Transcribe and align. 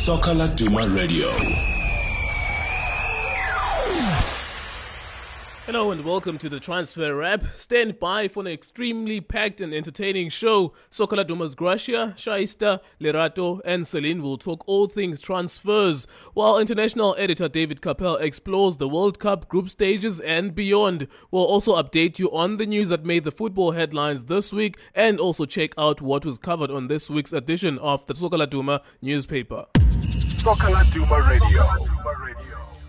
Soccer 0.00 0.30
Laduma 0.30 0.96
Radio. 0.96 1.28
Hello 5.66 5.90
and 5.92 6.04
welcome 6.06 6.38
to 6.38 6.48
the 6.48 6.58
Transfer 6.58 7.14
Wrap. 7.14 7.44
Stand 7.54 8.00
by 8.00 8.26
for 8.26 8.40
an 8.40 8.46
extremely 8.46 9.20
packed 9.20 9.60
and 9.60 9.74
entertaining 9.74 10.30
show. 10.30 10.72
Soccer 10.88 11.16
Laduma's 11.16 11.54
Gracia, 11.54 12.14
Shaista, 12.16 12.80
Lerato, 12.98 13.60
and 13.64 13.86
Celine 13.86 14.22
will 14.22 14.38
talk 14.38 14.66
all 14.66 14.88
things 14.88 15.20
transfers, 15.20 16.06
while 16.32 16.58
international 16.58 17.14
editor 17.18 17.46
David 17.46 17.82
Capel 17.82 18.16
explores 18.16 18.78
the 18.78 18.88
World 18.88 19.18
Cup 19.18 19.48
group 19.48 19.68
stages 19.68 20.18
and 20.20 20.54
beyond. 20.54 21.08
We'll 21.30 21.44
also 21.44 21.76
update 21.76 22.18
you 22.18 22.32
on 22.32 22.56
the 22.56 22.66
news 22.66 22.88
that 22.88 23.04
made 23.04 23.24
the 23.24 23.30
football 23.30 23.72
headlines 23.72 24.24
this 24.24 24.50
week 24.50 24.78
and 24.94 25.20
also 25.20 25.44
check 25.44 25.72
out 25.76 26.00
what 26.00 26.24
was 26.24 26.38
covered 26.38 26.70
on 26.70 26.88
this 26.88 27.10
week's 27.10 27.34
edition 27.34 27.78
of 27.78 28.06
the 28.06 28.14
Soccer 28.14 28.38
Laduma 28.38 28.82
newspaper. 29.02 29.66
Soccer 30.40 30.68
Laduma 30.68 31.20
Radio. 31.28 31.62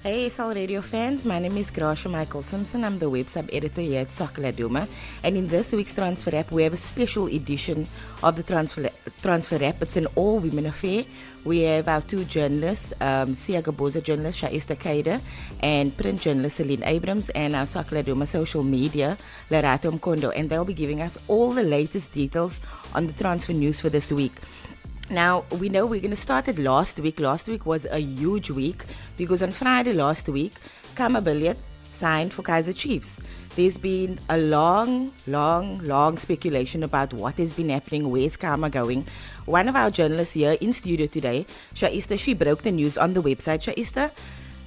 Hey 0.04 0.30
SL 0.30 0.54
Radio 0.54 0.82
fans, 0.82 1.26
my 1.26 1.38
name 1.38 1.58
is 1.58 1.70
Gracia 1.70 2.08
Michael 2.08 2.44
Simpson. 2.44 2.86
I'm 2.86 2.98
the 2.98 3.10
web 3.10 3.28
sub 3.28 3.50
editor 3.52 3.82
here 3.82 4.00
at 4.00 4.12
Soccer 4.12 4.42
Laduma. 4.42 4.88
And 5.22 5.36
in 5.36 5.50
this 5.50 5.74
week's 5.74 5.94
Transfer 5.94 6.32
Wrap, 6.32 6.50
we 6.52 6.64
have 6.64 6.74
a 6.74 6.78
special 6.78 7.28
edition 7.28 7.88
of 8.24 8.38
the 8.38 8.44
Transfer, 8.44 8.90
Transfer 9.22 9.58
Wrap. 9.58 9.82
It's 9.82 9.98
an 9.98 10.08
all 10.16 10.40
women 10.40 10.66
affair. 10.66 11.04
We 11.44 11.60
have 11.64 11.90
our 11.90 12.02
two 12.02 12.24
journalists, 12.24 12.94
um, 13.02 13.36
Sia 13.36 13.62
Gaboza 13.62 14.02
journalist 14.02 14.42
Shaista 14.42 14.76
Kaida 14.76 15.20
and 15.60 15.96
print 15.96 16.22
journalist 16.22 16.56
Celine 16.56 16.84
Abrams, 16.84 17.30
and 17.32 17.56
our 17.56 17.66
Soccer 17.66 18.02
Laduma 18.02 18.26
social 18.26 18.64
media, 18.64 19.18
Lerato 19.52 19.92
Mkondo. 19.92 20.32
And 20.34 20.50
they'll 20.50 20.66
be 20.66 20.74
giving 20.74 21.02
us 21.02 21.18
all 21.28 21.52
the 21.52 21.64
latest 21.64 22.14
details 22.14 22.62
on 22.96 23.08
the 23.08 23.14
transfer 23.14 23.54
news 23.54 23.82
for 23.82 23.90
this 23.90 24.10
week. 24.10 24.34
Now, 25.12 25.44
we 25.60 25.68
know 25.68 25.86
we're 25.86 26.00
going 26.00 26.12
to 26.12 26.16
start 26.16 26.48
it 26.48 26.58
last 26.58 26.98
week. 26.98 27.20
Last 27.20 27.46
week 27.46 27.66
was 27.66 27.86
a 27.92 28.00
huge 28.00 28.50
week 28.50 28.86
because 29.18 29.44
on 29.44 29.52
Friday 29.52 29.92
last 29.92 30.30
week, 30.30 30.54
Khama 30.96 31.22
Billiat 31.22 31.58
signed 31.92 32.32
for 32.32 32.44
Kaiser 32.44 32.72
Chiefs. 32.72 33.20
There's 33.58 33.78
been 33.78 34.22
a 34.30 34.38
long, 34.38 35.12
long, 35.28 35.80
long 35.80 36.18
speculation 36.18 36.82
about 36.82 37.12
what 37.12 37.36
has 37.40 37.52
been 37.52 37.68
happening, 37.68 38.10
where's 38.10 38.38
Khama 38.38 38.70
going. 38.70 39.06
One 39.48 39.68
of 39.68 39.76
our 39.76 39.92
journalists 39.92 40.34
here 40.34 40.56
in 40.62 40.72
studio 40.72 41.08
today, 41.08 41.46
Shaista, 41.76 42.18
she 42.18 42.34
broke 42.34 42.62
the 42.62 42.72
news 42.72 42.98
on 42.98 43.12
the 43.12 43.22
website. 43.22 43.68
Shaista, 43.68 44.12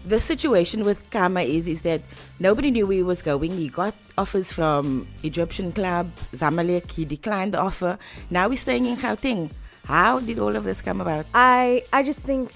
the 0.04 0.20
situation 0.20 0.84
with 0.84 1.08
Khama 1.08 1.40
is 1.40 1.66
is 1.66 1.80
that 1.82 2.02
nobody 2.38 2.70
knew 2.70 2.86
where 2.86 2.98
he 2.98 3.02
was 3.02 3.22
going. 3.22 3.52
He 3.52 3.68
got 3.70 3.94
offers 4.18 4.52
from 4.52 5.08
Egyptian 5.22 5.72
club 5.72 6.12
Zamalek. 6.34 6.90
He 6.90 7.06
declined 7.06 7.54
the 7.54 7.60
offer. 7.60 7.98
Now 8.28 8.50
he's 8.50 8.60
staying 8.60 8.84
in 8.84 8.98
Gauteng. 8.98 9.50
How 9.84 10.20
did 10.20 10.38
all 10.38 10.56
of 10.56 10.64
this 10.64 10.80
come 10.80 11.00
about? 11.00 11.26
I 11.34 11.84
I 11.92 12.02
just 12.02 12.20
think 12.20 12.52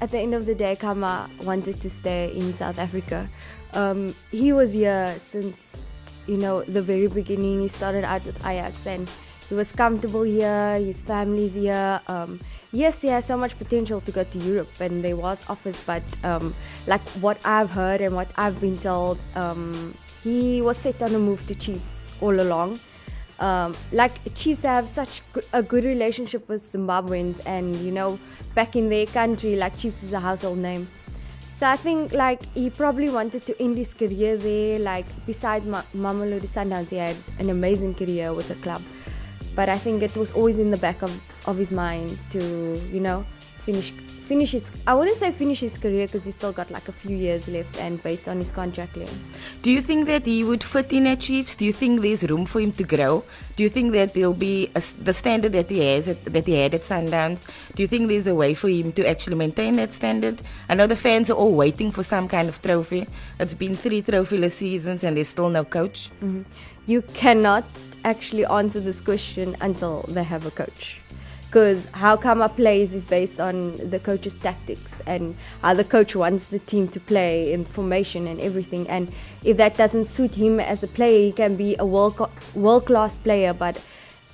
at 0.00 0.10
the 0.10 0.18
end 0.18 0.34
of 0.34 0.44
the 0.44 0.54
day, 0.54 0.74
Khama 0.76 1.30
wanted 1.44 1.80
to 1.80 1.88
stay 1.88 2.32
in 2.34 2.52
South 2.54 2.78
Africa. 2.78 3.30
Um, 3.74 4.14
he 4.30 4.52
was 4.52 4.72
here 4.72 5.14
since 5.18 5.82
you 6.26 6.36
know 6.36 6.62
the 6.64 6.82
very 6.82 7.06
beginning. 7.06 7.60
He 7.60 7.68
started 7.68 8.04
out 8.04 8.24
with 8.26 8.36
Ajax 8.44 8.86
and 8.86 9.08
he 9.48 9.54
was 9.54 9.70
comfortable 9.70 10.22
here. 10.22 10.78
His 10.78 11.02
family's 11.02 11.54
here. 11.54 12.00
Um, 12.08 12.40
yes, 12.72 13.00
he 13.02 13.08
has 13.08 13.24
so 13.24 13.36
much 13.36 13.56
potential 13.56 14.00
to 14.00 14.10
go 14.10 14.24
to 14.24 14.38
Europe, 14.38 14.80
and 14.80 15.04
there 15.04 15.16
was 15.16 15.44
offers, 15.48 15.78
but 15.86 16.02
um, 16.24 16.54
like 16.86 17.02
what 17.20 17.38
I've 17.44 17.70
heard 17.70 18.00
and 18.00 18.14
what 18.16 18.28
I've 18.36 18.60
been 18.60 18.78
told, 18.78 19.18
um, 19.36 19.94
he 20.24 20.60
was 20.60 20.76
set 20.76 21.02
on 21.02 21.12
the 21.12 21.18
move 21.18 21.46
to 21.46 21.54
Chiefs 21.54 22.14
all 22.20 22.40
along 22.40 22.80
um, 23.40 23.76
like 23.92 24.12
Chiefs 24.34 24.62
have 24.62 24.88
such 24.88 25.22
a 25.52 25.62
good 25.62 25.84
relationship 25.84 26.48
with 26.48 26.72
Zimbabweans, 26.72 27.40
and 27.46 27.76
you 27.76 27.90
know, 27.90 28.18
back 28.54 28.76
in 28.76 28.88
their 28.88 29.06
country, 29.06 29.56
like 29.56 29.76
Chiefs 29.76 30.02
is 30.02 30.12
a 30.12 30.20
household 30.20 30.58
name. 30.58 30.88
So 31.52 31.68
I 31.68 31.76
think 31.76 32.12
like 32.12 32.52
he 32.54 32.68
probably 32.70 33.10
wanted 33.10 33.46
to 33.46 33.62
end 33.62 33.76
his 33.76 33.94
career 33.94 34.36
there. 34.36 34.78
Like 34.78 35.06
besides 35.26 35.66
Ma- 35.66 35.84
Mamelodi 35.94 36.48
Sundowns, 36.48 36.90
he 36.90 36.96
had 36.96 37.16
an 37.38 37.50
amazing 37.50 37.94
career 37.94 38.34
with 38.34 38.48
the 38.48 38.56
club. 38.56 38.82
But 39.54 39.68
I 39.68 39.78
think 39.78 40.02
it 40.02 40.16
was 40.16 40.32
always 40.32 40.58
in 40.58 40.72
the 40.72 40.76
back 40.76 41.02
of, 41.02 41.12
of 41.46 41.56
his 41.56 41.70
mind 41.70 42.18
to 42.30 42.40
you 42.92 43.00
know 43.00 43.24
finish 43.64 43.92
finish 44.28 44.52
his 44.52 44.70
I 44.86 44.94
wouldn't 44.94 45.18
say 45.18 45.32
finish 45.32 45.60
his 45.60 45.76
career 45.78 46.06
because 46.06 46.24
he's 46.24 46.34
still 46.34 46.52
got 46.52 46.70
like 46.70 46.88
a 46.88 46.92
few 46.92 47.16
years 47.16 47.46
left 47.48 47.76
and 47.78 48.02
based 48.02 48.28
on 48.28 48.38
his 48.38 48.52
contract 48.52 48.96
length. 48.96 49.18
Do 49.62 49.70
you 49.70 49.80
think 49.80 50.06
that 50.06 50.26
he 50.26 50.44
would 50.44 50.64
fit 50.64 50.92
in 50.92 51.06
at 51.06 51.20
Chiefs? 51.20 51.56
Do 51.56 51.64
you 51.64 51.72
think 51.72 52.00
there's 52.00 52.22
room 52.24 52.46
for 52.46 52.60
him 52.60 52.72
to 52.72 52.84
grow? 52.84 53.24
Do 53.56 53.62
you 53.62 53.68
think 53.68 53.92
that 53.92 54.14
there'll 54.14 54.34
be 54.34 54.70
a, 54.74 54.82
the 55.02 55.14
standard 55.14 55.52
that 55.52 55.70
he 55.70 55.80
has 55.80 56.08
at, 56.08 56.24
that 56.24 56.46
he 56.46 56.54
had 56.54 56.74
at 56.74 56.82
Sundowns? 56.82 57.46
Do 57.74 57.82
you 57.82 57.88
think 57.88 58.08
there's 58.08 58.26
a 58.26 58.34
way 58.34 58.54
for 58.54 58.68
him 58.68 58.92
to 58.92 59.08
actually 59.08 59.36
maintain 59.36 59.76
that 59.76 59.92
standard? 59.92 60.40
I 60.68 60.74
know 60.74 60.86
the 60.86 60.96
fans 60.96 61.30
are 61.30 61.34
all 61.34 61.54
waiting 61.54 61.90
for 61.90 62.02
some 62.02 62.28
kind 62.28 62.48
of 62.48 62.60
trophy. 62.62 63.06
It's 63.38 63.54
been 63.54 63.76
three 63.76 64.02
trophyless 64.02 64.52
seasons 64.52 65.04
and 65.04 65.16
there's 65.16 65.28
still 65.28 65.50
no 65.50 65.64
coach. 65.64 66.10
Mm-hmm. 66.22 66.42
You 66.86 67.02
cannot 67.02 67.64
actually 68.04 68.44
answer 68.44 68.80
this 68.80 69.00
question 69.00 69.56
until 69.60 70.04
they 70.08 70.22
have 70.22 70.44
a 70.44 70.50
coach 70.50 70.98
because 71.54 71.86
how 71.92 72.16
Khama 72.16 72.48
plays 72.48 72.92
is 72.94 73.04
based 73.04 73.38
on 73.38 73.76
the 73.76 74.00
coach's 74.00 74.34
tactics 74.34 74.92
and 75.06 75.36
how 75.62 75.72
the 75.72 75.84
coach 75.84 76.16
wants 76.16 76.48
the 76.48 76.58
team 76.58 76.88
to 76.88 76.98
play 76.98 77.52
in 77.52 77.64
formation 77.64 78.26
and 78.26 78.40
everything. 78.40 78.90
And 78.90 79.12
if 79.44 79.56
that 79.58 79.76
doesn't 79.76 80.06
suit 80.06 80.34
him 80.34 80.58
as 80.58 80.82
a 80.82 80.88
player, 80.88 81.20
he 81.20 81.30
can 81.30 81.54
be 81.54 81.76
a 81.78 81.86
world 81.86 82.18
world 82.56 82.86
class 82.86 83.18
player, 83.18 83.54
but 83.54 83.80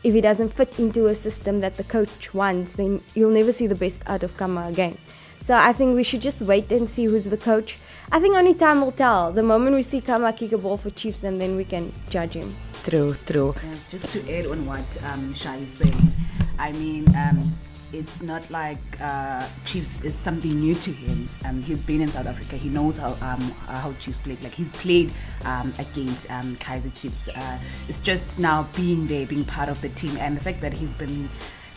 if 0.03 0.15
he 0.15 0.23
doesn't 0.23 0.55
fit 0.55 0.79
into 0.79 1.09
a 1.09 1.15
system 1.15 1.61
that 1.61 1.77
the 1.77 1.85
coach 1.85 2.33
wants, 2.33 2.73
then 2.73 3.03
you'll 3.15 3.37
never 3.41 3.53
see 3.53 3.67
the 3.67 3.75
best 3.75 4.01
out 4.07 4.23
of 4.23 4.35
Khama 4.39 4.69
again. 4.69 4.97
So 5.41 5.55
I 5.55 5.75
think 5.75 5.97
we 5.97 6.05
should 6.05 6.23
just 6.23 6.41
wait 6.41 6.73
and 6.73 6.89
see 6.89 7.05
who's 7.05 7.27
the 7.27 7.37
coach. 7.37 7.77
I 8.11 8.19
think 8.19 8.35
only 8.35 8.55
time 8.55 8.81
will 8.81 8.93
tell. 8.93 9.31
The 9.31 9.43
moment 9.43 9.77
we 9.77 9.83
see 9.83 10.01
Khama 10.01 10.33
kick 10.33 10.53
a 10.53 10.59
ball 10.59 10.79
for 10.79 10.89
Chiefs, 10.89 11.23
and 11.25 11.39
then 11.39 11.55
we 11.57 11.67
can 11.67 11.93
judge 12.09 12.33
him. 12.33 12.57
True, 12.83 13.15
true. 13.27 13.55
Yeah, 13.63 13.79
just 13.91 14.11
to 14.13 14.39
add 14.39 14.47
on 14.47 14.65
what 14.65 14.99
um, 15.05 15.35
Shai 15.35 15.57
is 15.57 15.73
saying, 15.75 16.13
I 16.61 16.73
mean, 16.73 17.07
um, 17.17 17.57
it's 17.93 18.21
not 18.21 18.49
like 18.51 18.79
uh, 19.01 19.47
Chiefs 19.65 20.03
is 20.03 20.15
something 20.15 20.61
new 20.61 20.75
to 20.77 20.93
him. 20.93 21.29
Um, 21.45 21.63
he's 21.63 21.83
been 21.83 22.03
in 22.03 22.09
South 22.09 22.27
Africa. 22.27 22.57
He 22.57 22.69
knows 22.69 22.99
how 22.99 23.13
um, 23.23 23.41
how 23.67 23.95
Chiefs 23.99 24.19
play. 24.19 24.37
Like 24.43 24.55
he's 24.55 24.71
played 24.73 25.11
um, 25.45 25.73
against 25.79 26.31
um, 26.31 26.57
Kaiser 26.57 26.91
Chiefs. 26.91 27.29
Uh, 27.29 27.59
it's 27.89 28.01
just 28.01 28.39
now 28.39 28.69
being 28.77 29.07
there, 29.07 29.27
being 29.27 29.45
part 29.45 29.69
of 29.71 29.81
the 29.81 29.89
team, 29.89 30.17
and 30.19 30.37
the 30.37 30.41
fact 30.41 30.61
that 30.61 30.73
he's 30.73 30.93
been 30.95 31.29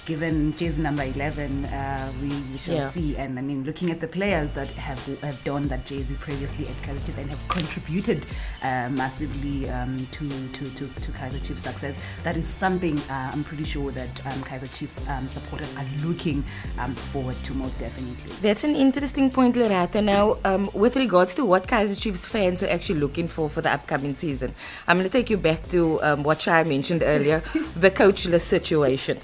given 0.05 0.55
jersey 0.57 0.81
number 0.81 1.03
11 1.03 1.65
uh, 1.65 2.11
we, 2.21 2.27
we 2.51 2.57
shall 2.57 2.75
Yeah. 2.75 2.89
see 2.91 3.15
and 3.17 3.37
i 3.39 3.41
mean 3.41 3.63
looking 3.63 3.89
at 3.91 3.99
the 3.99 4.07
players 4.07 4.49
that 4.53 4.67
have 4.69 4.99
have 5.21 5.41
done 5.43 5.67
that 5.69 5.85
jersey 5.85 6.15
previously 6.15 6.67
at 6.67 6.81
kaiser 6.83 6.99
chiefs 7.05 7.17
and 7.17 7.29
have 7.29 7.47
contributed 7.47 8.25
uh, 8.63 8.89
massively 8.89 9.69
um, 9.69 10.05
to, 10.11 10.27
to, 10.49 10.69
to, 10.71 10.87
to 10.87 11.11
kaiser 11.11 11.39
chiefs 11.39 11.61
success 11.63 11.99
that 12.23 12.35
is 12.35 12.47
something 12.47 12.99
uh, 13.09 13.31
i'm 13.33 13.43
pretty 13.43 13.63
sure 13.63 13.91
that 13.91 14.25
um, 14.25 14.43
kaiser 14.43 14.67
chiefs 14.67 14.97
um, 15.07 15.27
supporters 15.29 15.67
are 15.77 15.85
looking 16.07 16.43
um, 16.79 16.95
forward 16.95 17.35
to 17.43 17.53
most 17.53 17.77
definitely 17.79 18.31
That's 18.41 18.63
an 18.63 18.75
interesting 18.75 19.29
point, 19.31 19.55
Lerato. 19.55 20.03
Now, 20.03 20.37
um, 20.43 20.69
with 20.73 20.95
regards 20.95 21.33
to 21.35 21.45
what 21.45 21.67
Kaiser 21.67 21.95
Chiefs 21.95 22.25
fans 22.25 22.61
are 22.63 22.67
actually 22.67 22.99
looking 22.99 23.27
for 23.27 23.49
for 23.49 23.61
the 23.61 23.71
upcoming 23.71 24.15
season, 24.17 24.53
I'm 24.87 24.97
going 24.97 25.09
to 25.09 25.15
take 25.17 25.29
you 25.29 25.37
back 25.37 25.69
to 25.69 26.01
um, 26.03 26.23
what 26.23 26.41
Shai 26.41 26.63
mentioned 26.63 27.03
earlier 27.05 27.41
the 27.75 27.91
coachless 27.91 28.41
situation. 28.41 29.19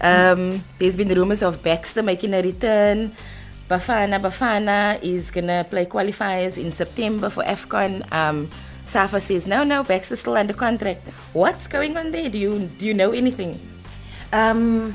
Um, 0.00 0.64
there's 0.78 0.96
been 0.96 1.08
rumors 1.08 1.42
of 1.42 1.62
Baxter 1.62 2.02
making 2.02 2.34
a 2.34 2.42
return. 2.42 3.14
Bafana 3.68 4.20
Bafana 4.20 5.02
is 5.02 5.30
going 5.30 5.46
to 5.46 5.66
play 5.68 5.86
qualifiers 5.86 6.58
in 6.58 6.72
September 6.72 7.30
for 7.30 7.42
AFCON. 7.44 8.12
Um, 8.12 8.50
Safa 8.84 9.20
says, 9.20 9.46
no, 9.46 9.64
no, 9.64 9.82
Baxter's 9.82 10.20
still 10.20 10.36
under 10.36 10.52
contract. 10.52 11.08
What's 11.32 11.66
going 11.66 11.96
on 11.96 12.12
there? 12.12 12.28
Do 12.28 12.38
you, 12.38 12.58
do 12.78 12.84
you 12.84 12.92
know 12.92 13.12
anything? 13.12 13.58
Um, 14.32 14.94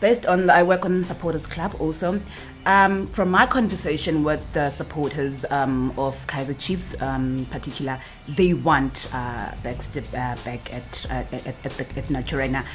based 0.00 0.26
on 0.26 0.48
I 0.50 0.62
work 0.62 0.84
on 0.84 1.04
supporters 1.04 1.46
club 1.46 1.74
also. 1.78 2.20
Um, 2.64 3.06
from 3.06 3.30
my 3.30 3.46
conversation 3.46 4.24
with 4.24 4.42
the 4.52 4.70
supporters 4.70 5.44
um, 5.50 5.96
of 5.96 6.26
Kaiser 6.26 6.54
Chiefs, 6.54 7.00
um, 7.00 7.46
particular, 7.50 8.00
they 8.26 8.54
want 8.54 9.06
uh, 9.12 9.52
Baxter 9.62 10.00
uh, 10.00 10.36
back 10.44 10.74
at 10.74 11.06
uh, 11.08 11.22
at, 11.32 11.46
at, 11.46 11.62
the, 11.62 11.84
at 11.96 12.06
Naturena. 12.06 12.66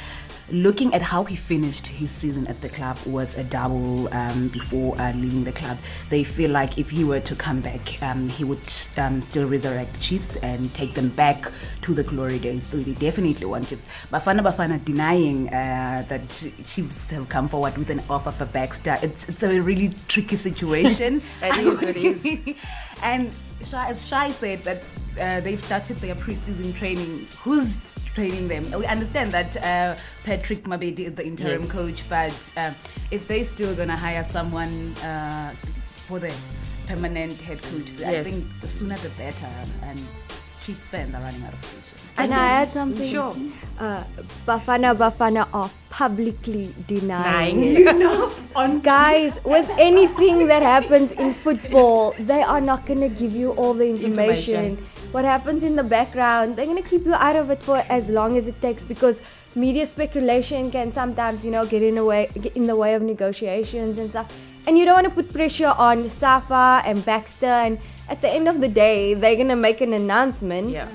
Looking 0.52 0.92
at 0.92 1.00
how 1.00 1.24
he 1.24 1.34
finished 1.34 1.86
his 1.86 2.10
season 2.10 2.46
at 2.46 2.60
the 2.60 2.68
club 2.68 2.98
with 3.06 3.38
a 3.38 3.44
double 3.44 4.12
um, 4.12 4.48
before 4.48 5.00
uh, 5.00 5.14
leaving 5.14 5.44
the 5.44 5.52
club, 5.52 5.78
they 6.10 6.22
feel 6.24 6.50
like 6.50 6.76
if 6.76 6.90
he 6.90 7.04
were 7.04 7.20
to 7.20 7.34
come 7.34 7.62
back, 7.62 8.02
um, 8.02 8.28
he 8.28 8.44
would 8.44 8.60
um, 8.98 9.22
still 9.22 9.48
resurrect 9.48 9.98
Chiefs 9.98 10.36
and 10.36 10.72
take 10.74 10.92
them 10.92 11.08
back 11.08 11.50
to 11.80 11.94
the 11.94 12.02
glory 12.02 12.38
days. 12.38 12.66
So 12.66 12.76
they 12.76 12.92
definitely 12.92 13.46
want 13.46 13.70
Chiefs. 13.70 13.88
Bafana 14.12 14.40
Bafana 14.40 14.84
denying 14.84 15.48
uh, 15.48 16.04
that 16.08 16.28
Chiefs 16.66 17.08
have 17.08 17.30
come 17.30 17.48
forward 17.48 17.78
with 17.78 17.88
an 17.88 18.02
offer 18.10 18.30
for 18.30 18.44
Baxter. 18.44 18.98
It's 19.00 19.26
it's 19.30 19.42
a 19.42 19.58
really 19.58 19.94
tricky 20.06 20.36
situation. 20.36 21.22
It 21.42 21.56
is, 21.56 21.82
it 21.82 22.46
is. 22.46 22.56
and 23.02 23.34
Shai, 23.64 23.88
as 23.88 24.06
Shai 24.06 24.32
said 24.32 24.62
that 24.64 24.82
uh, 25.18 25.40
they've 25.40 25.62
started 25.62 25.96
their 25.98 26.14
preseason 26.14 26.76
training. 26.76 27.26
Who's 27.42 27.74
training 28.14 28.48
them. 28.48 28.70
We 28.78 28.86
understand 28.86 29.32
that 29.32 29.56
uh, 29.64 29.96
Patrick 30.24 30.64
Mabedi 30.64 31.00
is 31.08 31.14
the 31.14 31.26
interim 31.26 31.62
Yes. 31.62 31.72
coach, 31.72 32.04
but 32.08 32.52
uh, 32.56 32.72
if 33.10 33.26
they 33.28 33.42
still 33.44 33.74
gonna 33.74 33.96
hire 33.96 34.24
someone 34.24 34.94
uh, 34.98 35.54
for 36.08 36.18
the 36.18 36.32
permanent 36.86 37.34
head 37.40 37.62
coach, 37.62 38.02
I 38.04 38.22
think 38.22 38.46
the 38.60 38.68
sooner 38.68 38.96
the 38.98 39.10
better. 39.10 39.48
And 39.82 40.00
Chiefs 40.60 40.86
fans 40.86 41.12
are 41.12 41.20
running 41.20 41.42
out 41.42 41.54
of 41.54 41.60
patience. 41.62 42.02
Can 42.16 42.32
I 42.32 42.46
add 42.62 42.72
something? 42.72 43.08
Sure. 43.08 43.34
Uh, 43.80 44.04
Bafana 44.46 44.94
Bafana 44.96 45.48
are 45.52 45.68
publicly 45.90 46.72
denying 46.86 47.60
Nine. 47.60 47.72
You 47.76 47.92
know, 47.94 48.32
on 48.54 48.80
Guys, 48.94 49.40
with 49.44 49.68
anything 49.76 50.46
that 50.46 50.62
happens 50.62 51.10
in 51.12 51.34
football, 51.34 52.14
they 52.20 52.42
are 52.42 52.60
not 52.60 52.86
going 52.86 53.00
to 53.00 53.08
give 53.08 53.34
you 53.34 53.50
all 53.52 53.74
the 53.74 53.88
information. 53.88 54.54
Information. 54.76 54.86
What 55.12 55.26
happens 55.26 55.62
in 55.62 55.76
the 55.76 55.82
background, 55.82 56.56
they're 56.56 56.64
going 56.64 56.82
to 56.82 56.88
keep 56.88 57.04
you 57.04 57.12
out 57.12 57.36
of 57.36 57.50
it 57.50 57.62
for 57.62 57.84
as 57.90 58.08
long 58.08 58.38
as 58.38 58.46
it 58.46 58.58
takes 58.62 58.82
because 58.82 59.20
media 59.54 59.84
speculation 59.84 60.70
can 60.70 60.90
sometimes, 60.90 61.44
you 61.44 61.50
know, 61.50 61.66
get 61.66 61.82
in 61.82 61.96
the 61.96 62.04
way 62.04 62.30
get 62.40 62.56
in 62.56 62.62
the 62.62 62.74
way 62.74 62.94
of 62.94 63.02
negotiations 63.02 63.98
and 63.98 64.08
stuff. 64.08 64.32
And 64.66 64.78
you 64.78 64.86
don't 64.86 64.94
want 64.94 65.08
to 65.08 65.14
put 65.14 65.30
pressure 65.30 65.74
on 65.76 66.08
Safa 66.08 66.82
and 66.86 67.04
Baxter 67.04 67.44
and 67.66 67.78
at 68.08 68.22
the 68.22 68.30
end 68.30 68.48
of 68.48 68.62
the 68.62 68.68
day, 68.68 69.12
they're 69.12 69.36
going 69.36 69.48
to 69.48 69.56
make 69.56 69.82
an 69.82 69.92
announcement 69.92 70.70
yeah. 70.70 70.88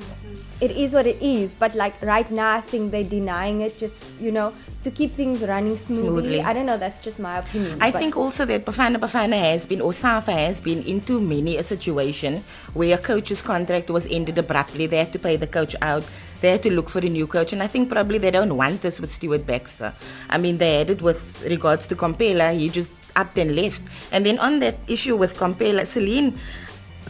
It 0.59 0.71
is 0.71 0.91
what 0.91 1.05
it 1.05 1.21
is. 1.21 1.53
But 1.53 1.75
like 1.75 2.01
right 2.01 2.29
now, 2.31 2.55
I 2.55 2.61
think 2.61 2.91
they're 2.91 3.03
denying 3.03 3.61
it 3.61 3.77
just 3.77 4.03
you 4.19 4.31
know 4.31 4.53
to 4.83 4.91
keep 4.91 5.15
things 5.15 5.41
running 5.41 5.77
smoothly. 5.77 6.07
Smoothly. 6.07 6.41
I 6.41 6.53
don't 6.53 6.65
know. 6.65 6.77
That's 6.77 6.99
just 6.99 7.19
my 7.19 7.39
opinion. 7.39 7.81
I 7.81 7.91
think 7.91 8.15
also 8.15 8.45
that 8.45 8.65
Bafana 8.65 8.97
Bafana 8.97 9.39
has 9.39 9.65
been, 9.65 9.81
or 9.81 9.93
Safa 9.93 10.31
has 10.31 10.61
been, 10.61 10.83
into 10.83 11.19
many 11.19 11.57
a 11.57 11.63
situation 11.63 12.43
where 12.73 12.95
a 12.95 12.97
coach's 12.97 13.41
contract 13.41 13.89
was 13.89 14.07
ended 14.07 14.37
abruptly. 14.37 14.85
They 14.87 14.97
had 14.97 15.13
to 15.13 15.19
pay 15.19 15.35
the 15.35 15.47
coach 15.47 15.75
out. 15.81 16.03
They 16.41 16.51
had 16.51 16.63
to 16.63 16.71
look 16.71 16.89
for 16.89 16.99
a 16.99 17.09
new 17.09 17.25
coach, 17.25 17.51
and 17.51 17.63
I 17.63 17.67
think 17.67 17.89
probably 17.89 18.19
they 18.19 18.29
don't 18.29 18.55
want 18.55 18.81
this 18.81 18.99
with 18.99 19.11
Stuart 19.11 19.47
Baxter. 19.47 19.93
I 20.29 20.37
mean, 20.37 20.59
they 20.59 20.77
had 20.77 20.91
it 20.91 21.01
with 21.01 21.41
regards 21.43 21.87
to 21.87 21.95
Komphela. 21.95 22.55
He 22.55 22.69
just 22.69 22.93
upped 23.15 23.37
and 23.39 23.55
left. 23.55 23.81
And 24.11 24.25
then 24.25 24.37
on 24.37 24.59
that 24.59 24.77
issue 24.87 25.15
with 25.15 25.35
Komphela, 25.35 25.85
Celine, 25.85 26.39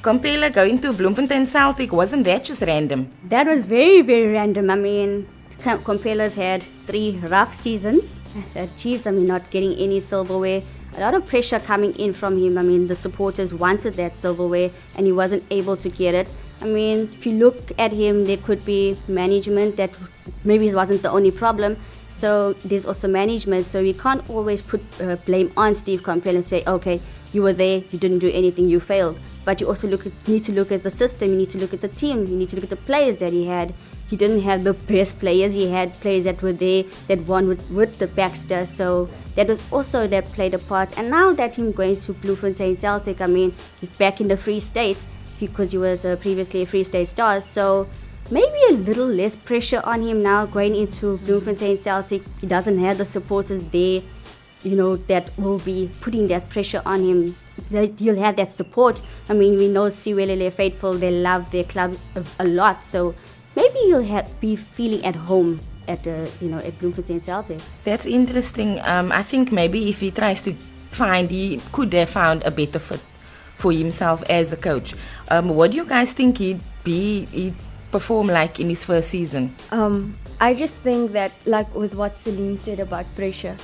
Komphela 0.07 0.49
going 0.53 0.79
to 0.79 0.93
Bloemfontein 0.93 1.45
Celtic 1.47 1.91
wasn't 1.91 2.23
that 2.23 2.45
just 2.45 2.61
random? 2.61 3.11
That 3.25 3.45
was 3.45 3.65
very, 3.65 4.01
very 4.01 4.31
random. 4.31 4.69
I 4.69 4.75
mean, 4.75 5.27
Com- 5.59 5.83
Komphela's 5.83 6.33
had 6.33 6.63
three 6.85 7.19
rough 7.23 7.53
seasons. 7.53 8.17
Uh, 8.55 8.67
Chiefs, 8.77 9.05
I 9.05 9.11
mean, 9.11 9.25
not 9.25 9.49
getting 9.49 9.73
any 9.73 9.99
silverware. 9.99 10.61
A 10.95 11.01
lot 11.01 11.13
of 11.13 11.27
pressure 11.27 11.59
coming 11.59 11.93
in 11.95 12.13
from 12.13 12.41
him. 12.41 12.57
I 12.57 12.61
mean, 12.61 12.87
the 12.87 12.95
supporters 12.95 13.53
wanted 13.53 13.95
that 13.95 14.17
silverware 14.17 14.71
and 14.95 15.05
he 15.05 15.11
wasn't 15.11 15.43
able 15.51 15.75
to 15.75 15.89
get 15.89 16.15
it. 16.15 16.29
I 16.61 16.67
mean, 16.67 17.11
if 17.13 17.25
you 17.25 17.33
look 17.33 17.73
at 17.77 17.91
him, 17.91 18.23
there 18.23 18.37
could 18.37 18.63
be 18.63 18.97
management 19.09 19.75
that 19.75 19.91
maybe 20.45 20.73
wasn't 20.73 21.01
the 21.01 21.11
only 21.11 21.31
problem. 21.31 21.75
So 22.07 22.53
there's 22.63 22.85
also 22.85 23.09
management. 23.09 23.65
So 23.65 23.81
you 23.81 23.93
can't 23.93 24.27
always 24.29 24.61
put 24.61 24.81
uh, 25.01 25.17
blame 25.25 25.51
on 25.57 25.75
Steve 25.75 26.01
Komphela 26.01 26.35
and 26.35 26.45
say, 26.45 26.63
okay, 26.65 27.01
you 27.37 27.43
were 27.43 27.53
there, 27.53 27.83
you 27.91 27.99
didn't 27.99 28.19
do 28.19 28.31
anything, 28.31 28.67
you 28.67 28.79
failed. 28.79 29.17
But 29.45 29.61
you 29.61 29.67
also 29.67 29.87
look 29.87 30.05
at, 30.07 30.13
need 30.27 30.43
to 30.45 30.51
look 30.51 30.71
at 30.71 30.81
the 30.81 30.89
system, 30.89 31.29
you 31.29 31.37
need 31.37 31.51
to 31.51 31.59
look 31.59 31.73
at 31.77 31.81
the 31.81 31.87
team, 31.87 32.25
you 32.25 32.35
need 32.35 32.49
to 32.49 32.55
look 32.55 32.63
at 32.63 32.71
the 32.71 32.83
players 32.89 33.19
that 33.19 33.31
he 33.31 33.45
had. 33.45 33.73
He 34.09 34.15
didn't 34.15 34.41
have 34.41 34.63
the 34.63 34.73
best 34.73 35.19
players, 35.19 35.53
he 35.53 35.69
had 35.69 35.93
players 36.01 36.23
that 36.23 36.41
were 36.41 36.53
there 36.65 36.83
that 37.07 37.19
won 37.31 37.47
with, 37.47 37.63
with 37.69 37.99
the 37.99 38.07
Baxter. 38.07 38.65
So 38.65 39.07
that 39.35 39.47
was 39.47 39.59
also 39.71 40.07
that 40.07 40.25
played 40.33 40.55
a 40.55 40.59
part. 40.59 40.97
And 40.97 41.11
now 41.11 41.31
that 41.33 41.55
him 41.55 41.71
going 41.71 42.01
to 42.01 42.13
Bloemfontein 42.13 42.75
Celtic, 42.75 43.21
I 43.21 43.27
mean, 43.27 43.53
he's 43.79 43.91
back 43.91 44.19
in 44.19 44.27
the 44.27 44.37
Free 44.37 44.59
State 44.59 45.05
because 45.39 45.71
he 45.71 45.77
was 45.77 46.03
uh, 46.03 46.15
previously 46.15 46.63
a 46.63 46.65
Free 46.65 46.83
State 46.83 47.07
star. 47.07 47.41
So 47.41 47.87
maybe 48.31 48.59
a 48.69 48.73
little 48.73 49.07
less 49.07 49.35
pressure 49.35 49.81
on 49.83 50.01
him 50.01 50.23
now 50.23 50.45
going 50.47 50.75
into 50.75 51.17
Bloemfontein 51.19 51.77
Celtic. 51.77 52.23
He 52.41 52.47
doesn't 52.47 52.79
have 52.79 52.97
the 52.97 53.05
supporters 53.05 53.67
there, 53.67 54.01
you 54.67 54.75
know, 54.75 54.97
that 55.07 55.31
will 55.37 55.59
be 55.59 55.89
putting 56.01 56.27
that 56.27 56.49
pressure 56.49 56.81
on 56.85 57.03
him. 57.03 57.35
That 57.71 57.99
He'll 57.99 58.19
have 58.19 58.35
that 58.37 58.55
support. 58.55 59.01
I 59.29 59.33
mean, 59.33 59.57
we 59.57 59.67
know 59.67 59.89
Siwelele 59.89 60.53
faithful; 60.53 60.93
they 60.93 61.11
love 61.11 61.49
their 61.51 61.63
club 61.63 61.97
a, 62.15 62.23
a 62.39 62.45
lot. 62.45 62.83
So 62.83 63.15
maybe 63.55 63.79
he'll 63.89 64.03
have, 64.03 64.39
be 64.39 64.55
feeling 64.55 65.03
at 65.05 65.15
home 65.15 65.59
at 65.87 66.05
uh, 66.05 66.27
you 66.39 66.49
know 66.49 66.59
at 66.59 66.77
Bloemfontein 66.79 67.21
Celtic. 67.21 67.59
That's 67.83 68.05
interesting. 68.05 68.79
Um, 68.81 69.11
I 69.11 69.23
think 69.23 69.51
maybe 69.51 69.89
if 69.89 69.99
he 69.99 70.11
tries 70.11 70.41
to 70.43 70.53
find, 70.91 71.29
he 71.29 71.61
could 71.71 71.93
have 71.93 72.09
found 72.09 72.43
a 72.43 72.51
better 72.51 72.79
fit 72.79 73.01
for 73.55 73.71
himself 73.71 74.23
as 74.29 74.51
a 74.51 74.57
coach. 74.57 74.93
Um, 75.29 75.49
what 75.49 75.71
do 75.71 75.77
you 75.77 75.85
guys 75.85 76.13
think 76.13 76.37
he'd 76.37 76.61
be, 76.83 77.25
he'd 77.25 77.55
perform 77.91 78.27
like 78.27 78.59
in 78.59 78.69
his 78.69 78.83
first 78.83 79.09
season? 79.09 79.55
Um, 79.71 80.17
I 80.39 80.53
just 80.53 80.75
think 80.75 81.11
that, 81.13 81.31
like 81.45 81.73
with 81.73 81.95
what 81.95 82.17
Celine 82.19 82.57
said 82.59 82.79
about 82.79 83.05
pressure, 83.15 83.57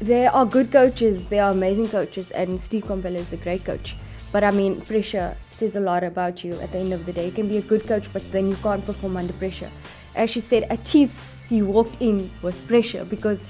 there 0.00 0.34
are 0.34 0.44
good 0.44 0.70
coaches, 0.70 1.26
there 1.26 1.44
are 1.44 1.50
amazing 1.50 1.88
coaches, 1.88 2.30
and 2.30 2.60
Steve 2.60 2.84
Komphela 2.84 3.16
is 3.16 3.32
a 3.32 3.36
great 3.36 3.64
coach. 3.64 3.96
But 4.32 4.44
I 4.44 4.50
mean, 4.50 4.80
pressure 4.82 5.36
says 5.50 5.76
a 5.76 5.80
lot 5.80 6.04
about 6.04 6.44
you 6.44 6.54
at 6.60 6.72
the 6.72 6.78
end 6.78 6.92
of 6.92 7.06
the 7.06 7.12
day. 7.12 7.26
You 7.26 7.32
can 7.32 7.48
be 7.48 7.56
a 7.56 7.62
good 7.62 7.86
coach, 7.86 8.12
but 8.12 8.30
then 8.32 8.48
you 8.48 8.56
can't 8.56 8.84
perform 8.84 9.16
under 9.16 9.32
pressure. 9.32 9.70
As 10.14 10.30
she 10.30 10.40
said, 10.40 10.64
at 10.64 10.84
Chiefs, 10.84 11.42
he 11.48 11.62
walked 11.62 11.96
in 12.00 12.30
with 12.42 12.54
pressure 12.66 13.04
because 13.04 13.44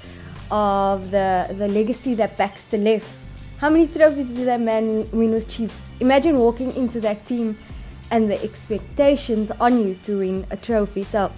of 0.49 1.11
the, 1.11 1.53
the 1.57 1.67
legacy 1.67 2.13
that 2.15 2.37
Baxter 2.37 2.77
left. 2.77 3.09
How 3.57 3.69
many 3.69 3.87
trophies 3.87 4.25
did 4.27 4.47
that 4.47 4.61
man 4.61 5.09
win 5.11 5.31
with 5.31 5.49
Chiefs? 5.49 5.81
Imagine 5.99 6.37
walking 6.37 6.73
into 6.75 7.01
that 7.01 7.25
team 7.25 7.57
and 8.11 8.29
the 8.31 8.41
expectations 8.41 9.51
on 9.59 9.85
you 9.85 9.95
to 10.05 10.19
win 10.19 10.45
a 10.51 10.57
trophy. 10.57 11.03
So 11.03 11.31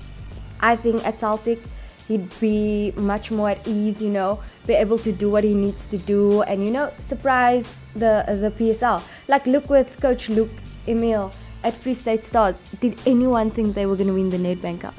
I 0.59 0.75
think 0.75 1.05
at 1.05 1.19
Celtic 1.19 1.61
he'd 2.09 2.39
be 2.41 2.91
much 2.97 3.31
more 3.31 3.51
at 3.51 3.65
ease, 3.65 4.01
you 4.01 4.09
know, 4.09 4.41
be 4.67 4.73
able 4.73 4.99
to 4.99 5.13
do 5.13 5.29
what 5.29 5.45
he 5.45 5.53
needs 5.53 5.87
to 5.87 5.97
do 5.97 6.41
and 6.41 6.65
you 6.65 6.71
know 6.71 6.91
surprise 7.07 7.67
the 7.93 8.25
the 8.43 8.51
PSL. 8.59 9.01
Like 9.29 9.47
look 9.47 9.69
with 9.69 10.01
coach 10.01 10.27
Luc 10.27 10.49
Eymael 10.87 11.31
at 11.63 11.73
Free 11.75 11.93
State 11.93 12.25
Stars. 12.25 12.55
Did 12.81 12.99
anyone 13.05 13.51
think 13.51 13.75
they 13.75 13.85
were 13.85 13.95
going 13.95 14.07
to 14.07 14.13
win 14.13 14.29
the 14.29 14.37
Nedbank 14.37 14.81
Cup? 14.81 14.95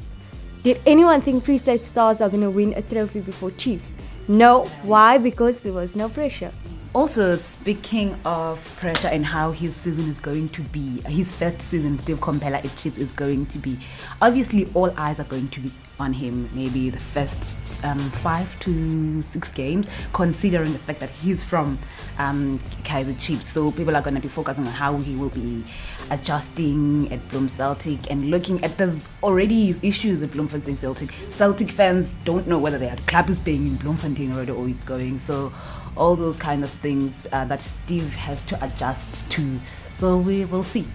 Did 0.63 0.81
anyone 0.87 1.21
think 1.21 1.45
Free 1.45 1.59
State 1.59 1.85
Stars 1.85 2.21
are 2.21 2.29
going 2.29 2.43
to 2.43 2.51
win 2.51 2.75
a 2.75 2.83
trophy 2.83 3.21
before 3.21 3.51
Chiefs? 3.53 3.97
No. 4.29 4.67
Why? 4.83 5.19
Because 5.19 5.61
there 5.61 5.73
was 5.73 5.97
no 5.97 6.09
pressure. 6.09 6.53
Also, 6.93 7.37
speaking 7.37 8.19
of 8.25 8.63
pressure 8.77 9.09
and 9.09 9.25
how 9.25 9.53
his 9.53 9.75
season 9.77 10.11
is 10.11 10.19
going 10.19 10.49
to 10.51 10.61
be, 10.63 11.01
his 11.03 11.33
first 11.33 11.63
season, 11.63 11.99
Steve 12.01 12.19
Komphela 12.19 12.65
at 12.65 12.77
Chiefs 12.77 12.99
is 12.99 13.13
going 13.13 13.47
to 13.47 13.59
be. 13.59 13.79
Obviously, 14.21 14.69
all 14.75 14.93
eyes 14.99 15.19
are 15.21 15.25
going 15.25 15.49
to 15.49 15.61
be 15.61 15.73
on 16.01 16.13
him. 16.13 16.49
Maybe 16.55 16.91
the 16.91 16.99
first 16.99 17.57
um, 17.85 17.99
five 17.99 18.59
to 18.61 19.23
six 19.23 19.53
games, 19.53 19.89
considering 20.13 20.73
the 20.73 20.79
fact 20.79 21.01
that 21.01 21.11
he's 21.11 21.45
from 21.45 21.79
um, 22.19 22.61
Kaiser 22.85 23.15
Chiefs. 23.15 23.51
So 23.53 23.71
people 23.73 23.97
are 23.97 24.03
going 24.03 24.15
to 24.15 24.21
be 24.21 24.29
focusing 24.29 24.67
on 24.67 24.73
how 24.73 24.97
he 24.99 25.15
will 25.15 25.29
be 25.31 25.65
adjusting 26.11 27.13
at 27.13 27.21
Bloem 27.29 27.49
Celtic 27.49 28.11
and 28.11 28.31
looking 28.31 28.63
at 28.65 28.77
there's 28.79 29.09
already 29.23 29.79
issues 29.83 30.23
at 30.23 30.33
Bloemfontein 30.33 30.77
Celtic. 30.77 31.13
Celtic 31.31 31.71
fans 31.71 32.11
don't 32.25 32.47
know 32.47 32.59
whether 32.59 32.79
their 32.79 32.97
club 33.07 33.31
is 33.31 33.39
staying 33.39 33.67
in 33.67 33.77
Bloemfontein 33.77 34.33
already 34.33 34.53
or 34.53 34.69
it's 34.69 34.85
going. 34.85 35.19
So 35.19 35.53
all 35.97 36.17
those 36.17 36.37
kind 36.37 36.65
of 36.65 36.71
things 36.71 37.13
uh, 37.33 37.45
that 37.47 37.61
Steve 37.61 38.13
has 38.15 38.43
to 38.43 38.65
adjust 38.65 39.31
to. 39.33 39.61
So 39.95 40.17
we 40.17 40.45
will 40.45 40.63
see. 40.63 40.87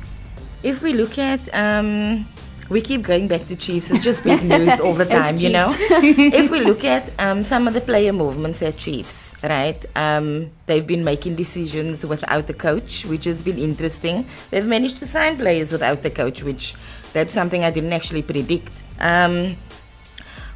If 0.64 0.82
we 0.82 0.94
look 0.94 1.18
at, 1.18 1.40
um, 1.54 2.28
we 2.70 2.82
keep 2.82 3.02
going 3.04 3.28
back 3.28 3.46
to 3.48 3.56
Chiefs. 3.56 3.92
It's 3.92 4.04
just 4.04 4.24
big 4.24 4.44
news 4.44 4.80
all 4.84 4.94
the 4.94 5.06
time, 5.06 5.38
you 5.38 5.50
know. 5.50 5.74
if 5.80 6.52
we 6.52 6.62
look 6.62 6.84
at 6.84 7.12
um, 7.20 7.44
some 7.44 7.68
of 7.68 7.74
the 7.74 7.82
player 7.82 8.12
movements 8.14 8.62
at 8.62 8.78
Chiefs, 8.78 9.34
right? 9.44 9.84
Um, 9.96 10.52
they've 10.66 10.86
been 10.86 11.04
making 11.04 11.36
decisions 11.36 12.06
without 12.06 12.48
the 12.48 12.54
coach, 12.54 13.06
which 13.06 13.26
has 13.26 13.44
been 13.44 13.60
interesting. 13.60 14.28
They've 14.52 14.66
managed 14.66 14.98
to 15.00 15.08
sign 15.08 15.38
players 15.38 15.72
without 15.72 16.02
the 16.02 16.12
coach, 16.12 16.44
which 16.44 16.74
that's 17.14 17.34
something 17.34 17.64
I 17.64 17.72
didn't 17.72 17.94
actually 17.94 18.24
predict. 18.24 18.74
Um, 19.00 19.58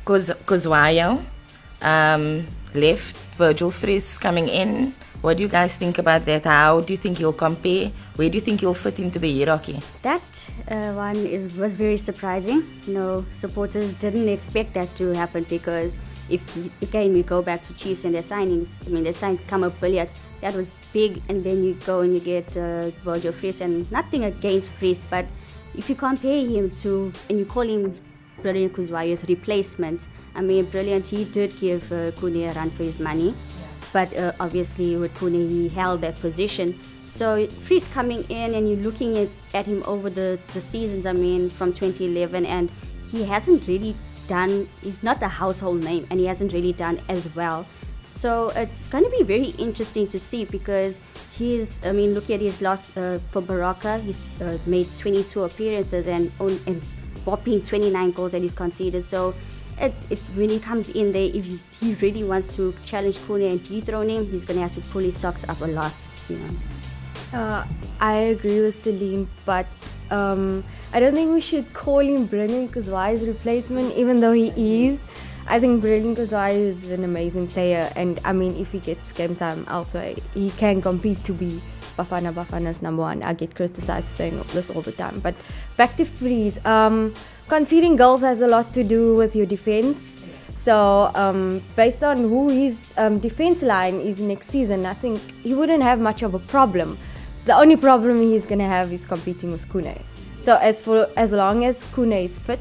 Koz- 0.05 0.35
Khuzwayo 0.45 1.23
um, 1.81 2.47
left. 2.73 3.15
Virgil 3.37 3.69
Vries 3.71 4.17
coming 4.17 4.49
in. 4.49 4.93
What 5.21 5.35
do 5.35 5.43
you 5.43 5.49
guys 5.49 5.75
think 5.75 5.97
about 5.97 6.23
that? 6.25 6.45
How 6.45 6.79
do 6.79 6.93
you 6.93 6.97
think 6.97 7.17
he'll 7.17 7.33
compare? 7.33 7.91
Where 8.15 8.29
do 8.29 8.35
you 8.35 8.41
think 8.41 8.61
he'll 8.61 8.73
fit 8.73 8.99
into 8.99 9.19
the 9.19 9.29
hierarchy? 9.38 9.81
That 10.01 10.23
uh, 10.69 10.93
one 10.93 11.17
is 11.17 11.55
was 11.57 11.73
very 11.73 11.97
surprising. 11.97 12.63
You 12.88 12.93
know, 12.93 13.25
supporters 13.33 13.91
didn't 13.95 14.29
expect 14.29 14.75
that 14.75 14.95
to 14.95 15.13
happen 15.13 15.45
because 15.49 15.91
if 16.29 16.41
again 16.81 17.11
we 17.11 17.23
go 17.23 17.41
back 17.41 17.63
to 17.63 17.73
Chiefs 17.73 18.05
and 18.05 18.15
their 18.15 18.23
signings, 18.23 18.69
I 18.85 18.91
mean 18.91 19.03
they 19.03 19.11
signed 19.11 19.45
Khama 19.47 19.71
Billiat, 19.71 20.09
that 20.39 20.53
was 20.53 20.67
big, 20.93 21.21
and 21.27 21.43
then 21.43 21.65
you 21.65 21.73
go 21.85 21.99
and 21.99 22.13
you 22.13 22.21
get 22.21 22.55
uh, 22.55 22.89
Virgil 23.03 23.33
Vries, 23.33 23.59
and 23.59 23.91
nothing 23.91 24.23
against 24.23 24.69
Vries, 24.79 25.03
but 25.09 25.25
if 25.75 25.89
you 25.89 25.95
compare 25.95 26.45
him 26.45 26.71
to 26.81 27.11
and 27.29 27.39
you 27.39 27.45
call 27.45 27.63
him 27.63 27.99
Brilliant 28.41 28.71
Khuzwayo's 28.71 29.23
replacement, 29.27 30.07
I 30.33 30.41
mean 30.41 30.65
Brilliant 30.65 31.07
he 31.07 31.25
did 31.25 31.59
give 31.59 31.91
uh, 31.91 32.11
a 32.15 32.53
run 32.53 32.71
for 32.71 32.83
his 32.83 32.99
money, 32.99 33.35
but 33.93 34.15
uh, 34.15 34.34
obviously 34.39 34.96
with 34.96 35.13
Khune 35.15 35.50
he 35.50 35.69
held 35.69 36.01
that 36.01 36.19
position. 36.19 36.79
So 37.05 37.48
Vries 37.48 37.88
coming 37.89 38.24
in 38.29 38.55
and 38.55 38.69
you're 38.69 38.79
looking 38.79 39.17
at, 39.17 39.29
at 39.53 39.65
him 39.65 39.84
over 39.86 40.10
the, 40.10 40.39
the 40.53 40.62
seasons, 40.62 41.05
I 41.05 41.13
mean, 41.13 41.50
from 41.50 41.74
2011, 41.74 42.46
and 42.46 42.72
he 43.12 43.24
hasn't 43.24 43.67
really 43.67 43.96
done. 44.27 44.69
He's 44.81 45.01
not 45.03 45.22
a 45.22 45.27
household 45.27 45.84
name, 45.84 46.08
and 46.10 46.19
he 46.19 46.25
hasn't 46.25 46.53
really 46.53 46.72
done 46.72 47.01
as 47.10 47.27
well. 47.36 47.65
So 48.03 48.50
it's 48.50 48.88
going 48.88 49.03
to 49.03 49.10
be 49.10 49.24
very 49.24 49.50
interesting 49.58 50.08
to 50.08 50.19
see 50.19 50.46
because 50.46 51.00
he's. 51.31 51.79
I 51.84 51.91
mean, 51.91 52.13
look 52.13 52.29
at 52.29 52.39
his 52.39 52.62
last 52.62 52.86
uh, 52.98 53.19
for 53.31 53.41
Baroka, 53.41 54.01
He's 54.01 54.17
uh, 54.41 54.58
made 54.65 54.93
22 54.96 55.43
appearances 55.43 56.08
and 56.08 56.31
and 56.39 56.84
whopping 57.25 57.62
29 57.63 58.12
goals 58.12 58.31
that 58.31 58.41
he's 58.41 58.53
conceded. 58.53 59.03
So. 59.03 59.34
It, 59.79 59.93
it, 60.09 60.19
when 60.36 60.50
he 60.50 60.59
comes 60.59 60.89
in 60.89 61.12
there, 61.12 61.29
if 61.33 61.45
he 61.79 61.93
really 61.95 62.24
wants 62.24 62.53
to 62.55 62.75
challenge 62.86 63.17
Khune 63.17 63.50
and 63.50 63.63
dethrone 63.63 64.09
him, 64.09 64.29
he's 64.29 64.45
to 64.45 64.59
have 64.59 64.75
to 64.75 64.81
pull 64.91 65.01
his 65.01 65.17
socks 65.17 65.45
up 65.48 65.62
a 65.62 65.65
lot, 65.65 65.93
you 66.27 66.38
know. 66.38 66.50
Uh, 67.31 67.65
I 68.00 68.15
agree 68.33 68.62
with 68.62 68.81
Celine, 68.81 69.29
but 69.45 69.67
um, 70.09 70.63
I 70.93 71.00
don't 71.00 71.13
think 71.13 71.31
we 71.31 71.41
should 71.41 71.74
call 71.74 72.00
him 72.00 72.25
Brilliant 72.25 72.71
Kuzwai's 72.71 73.24
replacement, 73.24 73.95
even 73.95 74.19
though 74.19 74.33
he 74.33 74.50
is. 74.88 75.00
I 75.48 75.59
think 75.59 75.81
Brilliant 75.81 76.17
Kuzwai 76.17 76.55
is 76.55 76.89
an 76.89 77.03
amazing 77.03 77.48
player, 77.48 77.91
and 77.95 78.19
I 78.25 78.33
mean, 78.33 78.55
if 78.57 78.71
he 78.71 78.79
gets 78.79 79.12
game 79.12 79.36
time 79.36 79.65
elsewhere, 79.67 80.15
he 80.33 80.51
can 80.51 80.81
compete 80.81 81.24
to 81.24 81.33
be 81.33 81.62
Bafana 81.98 82.33
Bafana's 82.33 82.81
number 82.81 83.01
one. 83.01 83.24
I 83.24 83.33
get 83.33 83.55
criticized 83.55 84.07
for 84.09 84.15
saying 84.15 84.43
this 84.53 84.69
all 84.69 84.81
the 84.81 84.91
time, 84.91 85.19
but 85.19 85.36
back 85.77 85.95
to 85.98 86.05
Vries. 86.05 86.63
Um, 86.65 87.13
conceding 87.50 87.96
goals 87.96 88.22
has 88.22 88.41
a 88.41 88.48
lot 88.48 88.74
to 88.74 88.84
do 88.84 89.15
with 89.15 89.36
your 89.36 89.46
defense. 89.46 90.22
So, 90.56 91.12
um, 91.15 91.62
based 91.75 92.03
on 92.03 92.18
who 92.18 92.50
his 92.50 92.77
um, 92.98 93.20
defense 93.20 93.62
line 93.62 94.00
is 94.01 94.20
next 94.20 94.50
season, 94.50 94.86
I 94.86 94.94
think 94.94 95.20
he 95.41 95.53
wouldn't 95.53 95.84
have 95.84 96.00
much 96.00 96.22
of 96.22 96.34
a 96.34 96.39
problem. 96.39 96.98
The 97.46 97.56
only 97.56 97.75
problem 97.75 98.18
he's 98.18 98.46
gonna 98.46 98.68
have 98.68 98.94
is 98.94 99.06
competing 99.06 99.51
with 99.51 99.68
Khune. 99.70 100.00
So 100.41 100.58
as 100.58 100.79
for 100.79 101.10
as 101.18 101.32
long 101.32 101.65
as 101.65 101.84
Khune 101.96 102.24
is 102.24 102.38
fit, 102.38 102.60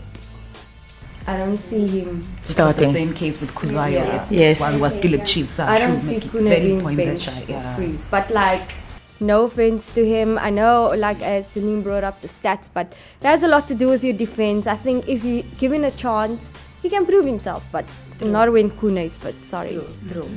I 1.26 1.36
don't 1.36 1.58
see 1.58 1.86
him. 1.86 2.26
Starting. 2.42 2.88
The 2.88 2.94
same 2.94 3.12
case 3.12 3.40
with 3.40 3.50
Khuzwayo. 3.50 3.92
Yeah. 3.92 4.26
Yes. 4.30 4.60
While 4.60 4.72
he 4.72 4.80
was 4.80 4.92
still 4.92 5.20
at 5.20 5.26
Chiefs. 5.26 5.58
I 5.58 5.78
don't 5.78 6.00
see 6.00 6.12
make 6.12 6.24
it 6.24 6.32
Khune 6.32 6.60
being 6.62 6.80
pointless, 6.80 7.26
benched 7.26 7.48
yeah. 7.48 7.76
freeze. 7.76 8.06
But 8.10 8.30
like, 8.30 8.72
no 9.20 9.44
offense 9.44 9.92
to 9.94 10.04
him. 10.04 10.38
I 10.38 10.50
know, 10.50 10.92
like 10.96 11.20
as 11.22 11.48
Celine 11.48 11.82
brought 11.82 12.04
up 12.04 12.20
the 12.20 12.28
stats, 12.28 12.68
but 12.72 12.92
that 13.20 13.30
has 13.30 13.42
a 13.42 13.48
lot 13.48 13.68
to 13.68 13.74
do 13.74 13.88
with 13.88 14.04
your 14.04 14.14
defense. 14.14 14.66
I 14.66 14.76
think 14.76 15.08
if 15.08 15.24
you 15.24 15.42
give 15.58 15.72
him 15.72 15.84
a 15.84 15.90
chance, 15.90 16.44
he 16.82 16.88
can 16.88 17.04
prove 17.06 17.24
himself. 17.24 17.64
But 17.72 17.84
not 18.20 18.52
when 18.52 18.70
Khune 18.70 19.04
is 19.04 19.16
fit. 19.16 19.44
Sorry. 19.44 19.80
True. 20.08 20.28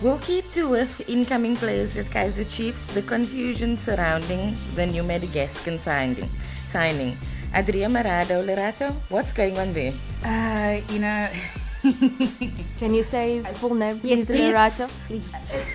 We'll 0.00 0.18
keep 0.18 0.50
to 0.52 0.68
with 0.68 1.08
incoming 1.08 1.56
players 1.56 1.96
at 1.96 2.10
Kaiser 2.10 2.44
Chiefs, 2.44 2.86
the 2.86 3.02
confusion 3.02 3.76
surrounding 3.76 4.56
the 4.74 4.86
new 4.86 5.04
Madagascan 5.04 5.78
signing. 5.78 6.28
signing. 6.66 7.16
Andriamirado, 7.54 8.44
Lerato, 8.44 8.94
what's 9.10 9.32
going 9.32 9.58
on 9.58 9.72
there? 9.74 9.92
Uh, 10.24 10.80
you 10.92 10.98
know, 10.98 11.28
Can 11.82 12.94
you 12.94 13.02
say 13.02 13.36
his 13.36 13.46
full 13.58 13.74
name, 13.74 14.00
Yes, 14.02 14.26
please, 14.26 14.26
please. 14.28 14.52
Lerato? 14.52 14.88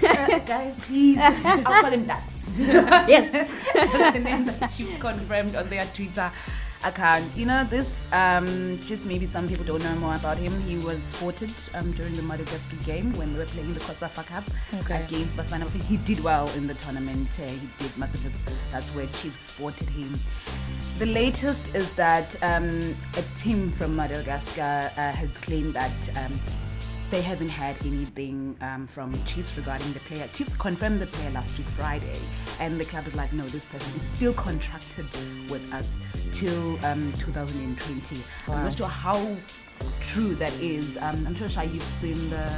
uh, 0.04 0.40
guys, 0.40 0.76
please. 0.88 1.18
I'll 1.20 1.82
call 1.82 1.92
him 1.92 2.06
Dax. 2.08 2.34
yes. 2.58 3.32
the 4.14 4.20
name 4.20 4.46
that 4.46 4.72
Chiefs 4.72 4.98
confirmed 5.00 5.56
on 5.56 5.70
their 5.70 5.86
Twitter 5.88 6.32
account. 6.84 7.36
You 7.36 7.46
know, 7.46 7.64
this, 7.64 7.92
um, 8.12 8.80
just 8.88 9.06
maybe 9.06 9.26
some 9.26 9.48
people 9.48 9.66
don't 9.66 9.84
know 9.84 9.96
more 9.96 10.16
about 10.16 10.38
him. 10.38 10.62
He 10.62 10.78
was 10.78 11.02
spotted 11.04 11.52
um, 11.74 11.92
during 11.94 12.14
the 12.14 12.22
Madagascar 12.22 12.76
game 12.86 13.14
when 13.14 13.34
we 13.34 13.40
were 13.40 13.46
playing 13.46 13.74
the 13.74 13.80
COSAFA 13.82 14.26
Cup 14.26 14.44
Okay. 14.82 15.04
against 15.04 15.36
Bafana. 15.36 15.70
He 15.84 15.98
did 15.98 16.20
well 16.20 16.50
in 16.52 16.68
the 16.68 16.74
tournament. 16.76 17.30
Uh, 17.40 17.48
he 17.50 17.70
did 17.80 17.98
massively. 17.98 18.32
That's 18.72 18.90
where 18.92 19.08
Chiefs 19.08 19.40
spotted 19.52 19.90
him. 19.90 20.20
The 21.00 21.06
latest 21.06 21.70
is 21.76 21.90
that 21.94 22.36
um, 22.44 22.96
a 23.16 23.22
team 23.36 23.72
from 23.74 23.96
Madagascar 23.96 24.92
uh, 24.96 25.12
has 25.12 25.38
claimed 25.38 25.74
that 25.74 26.18
um, 26.18 26.40
they 27.10 27.22
haven't 27.22 27.50
had 27.50 27.78
anything 27.86 28.58
um, 28.62 28.86
from 28.86 29.14
Chiefs 29.24 29.56
regarding 29.56 29.94
the 29.94 30.00
player. 30.02 30.28
Chiefs 30.34 30.56
confirmed 30.58 31.00
the 31.00 31.06
player 31.08 31.30
last 31.32 31.58
week, 31.58 31.68
Friday, 31.68 32.20
and 32.60 32.80
the 32.80 32.84
club 32.86 33.06
was 33.06 33.16
like, 33.16 33.32
no, 33.32 33.48
this 33.48 33.64
person 33.66 33.94
is 34.00 34.06
still 34.18 34.34
contracted 34.34 35.06
with 35.50 35.62
us 35.72 35.88
till 36.32 36.84
um, 36.86 37.14
2020. 37.18 38.24
I'm 38.48 38.64
not 38.64 38.78
sure 38.78 38.88
how 38.88 39.36
true 40.00 40.36
that 40.36 40.54
is. 40.54 40.98
Um, 40.98 41.26
I'm 41.28 41.36
sure 41.36 41.50
Shai, 41.50 41.64
you've 41.64 41.84
seen 42.02 42.30
the 42.30 42.50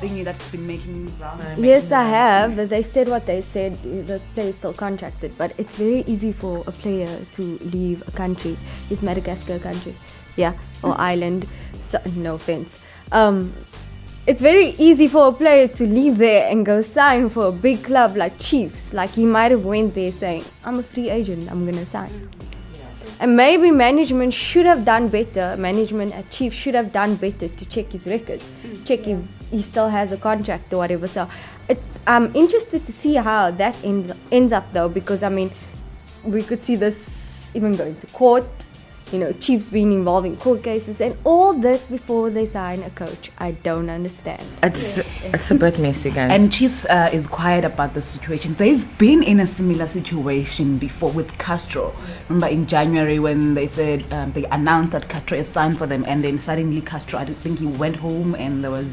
thingy 0.00 0.24
that's 0.24 0.42
been 0.50 0.66
making 0.66 1.16
round. 1.18 1.58
Yes, 1.58 1.92
I 1.92 2.04
have. 2.04 2.56
But 2.56 2.70
they 2.70 2.82
said 2.82 3.08
what 3.08 3.26
they 3.26 3.40
said. 3.40 3.76
The 4.06 4.20
player 4.34 4.48
is 4.48 4.56
still 4.56 4.72
contracted, 4.72 5.36
but 5.36 5.52
it's 5.58 5.74
very 5.74 6.02
easy 6.06 6.32
for 6.32 6.64
a 6.66 6.72
player 6.72 7.24
to 7.32 7.42
leave 7.42 8.06
a 8.08 8.10
country. 8.12 8.56
Is 8.88 9.02
Madagascar 9.02 9.54
a 9.54 9.60
country? 9.60 9.94
Yeah, 10.36 10.54
or 10.82 10.98
island. 11.00 11.46
So, 11.80 12.00
no 12.16 12.34
offense. 12.36 12.80
Um, 13.12 13.52
it's 14.30 14.40
very 14.40 14.68
easy 14.78 15.08
for 15.08 15.26
a 15.26 15.32
player 15.32 15.66
to 15.66 15.84
leave 15.84 16.16
there 16.16 16.48
and 16.48 16.64
go 16.64 16.80
sign 16.80 17.28
for 17.28 17.46
a 17.46 17.50
big 17.50 17.82
club 17.82 18.16
like 18.16 18.38
Chiefs. 18.38 18.92
Like 18.92 19.10
he 19.10 19.24
might 19.26 19.50
have 19.50 19.64
went 19.64 19.96
there 19.96 20.12
saying, 20.12 20.44
"I'm 20.64 20.78
a 20.78 20.84
free 20.84 21.10
agent. 21.10 21.50
I'm 21.50 21.64
gonna 21.68 21.84
sign." 21.84 22.28
And 23.18 23.36
maybe 23.36 23.72
management 23.72 24.32
should 24.32 24.66
have 24.66 24.84
done 24.84 25.08
better. 25.08 25.56
Management 25.56 26.14
at 26.14 26.30
Chiefs 26.30 26.54
should 26.54 26.76
have 26.76 26.92
done 26.92 27.16
better 27.16 27.48
to 27.48 27.64
check 27.64 27.90
his 27.90 28.06
records, 28.06 28.44
check 28.84 29.08
if 29.08 29.18
he 29.50 29.62
still 29.62 29.88
has 29.88 30.12
a 30.12 30.16
contract 30.28 30.72
or 30.72 30.78
whatever. 30.78 31.08
So 31.08 31.28
it's 31.68 31.98
I'm 32.06 32.30
interested 32.36 32.86
to 32.86 32.92
see 32.92 33.16
how 33.16 33.50
that 33.62 33.74
ends 33.82 34.12
ends 34.30 34.52
up 34.52 34.72
though, 34.72 34.88
because 34.88 35.24
I 35.24 35.28
mean, 35.28 35.50
we 36.22 36.44
could 36.44 36.62
see 36.62 36.76
this 36.76 36.98
even 37.52 37.72
going 37.72 37.96
to 37.96 38.06
court. 38.22 38.69
You 39.12 39.18
know, 39.18 39.32
Chiefs 39.32 39.68
being 39.68 39.92
involved 39.92 40.26
in 40.26 40.36
court 40.36 40.62
cases 40.62 41.00
and 41.00 41.16
all 41.24 41.52
this 41.52 41.86
before 41.86 42.30
they 42.30 42.46
sign 42.46 42.84
a 42.84 42.90
coach. 42.90 43.32
I 43.38 43.52
don't 43.52 43.90
understand. 43.90 44.46
It's 44.62 45.20
it's 45.24 45.50
a 45.50 45.56
bit 45.56 45.80
messy, 45.80 46.10
guys. 46.10 46.30
And 46.30 46.52
Chiefs 46.52 46.84
uh, 46.84 47.10
is 47.12 47.26
quiet 47.26 47.64
about 47.64 47.94
the 47.94 48.02
situation. 48.02 48.54
They've 48.54 48.86
been 48.98 49.24
in 49.24 49.40
a 49.40 49.48
similar 49.48 49.88
situation 49.88 50.78
before 50.78 51.10
with 51.10 51.36
Castro. 51.38 51.92
Remember 52.28 52.46
in 52.46 52.66
January 52.66 53.18
when 53.18 53.54
they 53.54 53.66
said 53.66 54.12
um, 54.12 54.30
they 54.30 54.44
announced 54.44 54.92
that 54.92 55.08
Castro 55.08 55.38
is 55.38 55.48
signed 55.48 55.78
for 55.78 55.86
them, 55.86 56.04
and 56.06 56.22
then 56.22 56.38
suddenly 56.38 56.80
Castro, 56.80 57.18
I 57.18 57.24
don't 57.24 57.38
think 57.38 57.58
he 57.58 57.66
went 57.66 57.96
home, 57.96 58.36
and 58.36 58.62
there 58.62 58.70
was 58.70 58.86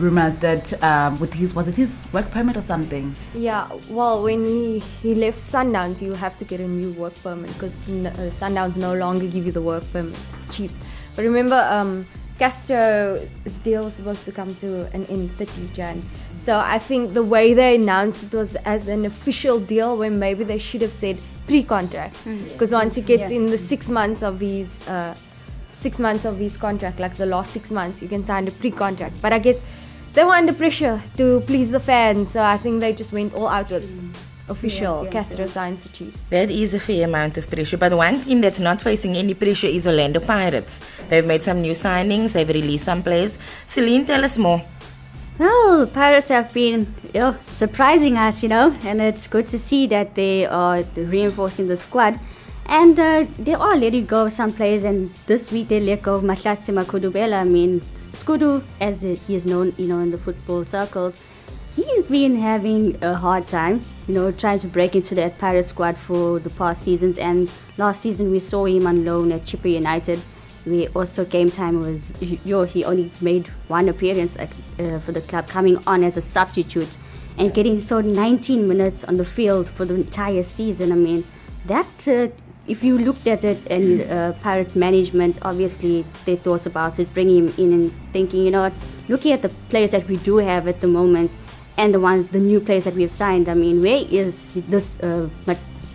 rumors 0.00 0.38
that 0.40 0.82
um, 0.82 1.18
with 1.20 1.32
his 1.34 1.54
was 1.54 1.68
it 1.68 1.74
his 1.74 1.90
work 2.12 2.30
permit 2.30 2.56
or 2.56 2.62
something. 2.62 3.14
Yeah, 3.34 3.68
well, 3.88 4.22
when 4.22 4.44
he, 4.44 4.78
he 5.02 5.14
left 5.14 5.38
Sundowns, 5.38 6.00
you 6.00 6.12
have 6.14 6.36
to 6.38 6.44
get 6.44 6.60
a 6.60 6.66
new 6.68 6.90
work 6.92 7.14
permit 7.22 7.52
because 7.52 7.74
n- 7.88 8.06
uh, 8.06 8.12
Sundowns 8.32 8.76
no 8.76 8.94
longer 8.94 9.26
give 9.26 9.44
you 9.46 9.52
the 9.52 9.62
work 9.62 9.84
permit. 9.92 10.16
Chiefs. 10.50 10.78
But 11.14 11.24
remember, 11.24 11.66
um, 11.70 12.06
Castro's 12.38 13.28
deal 13.62 13.84
was 13.84 13.94
supposed 13.94 14.24
to 14.24 14.32
come 14.32 14.54
to 14.56 14.86
an 14.94 15.04
end 15.06 15.30
30 15.38 15.68
Jan. 15.74 16.02
So 16.36 16.58
I 16.58 16.78
think 16.78 17.14
the 17.14 17.22
way 17.22 17.52
they 17.54 17.74
announced 17.76 18.22
it 18.24 18.32
was 18.34 18.56
as 18.64 18.88
an 18.88 19.04
official 19.04 19.60
deal 19.60 19.96
when 19.98 20.18
maybe 20.18 20.44
they 20.44 20.58
should 20.58 20.80
have 20.82 20.92
said 20.92 21.20
pre-contract. 21.46 22.16
Because 22.48 22.72
once 22.72 22.94
he 22.96 23.02
gets 23.02 23.30
Yeah. 23.30 23.36
in 23.36 23.46
the 23.46 23.58
six 23.58 23.88
months 23.88 24.22
of 24.22 24.40
his 24.40 24.86
uh, 24.88 25.14
six 25.74 25.98
months 25.98 26.24
of 26.24 26.38
his 26.38 26.56
contract, 26.56 26.98
like 27.00 27.16
the 27.16 27.26
last 27.26 27.52
six 27.52 27.70
months, 27.70 28.02
you 28.02 28.08
can 28.08 28.24
sign 28.24 28.46
a 28.48 28.50
pre-contract. 28.50 29.20
But 29.22 29.32
I 29.32 29.38
guess 29.38 29.58
they 30.12 30.24
were 30.24 30.32
under 30.32 30.52
pressure 30.52 31.02
to 31.16 31.40
please 31.46 31.70
the 31.70 31.80
fans, 31.80 32.32
so 32.32 32.42
I 32.42 32.56
think 32.56 32.80
they 32.80 32.92
just 32.92 33.12
went 33.12 33.34
all 33.34 33.48
out 33.48 33.70
with 33.70 33.88
mm. 33.88 34.14
official 34.48 35.06
Castro 35.06 35.46
signs 35.46 35.82
for 35.82 35.88
Chiefs. 35.90 36.22
That 36.24 36.50
is 36.50 36.74
a 36.74 36.80
fair 36.80 37.06
amount 37.06 37.38
of 37.38 37.48
pressure. 37.48 37.76
But 37.76 37.94
one 37.94 38.20
team 38.22 38.40
that's 38.40 38.60
not 38.60 38.82
facing 38.82 39.16
any 39.16 39.34
pressure 39.34 39.68
is 39.68 39.86
Orlando 39.86 40.20
Pirates. 40.20 40.80
They've 41.08 41.24
made 41.24 41.44
some 41.44 41.60
new 41.62 41.72
signings, 41.72 42.32
they've 42.32 42.48
released 42.48 42.84
some 42.84 43.02
players. 43.02 43.38
Celine, 43.66 44.06
tell 44.06 44.24
us 44.24 44.36
more. 44.38 44.64
Well, 45.38 45.86
Pirates 45.86 46.28
have 46.28 46.52
been 46.52 46.94
you 47.14 47.20
know, 47.20 47.36
surprising 47.46 48.18
us, 48.18 48.42
you 48.42 48.50
know, 48.50 48.76
and 48.82 49.00
it's 49.00 49.26
good 49.26 49.46
to 49.46 49.58
see 49.58 49.86
that 49.86 50.14
they 50.14 50.44
are 50.44 50.82
reinforcing 50.96 51.68
the 51.68 51.78
squad. 51.78 52.20
And 52.70 52.96
uh, 53.00 53.26
they 53.36 53.54
are 53.54 53.76
letting 53.76 54.06
go 54.06 54.26
of 54.26 54.32
some 54.32 54.52
players, 54.52 54.84
and 54.84 55.12
this 55.26 55.50
week 55.50 55.66
they 55.66 55.80
let 55.80 56.02
go 56.02 56.14
of 56.14 56.22
Mahlatsi 56.22 56.72
Makudubela. 56.72 57.40
I 57.40 57.42
mean, 57.42 57.80
Skudu, 58.12 58.62
as 58.80 59.00
he 59.00 59.18
is 59.34 59.44
known, 59.44 59.74
you 59.76 59.88
know, 59.88 59.98
in 59.98 60.12
the 60.12 60.18
football 60.18 60.64
circles, 60.64 61.20
he's 61.74 62.04
been 62.04 62.36
having 62.38 62.96
a 63.02 63.16
hard 63.16 63.48
time, 63.48 63.82
you 64.06 64.14
know, 64.14 64.30
trying 64.30 64.60
to 64.60 64.68
break 64.68 64.94
into 64.94 65.16
that 65.16 65.36
Pirate 65.38 65.66
squad 65.66 65.98
for 65.98 66.38
the 66.38 66.50
past 66.50 66.82
seasons. 66.82 67.18
And 67.18 67.50
last 67.76 68.02
season 68.02 68.30
we 68.30 68.38
saw 68.38 68.66
him 68.66 68.86
on 68.86 69.04
loan 69.04 69.32
at 69.32 69.46
Chippa 69.46 69.72
United. 69.72 70.22
We 70.64 70.86
also 70.88 71.24
game 71.24 71.50
time 71.50 71.80
was 71.80 72.06
yo 72.44 72.62
he 72.62 72.84
only 72.84 73.10
made 73.20 73.48
one 73.66 73.88
appearance 73.88 74.36
uh, 74.36 75.00
for 75.00 75.10
the 75.10 75.22
club, 75.22 75.48
coming 75.48 75.82
on 75.88 76.04
as 76.04 76.16
a 76.16 76.20
substitute 76.20 76.96
and 77.36 77.52
getting 77.52 77.80
so 77.80 78.00
19 78.00 78.68
minutes 78.68 79.02
on 79.02 79.16
the 79.16 79.24
field 79.24 79.68
for 79.70 79.84
the 79.84 79.94
entire 79.94 80.44
season. 80.44 80.92
I 80.92 80.94
mean, 80.94 81.26
that 81.66 82.06
uh, 82.06 82.28
if 82.70 82.84
you 82.84 82.96
looked 82.98 83.26
at 83.26 83.42
it 83.44 83.58
and 83.66 84.02
uh, 84.02 84.32
Pirates 84.44 84.76
management, 84.76 85.38
obviously 85.42 86.06
they 86.24 86.36
thought 86.36 86.66
about 86.66 87.00
it, 87.00 87.12
bringing 87.12 87.48
him 87.48 87.54
in 87.58 87.72
and 87.72 88.12
thinking, 88.12 88.44
you 88.44 88.50
know 88.50 88.62
what, 88.62 88.72
looking 89.08 89.32
at 89.32 89.42
the 89.42 89.48
players 89.70 89.90
that 89.90 90.06
we 90.06 90.16
do 90.18 90.36
have 90.36 90.68
at 90.68 90.80
the 90.80 90.86
moment 90.86 91.36
and 91.76 91.92
the 91.92 91.98
ones, 91.98 92.30
the 92.30 92.38
new 92.38 92.60
players 92.60 92.84
that 92.84 92.94
we 92.94 93.02
have 93.02 93.10
signed. 93.10 93.48
I 93.48 93.54
mean, 93.54 93.82
where 93.82 94.04
is 94.08 94.48
this 94.54 94.98
uh, 95.00 95.28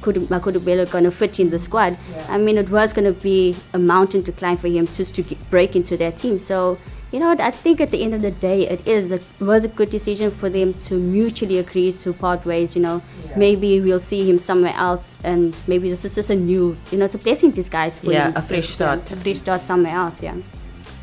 Makudubela 0.01 0.89
going 0.91 1.03
to 1.05 1.11
fit 1.11 1.39
in 1.39 1.49
the 1.49 1.57
squad. 1.57 1.97
I 2.29 2.37
mean, 2.37 2.57
it 2.57 2.69
was 2.69 2.93
going 2.93 3.05
to 3.05 3.19
be 3.19 3.55
a 3.73 3.79
mountain 3.79 4.23
to 4.25 4.31
climb 4.31 4.57
for 4.57 4.67
him 4.67 4.87
just 4.87 5.15
to 5.15 5.23
get, 5.23 5.49
break 5.49 5.75
into 5.75 5.97
their 5.97 6.11
team. 6.11 6.37
So, 6.37 6.77
you 7.15 7.21
know 7.21 7.29
what? 7.29 7.39
I 7.39 7.51
think 7.51 7.79
at 7.79 7.91
the 7.91 8.03
end 8.03 8.13
of 8.13 8.21
the 8.21 8.31
day, 8.31 8.67
it 8.67 8.85
is 8.85 9.13
a, 9.13 9.21
was 9.39 9.63
a 9.63 9.69
good 9.69 9.89
decision 9.89 10.31
for 10.31 10.49
them 10.49 10.73
to 10.87 10.99
mutually 10.99 11.59
agree 11.59 11.93
to 11.93 12.11
part 12.11 12.43
ways. 12.45 12.75
You 12.75 12.81
know, 12.81 13.01
maybe 13.37 13.79
we'll 13.79 14.01
see 14.01 14.29
him 14.29 14.37
somewhere 14.37 14.73
else, 14.75 15.17
and 15.23 15.55
maybe 15.65 15.89
this 15.89 16.03
is 16.03 16.13
just 16.13 16.29
a 16.29 16.35
new, 16.35 16.75
you 16.91 16.97
know, 16.97 17.05
it's 17.05 17.15
a 17.15 17.17
blessing 17.17 17.49
in 17.51 17.55
disguise 17.55 17.97
for 17.99 18.11
Yeah, 18.11 18.27
him. 18.31 18.33
a 18.35 18.41
fresh 18.41 18.67
start. 18.67 19.09
A 19.11 19.15
fresh 19.15 19.37
start 19.37 19.63
somewhere 19.63 19.95
else. 19.95 20.21
Yeah. 20.21 20.35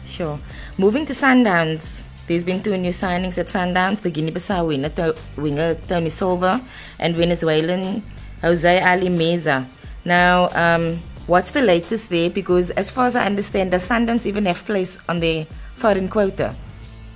Sure. 0.05 0.39
Moving 0.77 1.07
to 1.07 1.15
Sundowns. 1.15 2.05
There's 2.27 2.45
been 2.45 2.63
two 2.63 2.77
new 2.77 2.91
signings 2.93 3.39
at 3.39 3.47
Sundowns. 3.47 4.03
The 4.03 4.11
Guinea-Bissau 4.11 4.67
winner, 4.67 4.91
to- 4.91 5.17
winger 5.39 5.77
Tony 5.89 6.11
Silva 6.11 6.63
and 6.99 7.17
Venezuelan 7.17 8.03
Jose 8.43 8.83
Ali 8.83 9.09
Meza. 9.09 9.67
Now, 10.05 10.51
um, 10.53 11.01
what's 11.27 11.53
the 11.53 11.63
latest 11.63 12.11
there? 12.11 12.29
Because 12.29 12.71
as 12.73 12.91
far 12.91 13.07
as 13.07 13.17
I 13.17 13.25
understand, 13.25 13.71
does 13.71 13.89
Sundowns 13.89 14.27
even 14.27 14.45
have 14.45 14.63
place 14.67 14.99
on 15.09 15.21
their 15.21 15.47
foreign 15.83 16.09
quota? 16.09 16.55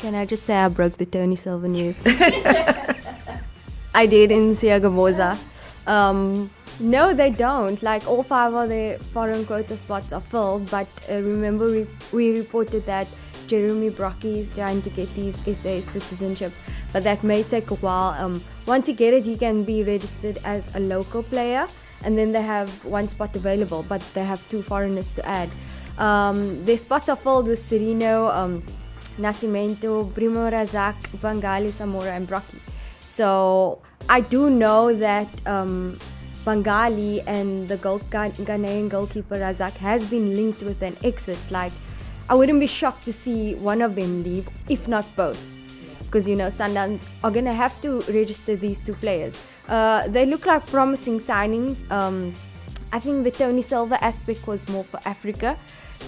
Can 0.00 0.16
I 0.16 0.26
just 0.26 0.42
say 0.42 0.56
I 0.56 0.68
broke 0.68 0.96
the 0.96 1.06
Tony 1.06 1.36
Silva 1.36 1.68
news? 1.68 2.02
I 3.94 4.06
did 4.06 4.32
in 4.32 4.54
Siagamoza. 4.54 5.38
Um, 5.86 6.50
no, 6.80 7.14
they 7.14 7.30
don't. 7.30 7.80
Like 7.80 8.08
all 8.08 8.24
five 8.24 8.54
of 8.54 8.68
the 8.68 8.98
foreign 9.12 9.46
quota 9.46 9.76
spots 9.76 10.12
are 10.12 10.20
filled. 10.20 10.68
But 10.68 10.88
uh, 11.08 11.14
remember, 11.14 11.66
we, 11.66 11.86
we 12.12 12.38
reported 12.38 12.84
that 12.86 13.06
Jeremy 13.46 13.90
Brockie 13.90 14.38
is 14.38 14.52
trying 14.52 14.82
to 14.82 14.90
get 14.90 15.08
his 15.10 15.36
SA 15.36 15.80
citizenship, 15.92 16.52
but 16.92 17.04
that 17.04 17.22
may 17.22 17.44
take 17.44 17.70
a 17.70 17.76
while. 17.76 18.20
Um, 18.22 18.42
once 18.66 18.88
he 18.88 18.94
get 18.94 19.14
it, 19.14 19.24
he 19.24 19.38
can 19.38 19.62
be 19.62 19.84
registered 19.84 20.40
as 20.44 20.74
a 20.74 20.80
local 20.80 21.22
player, 21.22 21.68
and 22.02 22.18
then 22.18 22.32
they 22.32 22.42
have 22.42 22.68
one 22.84 23.08
spot 23.08 23.36
available. 23.36 23.84
But 23.88 24.02
they 24.12 24.24
have 24.24 24.46
two 24.48 24.62
foreigners 24.64 25.14
to 25.14 25.24
add. 25.24 25.50
Um, 25.98 26.66
spots 26.76 27.08
are 27.08 27.16
filled 27.16 27.48
with 27.48 27.60
Sirino. 27.60 28.34
Um, 28.34 28.62
Nascimento, 29.18 30.10
Brimah 30.12 30.52
Razak, 30.52 30.94
Bangaly, 31.22 31.70
Samora, 31.70 32.14
and 32.16 32.28
Brockie. 32.28 32.60
So 33.08 33.80
I 34.08 34.20
do 34.20 34.50
know 34.50 34.94
that 34.94 35.28
um, 35.46 35.98
Bangaly 36.44 37.22
and 37.26 37.68
the 37.68 37.78
goal, 37.78 38.00
Ghanaian 38.00 38.88
goalkeeper 38.88 39.36
Razak 39.36 39.72
has 39.72 40.04
been 40.08 40.34
linked 40.34 40.62
with 40.62 40.82
an 40.82 40.96
exit. 41.02 41.38
Like, 41.50 41.72
I 42.28 42.34
wouldn't 42.34 42.60
be 42.60 42.66
shocked 42.66 43.04
to 43.06 43.12
see 43.12 43.54
one 43.54 43.80
of 43.80 43.94
them 43.94 44.22
leave, 44.22 44.48
if 44.68 44.86
not 44.86 45.06
both. 45.16 45.40
Because 46.02 46.28
you 46.28 46.36
know, 46.36 46.48
Sundowns 46.48 47.02
are 47.24 47.30
gonna 47.30 47.54
have 47.54 47.80
to 47.80 48.00
register 48.02 48.54
these 48.54 48.80
two 48.80 48.94
players. 48.94 49.34
Uh, 49.68 50.06
they 50.08 50.26
look 50.26 50.46
like 50.46 50.64
promising 50.66 51.18
signings. 51.18 51.90
Um, 51.90 52.34
I 52.92 53.00
think 53.00 53.24
the 53.24 53.30
Tony 53.30 53.62
Silva 53.62 54.02
aspect 54.04 54.46
was 54.46 54.68
more 54.68 54.84
for 54.84 55.00
Africa. 55.04 55.58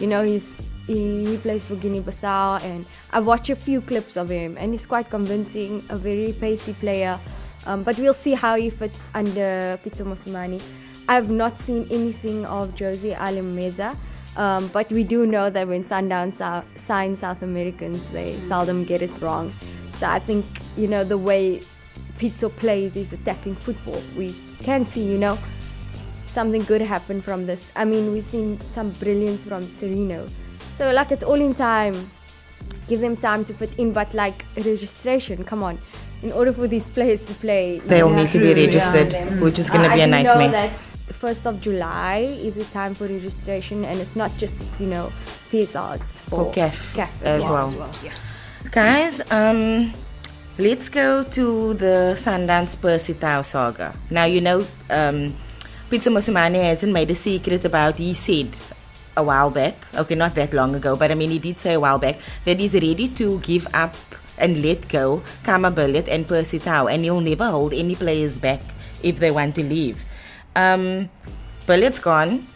You 0.00 0.06
know, 0.06 0.22
he's 0.22 0.56
he, 0.86 1.26
he 1.26 1.36
plays 1.36 1.66
for 1.66 1.76
Guinea-Bissau, 1.76 2.62
and 2.62 2.86
I 3.10 3.20
watched 3.20 3.50
a 3.50 3.56
few 3.56 3.80
clips 3.80 4.16
of 4.16 4.28
him, 4.28 4.56
and 4.58 4.72
he's 4.72 4.86
quite 4.86 5.10
convincing. 5.10 5.84
A 5.90 5.98
very 5.98 6.32
pacey 6.32 6.72
player, 6.72 7.20
um, 7.66 7.82
but 7.82 7.98
we'll 7.98 8.14
see 8.14 8.32
how 8.32 8.56
he 8.56 8.70
fits 8.70 9.08
under 9.14 9.78
Pitso 9.84 10.06
Mosimane. 10.06 10.62
I've 11.08 11.30
not 11.30 11.60
seen 11.60 11.86
anything 11.90 12.46
of 12.46 12.78
Jose 12.78 13.14
Alimeza, 13.14 13.96
um, 14.36 14.68
but 14.68 14.90
we 14.90 15.04
do 15.04 15.26
know 15.26 15.50
that 15.50 15.66
when 15.68 15.84
Sundowns 15.84 16.40
uh, 16.40 16.62
sign 16.76 17.16
South 17.16 17.42
Americans, 17.42 18.08
they 18.08 18.40
seldom 18.40 18.84
get 18.84 19.02
it 19.02 19.10
wrong. 19.20 19.52
So 19.98 20.06
I 20.06 20.20
think 20.20 20.46
you 20.76 20.86
know 20.86 21.04
the 21.04 21.18
way 21.18 21.62
Pitso 22.18 22.54
plays 22.54 22.96
is 22.96 23.12
attacking 23.12 23.56
football. 23.56 24.02
We 24.16 24.34
can 24.60 24.86
see, 24.86 25.02
you 25.02 25.18
know, 25.18 25.38
something 26.28 26.62
good 26.64 26.80
happen 26.82 27.20
from 27.22 27.46
this. 27.46 27.70
I 27.76 27.84
mean, 27.84 28.12
we've 28.12 28.24
seen 28.24 28.60
some 28.74 28.90
brilliance 28.90 29.42
from 29.42 29.62
Sirino. 29.64 30.28
So, 30.76 30.90
like, 30.92 31.10
it's 31.10 31.24
all 31.24 31.40
in 31.40 31.54
time. 31.54 32.10
Give 32.86 33.00
them 33.00 33.16
time 33.16 33.44
to 33.46 33.54
fit 33.54 33.70
in, 33.78 33.92
but 33.92 34.12
like 34.14 34.44
registration, 34.56 35.44
come 35.44 35.62
on. 35.62 35.78
In 36.22 36.32
order 36.32 36.52
for 36.52 36.66
these 36.66 36.90
players 36.90 37.22
to 37.24 37.34
play, 37.34 37.80
They'll 37.86 38.10
need 38.10 38.30
to 38.30 38.38
be 38.38 38.48
yeah. 38.48 38.66
registered, 38.66 39.40
which 39.40 39.58
is 39.58 39.70
going 39.70 39.84
to 39.84 39.90
Uh, 39.90 39.94
be 39.94 40.02
I 40.02 40.04
a 40.04 40.08
nightmare. 40.08 40.36
know 40.38 40.50
that 40.50 40.70
first 41.12 41.46
of 41.46 41.60
July 41.60 42.20
is 42.42 42.54
the 42.56 42.64
time 42.64 42.94
for 42.94 43.06
registration, 43.06 43.84
and 43.84 44.00
it's 44.00 44.16
not 44.16 44.32
just 44.38 44.68
you 44.80 44.86
know 44.86 45.12
PSR, 45.52 45.96
it's 46.00 46.20
for, 46.22 46.44
For 46.44 46.52
CAF 46.52 46.94
CAF 46.96 47.08
as 47.22 47.42
well. 47.42 47.90
Guys, 48.70 49.20
um, 49.30 49.92
let's 50.58 50.88
go 50.88 51.24
to 51.24 51.74
the 51.74 52.14
Sundowns 52.16 52.74
Percy 52.80 53.14
Tau 53.14 53.42
saga. 53.42 53.94
Now, 54.10 54.24
you 54.24 54.40
know, 54.40 54.66
um, 54.90 55.36
Pitso 55.90 56.12
Mosimane 56.12 56.62
hasn't 56.62 56.92
made 56.92 57.10
a 57.10 57.14
secret 57.14 57.64
about, 57.64 57.96
he 57.96 58.12
said 58.12 58.54
a 59.16 59.22
while 59.22 59.50
back, 59.50 59.86
okay, 59.94 60.14
not 60.14 60.34
that 60.34 60.52
long 60.52 60.74
ago, 60.74 60.96
but 60.96 61.10
I 61.10 61.14
mean, 61.14 61.30
he 61.30 61.38
did 61.38 61.58
say 61.58 61.74
a 61.74 61.80
while 61.80 61.98
back 61.98 62.16
that 62.44 62.60
he's 62.60 62.74
ready 62.74 63.08
to 63.08 63.40
give 63.40 63.66
up 63.72 63.96
and 64.36 64.62
let 64.62 64.86
go 64.88 65.22
Khama 65.44 65.72
Billiat 65.72 66.06
and 66.06 66.28
Percy 66.28 66.58
Tau, 66.58 66.88
and 66.88 67.04
he'll 67.04 67.20
never 67.20 67.46
hold 67.46 67.72
any 67.72 67.96
players 67.96 68.36
back 68.36 68.60
if 69.02 69.18
they 69.18 69.30
want 69.30 69.54
to 69.56 69.64
leave. 69.64 70.04
Um, 70.54 71.08
Billiat's 71.66 71.98
gone. 71.98 72.46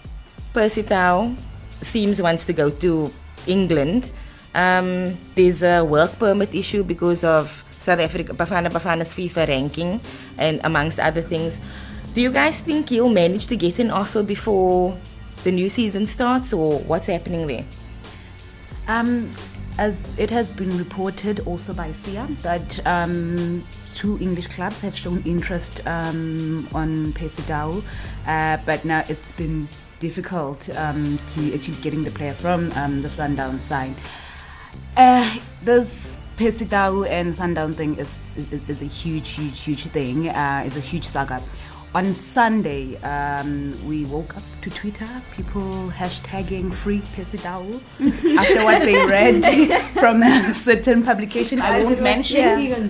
Percy 0.53 0.83
Tau 0.83 1.35
seems 1.81 2.21
wants 2.21 2.45
to 2.47 2.53
go 2.53 2.68
to 2.68 3.12
England. 3.47 4.11
Um, 4.55 5.16
there's 5.35 5.62
a 5.62 5.83
work 5.83 6.18
permit 6.18 6.55
issue 6.55 6.85
because 6.85 7.25
of 7.25 7.64
South 7.79 7.99
Africa, 7.99 8.35
Bafana 8.35 8.68
Bafana's 8.68 9.12
FIFA 9.12 9.49
ranking, 9.49 10.01
and 10.37 10.61
amongst 10.64 11.01
other 11.01 11.23
things. 11.23 11.61
Do 12.14 12.20
you 12.20 12.31
guys 12.31 12.61
think 12.61 12.90
he'll 12.90 13.09
manage 13.09 13.46
to 13.46 13.57
get 13.57 13.79
an 13.79 13.90
offer 13.90 14.22
before 14.22 14.98
the 15.44 15.51
new 15.51 15.70
season 15.70 16.05
starts, 16.05 16.53
or 16.53 16.81
what's 16.81 17.07
happening 17.07 17.46
there? 17.46 17.64
Um, 18.87 19.31
as 19.79 20.14
it 20.18 20.29
has 20.29 20.51
been 20.51 20.77
reported 20.77 21.40
also 21.46 21.72
by 21.72 21.92
SIA 21.92 22.29
that 22.42 22.87
um, 22.87 23.66
two 23.94 24.18
English 24.18 24.48
clubs 24.48 24.83
have 24.83 24.94
shown 24.94 25.22
interest 25.25 25.81
um, 25.87 26.68
on 26.75 27.14
Percy 27.14 27.42
Tau, 27.44 27.83
uh, 28.27 28.59
but 28.66 28.85
now 28.85 29.03
it's 29.09 29.33
been 29.33 29.66
difficult 29.98 30.68
um, 30.77 31.18
to 31.29 31.55
actually 31.55 31.81
getting 31.81 32.05
the 32.05 32.11
player 32.11 32.35
from 32.35 32.72
um, 32.72 33.01
the 33.01 33.09
Sundown 33.09 33.59
side. 33.59 33.96
Uh, 34.98 35.38
this 35.62 36.18
Percy 36.37 36.66
Tau 36.66 37.05
and 37.05 37.35
Sundown 37.35 37.72
thing 37.72 37.98
is, 37.98 38.09
is, 38.37 38.68
is 38.68 38.83
a 38.83 38.87
huge, 38.87 39.31
huge, 39.31 39.61
huge 39.61 39.85
thing. 39.85 40.29
Uh, 40.29 40.64
it's 40.66 40.77
a 40.77 40.81
huge 40.81 41.05
saga. 41.05 41.42
On 41.94 42.14
Sunday, 42.14 42.96
um, 43.02 43.76
we 43.87 44.07
woke 44.07 44.35
up 44.35 44.42
to 44.62 44.70
Twitter, 44.70 45.07
people 45.37 45.90
hashtagging 45.94 46.72
free 46.72 47.02
Percy 47.14 47.37
Tau 47.37 47.66
after 48.00 48.64
what 48.64 48.81
they 48.81 48.96
read 49.05 49.44
from 50.00 50.22
a 50.22 50.55
certain 50.55 51.02
publication. 51.02 51.61
I 51.61 51.85
won't 51.85 52.00
mention. 52.00 52.38
Yeah. 52.38 52.81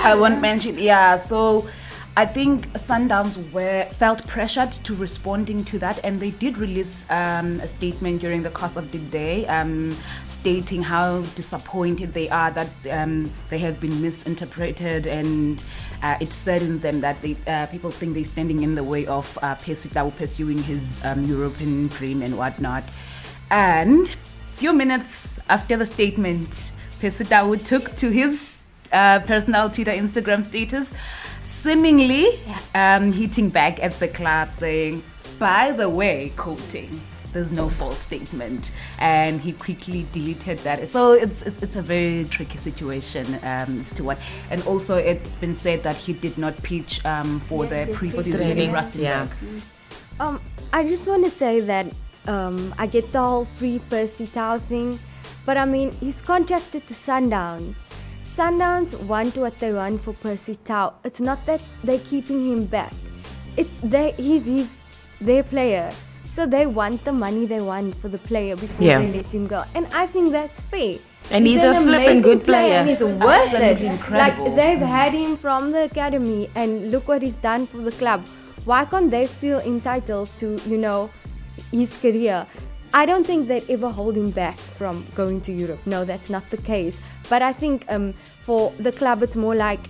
I 0.04 0.14
won't 0.14 0.40
mention. 0.40 0.78
Yeah, 0.78 1.18
so 1.18 1.68
I 2.14 2.26
think 2.26 2.70
Sundowns 2.74 3.38
were 3.52 3.86
felt 3.90 4.26
pressured 4.26 4.70
to 4.84 4.94
responding 4.94 5.64
to 5.64 5.78
that, 5.78 5.98
and 6.04 6.20
they 6.20 6.30
did 6.32 6.58
release 6.58 7.06
um, 7.08 7.58
a 7.60 7.68
statement 7.68 8.20
during 8.20 8.42
the 8.42 8.50
course 8.50 8.76
of 8.76 8.92
the 8.92 8.98
day, 8.98 9.46
um, 9.46 9.96
stating 10.28 10.82
how 10.82 11.22
disappointed 11.34 12.12
they 12.12 12.28
are 12.28 12.50
that 12.50 12.68
um, 12.90 13.32
they 13.48 13.58
have 13.60 13.80
been 13.80 14.02
misinterpreted, 14.02 15.06
and 15.06 15.64
uh, 16.02 16.18
it 16.20 16.34
saddens 16.34 16.82
them 16.82 17.00
that 17.00 17.22
they, 17.22 17.34
uh, 17.46 17.64
people 17.68 17.90
think 17.90 18.12
they're 18.12 18.26
standing 18.26 18.62
in 18.62 18.74
the 18.74 18.84
way 18.84 19.06
of 19.06 19.38
uh, 19.40 19.54
pursuing 19.54 20.62
his 20.62 20.82
um, 21.04 21.24
European 21.24 21.86
dream 21.86 22.20
and 22.20 22.36
whatnot. 22.36 22.84
And 23.50 24.06
a 24.06 24.56
few 24.56 24.74
minutes 24.74 25.40
after 25.48 25.78
the 25.78 25.86
statement, 25.86 26.72
Percy 27.00 27.24
Tau 27.24 27.54
took 27.54 27.96
to 27.96 28.10
his 28.10 28.61
uh, 28.92 29.20
personal 29.20 29.70
Twitter, 29.70 29.92
Instagram 29.92 30.44
status, 30.44 30.92
seemingly 31.42 32.40
um, 32.74 33.12
hitting 33.12 33.48
back 33.50 33.82
at 33.82 33.98
the 33.98 34.08
club, 34.08 34.54
saying, 34.54 35.02
"By 35.38 35.72
the 35.72 35.88
way, 35.88 36.32
quoting." 36.36 37.00
There's 37.32 37.50
no 37.50 37.70
false 37.70 37.98
statement, 37.98 38.72
and 38.98 39.40
he 39.40 39.52
quickly 39.52 40.06
deleted 40.12 40.58
that. 40.60 40.86
So 40.88 41.12
it's 41.12 41.40
it's, 41.42 41.62
it's 41.62 41.76
a 41.76 41.82
very 41.82 42.26
tricky 42.26 42.58
situation 42.58 43.36
um, 43.42 43.80
as 43.80 43.90
to 43.92 44.04
what, 44.04 44.18
and 44.50 44.62
also 44.64 44.96
it's 44.96 45.34
been 45.36 45.54
said 45.54 45.82
that 45.84 45.96
he 45.96 46.12
did 46.12 46.36
not 46.36 46.62
pitch 46.62 47.02
um, 47.06 47.40
for 47.40 47.64
the 47.64 47.88
pre-season 47.94 48.58
in 48.58 48.70
Rustenburg. 48.70 48.94
yeah. 48.96 49.28
Um, 50.20 50.40
I 50.74 50.84
just 50.84 51.08
want 51.08 51.24
to 51.24 51.30
say 51.30 51.60
that 51.60 51.86
um, 52.28 52.74
I 52.78 52.86
get 52.86 53.10
the 53.12 53.20
whole 53.20 53.46
free 53.56 53.80
Percy 53.90 54.26
Tau 54.26 54.58
thing, 54.58 55.00
but 55.46 55.56
I 55.56 55.64
mean, 55.64 55.90
he's 55.92 56.20
contracted 56.20 56.86
to 56.86 56.94
Sundowns. 56.94 57.76
Sundowns 58.36 58.98
want 59.06 59.36
what 59.36 59.58
they 59.58 59.72
want 59.72 60.02
for 60.02 60.12
Percy 60.14 60.56
Tau. 60.64 60.94
It's 61.04 61.20
not 61.20 61.44
that 61.46 61.62
they're 61.84 61.98
keeping 62.10 62.40
him 62.50 62.64
back. 62.64 62.92
It 63.56 63.68
they 63.82 64.12
he's 64.12 64.46
he's 64.46 64.76
their 65.20 65.42
player, 65.42 65.90
so 66.34 66.46
they 66.46 66.66
want 66.66 67.04
the 67.04 67.12
money 67.12 67.44
they 67.46 67.60
want 67.60 67.94
for 68.00 68.08
the 68.08 68.18
player 68.18 68.56
before 68.56 68.86
Yeah. 68.86 69.00
they 69.00 69.12
let 69.18 69.26
him 69.26 69.46
go, 69.46 69.64
and 69.74 69.86
I 69.92 70.06
think 70.06 70.32
that's 70.32 70.60
fair. 70.74 70.94
And 71.30 71.46
he's 71.46 71.62
a 71.62 71.72
an 71.72 71.82
flippin' 71.88 72.22
good 72.22 72.44
player. 72.44 72.72
and 72.78 72.88
he's 72.88 73.00
worth 73.00 73.52
it. 73.52 73.60
Absolutely 73.60 73.86
incredible. 73.88 74.44
Like 74.46 74.56
they've 74.56 74.86
had 74.94 75.12
him 75.12 75.36
from 75.36 75.70
the 75.72 75.84
academy, 75.84 76.50
and 76.54 76.90
look 76.90 77.08
what 77.08 77.22
he's 77.22 77.36
done 77.36 77.66
for 77.66 77.78
the 77.78 77.92
club. 77.92 78.24
Why 78.64 78.84
can't 78.86 79.10
they 79.10 79.26
feel 79.26 79.58
entitled 79.60 80.30
to, 80.38 80.58
you 80.66 80.78
know, 80.78 81.10
his 81.70 81.96
career? 81.98 82.46
I 82.94 83.06
don't 83.06 83.26
think 83.26 83.48
they'd 83.48 83.68
ever 83.70 83.88
hold 83.88 84.16
him 84.16 84.30
back 84.30 84.58
from 84.58 85.06
going 85.14 85.40
to 85.42 85.52
Europe. 85.52 85.80
No, 85.86 86.04
that's 86.04 86.28
not 86.28 86.48
the 86.50 86.58
case. 86.58 87.00
But 87.30 87.40
I 87.40 87.52
think 87.52 87.86
um, 87.88 88.12
for 88.44 88.72
the 88.78 88.92
club, 88.92 89.22
it's 89.22 89.34
more 89.34 89.54
like 89.54 89.80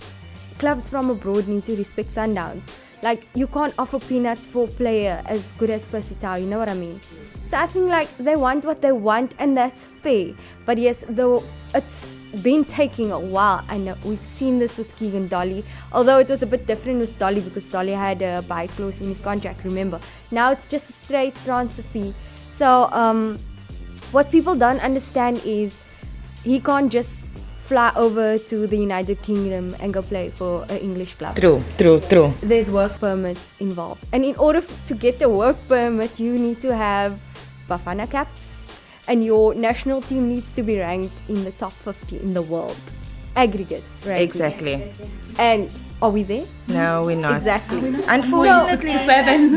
clubs 0.59 0.89
from 0.89 1.11
abroad 1.11 1.49
need 1.49 1.67
to 1.67 1.77
respect 1.77 2.11
Sundowns. 2.11 2.63
Like 3.03 3.27
you 3.35 3.49
can't 3.49 3.75
offer 3.77 3.99
peanuts 3.99 4.47
for 4.47 4.69
a 4.69 4.71
player 4.71 5.21
as 5.27 5.43
good 5.59 5.71
as 5.71 5.83
Percy 5.87 6.15
Tau, 6.21 6.37
you 6.37 6.47
know 6.47 6.61
what 6.61 6.69
I 6.69 6.75
mean? 6.75 7.01
So 7.45 7.57
I 7.57 7.67
think 7.67 7.89
like 7.89 8.17
they 8.19 8.37
want 8.37 8.65
what 8.65 8.81
they 8.81 8.93
want 8.93 9.35
and 9.41 9.57
that's 9.57 9.83
fair. 10.05 10.35
But 10.65 10.79
yes, 10.79 11.05
though 11.09 11.43
it's 11.75 12.15
been 12.43 12.65
taking 12.65 13.13
a 13.13 13.19
while. 13.19 13.65
I 13.69 13.77
know 13.79 13.95
we've 14.05 14.25
seen 14.25 14.59
this 14.59 14.79
with 14.79 14.95
Keagan 14.97 15.29
Dolly, 15.29 15.65
although 15.93 16.19
it 16.19 16.29
was 16.29 16.43
a 16.43 16.47
bit 16.47 16.67
different 16.67 16.99
with 17.01 17.19
Dolly 17.19 17.41
because 17.41 17.65
Dolly 17.67 17.93
had 17.93 18.23
a 18.23 18.43
buy 18.43 18.67
clause 18.69 19.01
in 19.01 19.09
his 19.09 19.21
contract. 19.21 19.65
Remember, 19.65 20.01
now 20.31 20.51
it's 20.53 20.67
just 20.67 20.91
a 20.91 20.93
straight 20.93 21.35
transfer 21.45 21.83
fee. 21.93 22.15
So 22.51 22.89
um, 22.93 23.39
what 24.13 24.31
people 24.31 24.55
don't 24.55 24.81
understand 24.81 25.43
is 25.45 25.79
he 26.45 26.61
can't 26.61 26.91
just 26.91 27.29
fly 27.65 27.93
over 27.97 28.39
to 28.39 28.67
the 28.67 28.77
United 28.77 29.23
Kingdom 29.23 29.75
and 29.81 29.95
go 29.95 30.03
play 30.03 30.31
for 30.31 30.65
an 30.69 30.79
English 30.79 31.15
club 31.15 31.37
True, 31.37 31.63
true, 31.79 32.01
true. 32.01 32.35
there's 32.43 32.71
work 32.71 32.99
permits 32.99 33.53
involved. 33.61 34.05
And 34.13 34.25
in 34.25 34.37
order 34.37 34.63
to 34.87 34.95
get 34.95 35.19
the 35.19 35.29
work 35.29 35.57
permit, 35.69 36.19
you 36.19 36.33
need 36.39 36.61
to 36.63 36.75
have 36.77 37.19
Bafana 37.69 38.11
caps, 38.11 38.49
and 39.09 39.25
your 39.25 39.55
national 39.55 40.03
team 40.03 40.29
needs 40.29 40.51
to 40.53 40.63
be 40.63 40.79
ranked 40.79 41.23
in 41.29 41.45
the 41.45 41.53
top 41.53 41.73
50 41.73 42.19
in 42.21 42.35
the 42.35 42.43
world. 42.43 42.77
Aggregate, 43.37 43.83
right? 44.07 44.21
Exactly. 44.21 44.93
And 45.39 45.71
are 46.03 46.11
we 46.11 46.23
there? 46.23 46.47
No, 46.69 47.05
we're 47.05 47.17
not. 47.17 47.37
Exactly. 47.37 47.79
Unfortunately, 48.09 48.91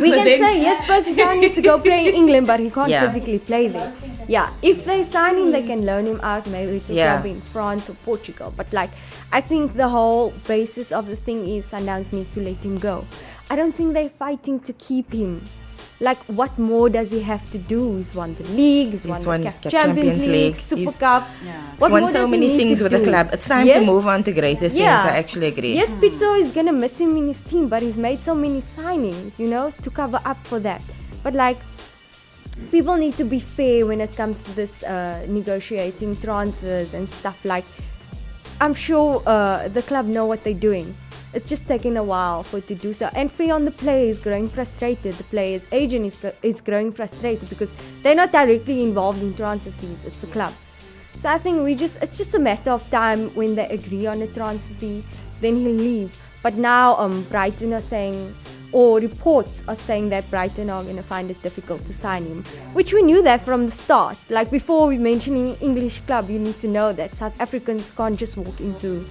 We 0.01 0.11
can 0.17 0.25
say 0.25 0.61
yes, 0.61 0.87
Percy 0.87 1.15
Tau 1.15 1.33
needs 1.33 1.55
to 1.55 1.61
go 1.61 1.79
play 1.79 2.07
in 2.07 2.15
England, 2.15 2.47
but 2.47 2.59
he 2.59 2.69
can't 2.69 2.89
Yeah. 2.89 3.05
physically 3.07 3.39
play 3.39 3.67
there. 3.67 3.93
Yeah, 4.27 4.49
if 4.61 4.85
they 4.85 5.03
sign 5.03 5.37
him, 5.37 5.51
they 5.51 5.63
can 5.63 5.85
loan 5.85 6.05
him 6.07 6.19
out, 6.23 6.47
maybe 6.47 6.79
to 6.81 6.93
Yeah. 6.93 7.13
club 7.21 7.25
in 7.25 7.41
France 7.41 7.89
or 7.89 7.95
Portugal. 8.05 8.53
But 8.55 8.71
like, 8.73 8.91
I 9.31 9.41
think 9.41 9.73
the 9.75 9.89
whole 9.89 10.33
basis 10.47 10.91
of 10.91 11.07
the 11.07 11.15
thing 11.15 11.47
is 11.47 11.67
Sundowns 11.69 12.13
need 12.13 12.31
to 12.31 12.39
let 12.41 12.57
him 12.63 12.77
go. 12.77 13.05
I 13.49 13.55
don't 13.55 13.75
think 13.75 13.93
they're 13.93 14.09
fighting 14.09 14.59
to 14.61 14.73
keep 14.73 15.11
him. 15.13 15.41
Like, 16.01 16.17
what 16.25 16.57
more 16.59 16.89
does 16.89 17.09
he 17.11 17.21
have 17.21 17.49
to 17.51 17.57
do? 17.57 17.95
He's 17.95 18.13
won 18.13 18.35
the 18.35 18.43
league, 18.49 18.89
he's, 18.91 19.07
won, 19.07 19.23
won 19.23 19.41
the 19.41 19.53
the 19.61 19.69
Champions 19.71 19.95
Champions 19.95 20.21
League, 20.27 20.31
League, 20.31 20.55
Super 20.57 20.79
he's- 20.81 20.97
Cup. 20.97 21.27
Yeah. 21.45 21.61
What 21.77 21.91
won 21.91 22.01
more 22.01 22.09
so 22.11 22.21
does 22.23 22.29
many 22.31 22.47
need 22.49 22.57
things 22.57 22.77
to 22.79 22.83
with 22.83 22.91
the 22.91 23.03
club. 23.03 23.29
It's 23.31 23.47
time 23.47 23.65
Yes, 23.65 23.79
to 23.79 23.85
move 23.85 24.05
on 24.05 24.23
to 24.25 24.31
greater 24.33 24.67
things. 24.67 24.81
I 24.81 25.17
actually 25.17 25.47
agree. 25.47 25.73
Yes, 25.73 25.91
Pitso 25.91 26.37
is 26.39 26.51
gonna 26.51 26.73
miss 26.73 26.99
him 26.99 27.15
in 27.15 27.27
his 27.27 27.39
team, 27.41 27.69
but 27.69 27.81
he's 27.81 27.95
made 27.95 28.19
so 28.19 28.35
many 28.35 28.59
signings, 28.59 29.39
you 29.39 29.47
know, 29.47 29.71
to 29.83 29.89
cover 29.89 30.19
up 30.25 30.45
for 30.47 30.59
that. 30.59 30.81
But 31.23 31.33
like, 31.33 31.57
people 32.71 32.95
need 32.95 33.15
to 33.17 33.23
be 33.23 33.39
fair 33.39 33.85
when 33.85 34.01
it 34.01 34.15
comes 34.17 34.41
to 34.43 34.51
this 34.55 34.83
uh, 34.83 35.25
negotiating 35.29 36.17
transfers 36.17 36.93
and 36.93 37.09
stuff. 37.09 37.37
Like, 37.45 37.65
I'm 38.59 38.73
sure 38.73 39.23
uh, 39.25 39.67
the 39.69 39.81
club 39.81 40.07
know 40.07 40.25
what 40.25 40.43
they're 40.43 40.53
doing. 40.53 40.95
It's 41.35 41.49
just 41.49 41.67
taking 41.67 41.97
a 41.97 42.03
while 42.03 42.43
for 42.43 42.59
it 42.59 42.67
to 42.69 42.75
do 42.75 42.93
so. 42.93 43.09
And 43.13 43.29
fair 43.29 43.53
on 43.53 43.65
the 43.65 43.71
player 43.71 44.09
is 44.09 44.19
growing 44.19 44.47
frustrated. 44.47 45.15
The 45.15 45.25
player's 45.25 45.67
agent 45.73 46.05
is, 46.05 46.15
is 46.41 46.61
growing 46.61 46.93
frustrated 46.93 47.49
because 47.49 47.71
they're 48.03 48.15
not 48.15 48.31
directly 48.31 48.81
involved 48.81 49.21
in 49.21 49.35
transfer 49.35 49.71
fees. 49.71 50.05
It's 50.05 50.17
the 50.19 50.27
club. 50.27 50.53
So 51.17 51.29
I 51.29 51.37
think 51.37 51.61
we 51.61 51.75
just 51.75 51.97
it's 52.01 52.17
just 52.17 52.33
a 52.35 52.39
matter 52.39 52.71
of 52.71 52.89
time 52.89 53.35
when 53.35 53.55
they 53.55 53.67
agree 53.67 54.05
on 54.05 54.21
a 54.21 54.27
transfer 54.27 54.73
fee, 54.75 55.03
then 55.41 55.57
he'll 55.57 55.71
leave. 55.71 56.17
But 56.41 56.55
now 56.55 56.95
um 56.97 57.23
Brighton 57.23 57.73
are 57.73 57.81
saying 57.81 58.33
or 58.71 58.99
reports 58.99 59.61
are 59.67 59.75
saying 59.75 60.09
that 60.09 60.29
Brighton 60.29 60.69
are 60.69 60.83
gonna 60.83 61.03
find 61.03 61.29
it 61.31 61.41
difficult 61.43 61.85
to 61.85 61.93
sign 61.93 62.25
him. 62.25 62.43
Which 62.71 62.93
we 62.93 63.01
knew 63.03 63.21
that 63.23 63.43
from 63.43 63.65
the 63.65 63.71
start. 63.71 64.17
Like 64.29 64.51
before 64.51 64.87
we 64.87 64.97
mentioning 64.97 65.57
English 65.59 66.01
club, 66.01 66.29
you 66.29 66.39
need 66.39 66.57
to 66.59 66.67
know 66.67 66.93
that 66.93 67.15
South 67.17 67.33
Africans 67.39 67.91
can't 67.91 68.17
just 68.17 68.37
walk 68.37 68.61
into 68.61 69.05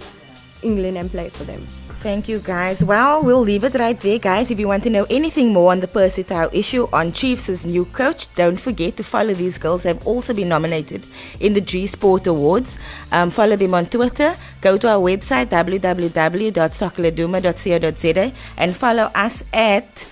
England 0.64 0.98
and 0.98 1.10
play 1.10 1.28
for 1.28 1.44
them. 1.44 1.66
Thank 2.04 2.28
you, 2.28 2.38
guys. 2.38 2.84
Well, 2.84 3.22
we'll 3.22 3.40
leave 3.40 3.64
it 3.64 3.74
right 3.76 3.98
there, 3.98 4.18
guys. 4.18 4.50
If 4.50 4.60
you 4.60 4.68
want 4.68 4.82
to 4.82 4.90
know 4.90 5.06
anything 5.08 5.54
more 5.54 5.72
on 5.72 5.80
the 5.80 5.88
Percy 5.88 6.22
Tau 6.22 6.50
issue 6.52 6.86
on 6.92 7.12
Chiefs' 7.12 7.64
new 7.64 7.86
coach, 7.86 8.28
don't 8.34 8.60
forget 8.60 8.98
to 8.98 9.02
follow 9.02 9.32
these 9.32 9.56
girls. 9.56 9.84
They've 9.84 10.06
also 10.06 10.34
been 10.34 10.50
nominated 10.50 11.06
in 11.40 11.54
the 11.54 11.62
G 11.62 11.86
Sport 11.86 12.26
Awards. 12.26 12.76
Um, 13.10 13.30
follow 13.30 13.56
them 13.56 13.72
on 13.72 13.86
Twitter. 13.86 14.36
Go 14.60 14.76
to 14.76 14.88
our 14.88 15.00
website, 15.00 15.46
www.soccerladuma.co.za, 15.46 18.32
and 18.58 18.76
follow 18.76 19.10
us 19.14 19.42
at 19.54 20.06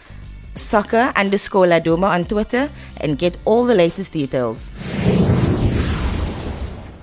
soccer 0.54 1.12
underscore 1.14 1.66
laduma 1.66 2.08
on 2.08 2.24
Twitter 2.24 2.70
and 3.02 3.18
get 3.18 3.36
all 3.44 3.66
the 3.66 3.74
latest 3.74 4.12
details. 4.12 4.72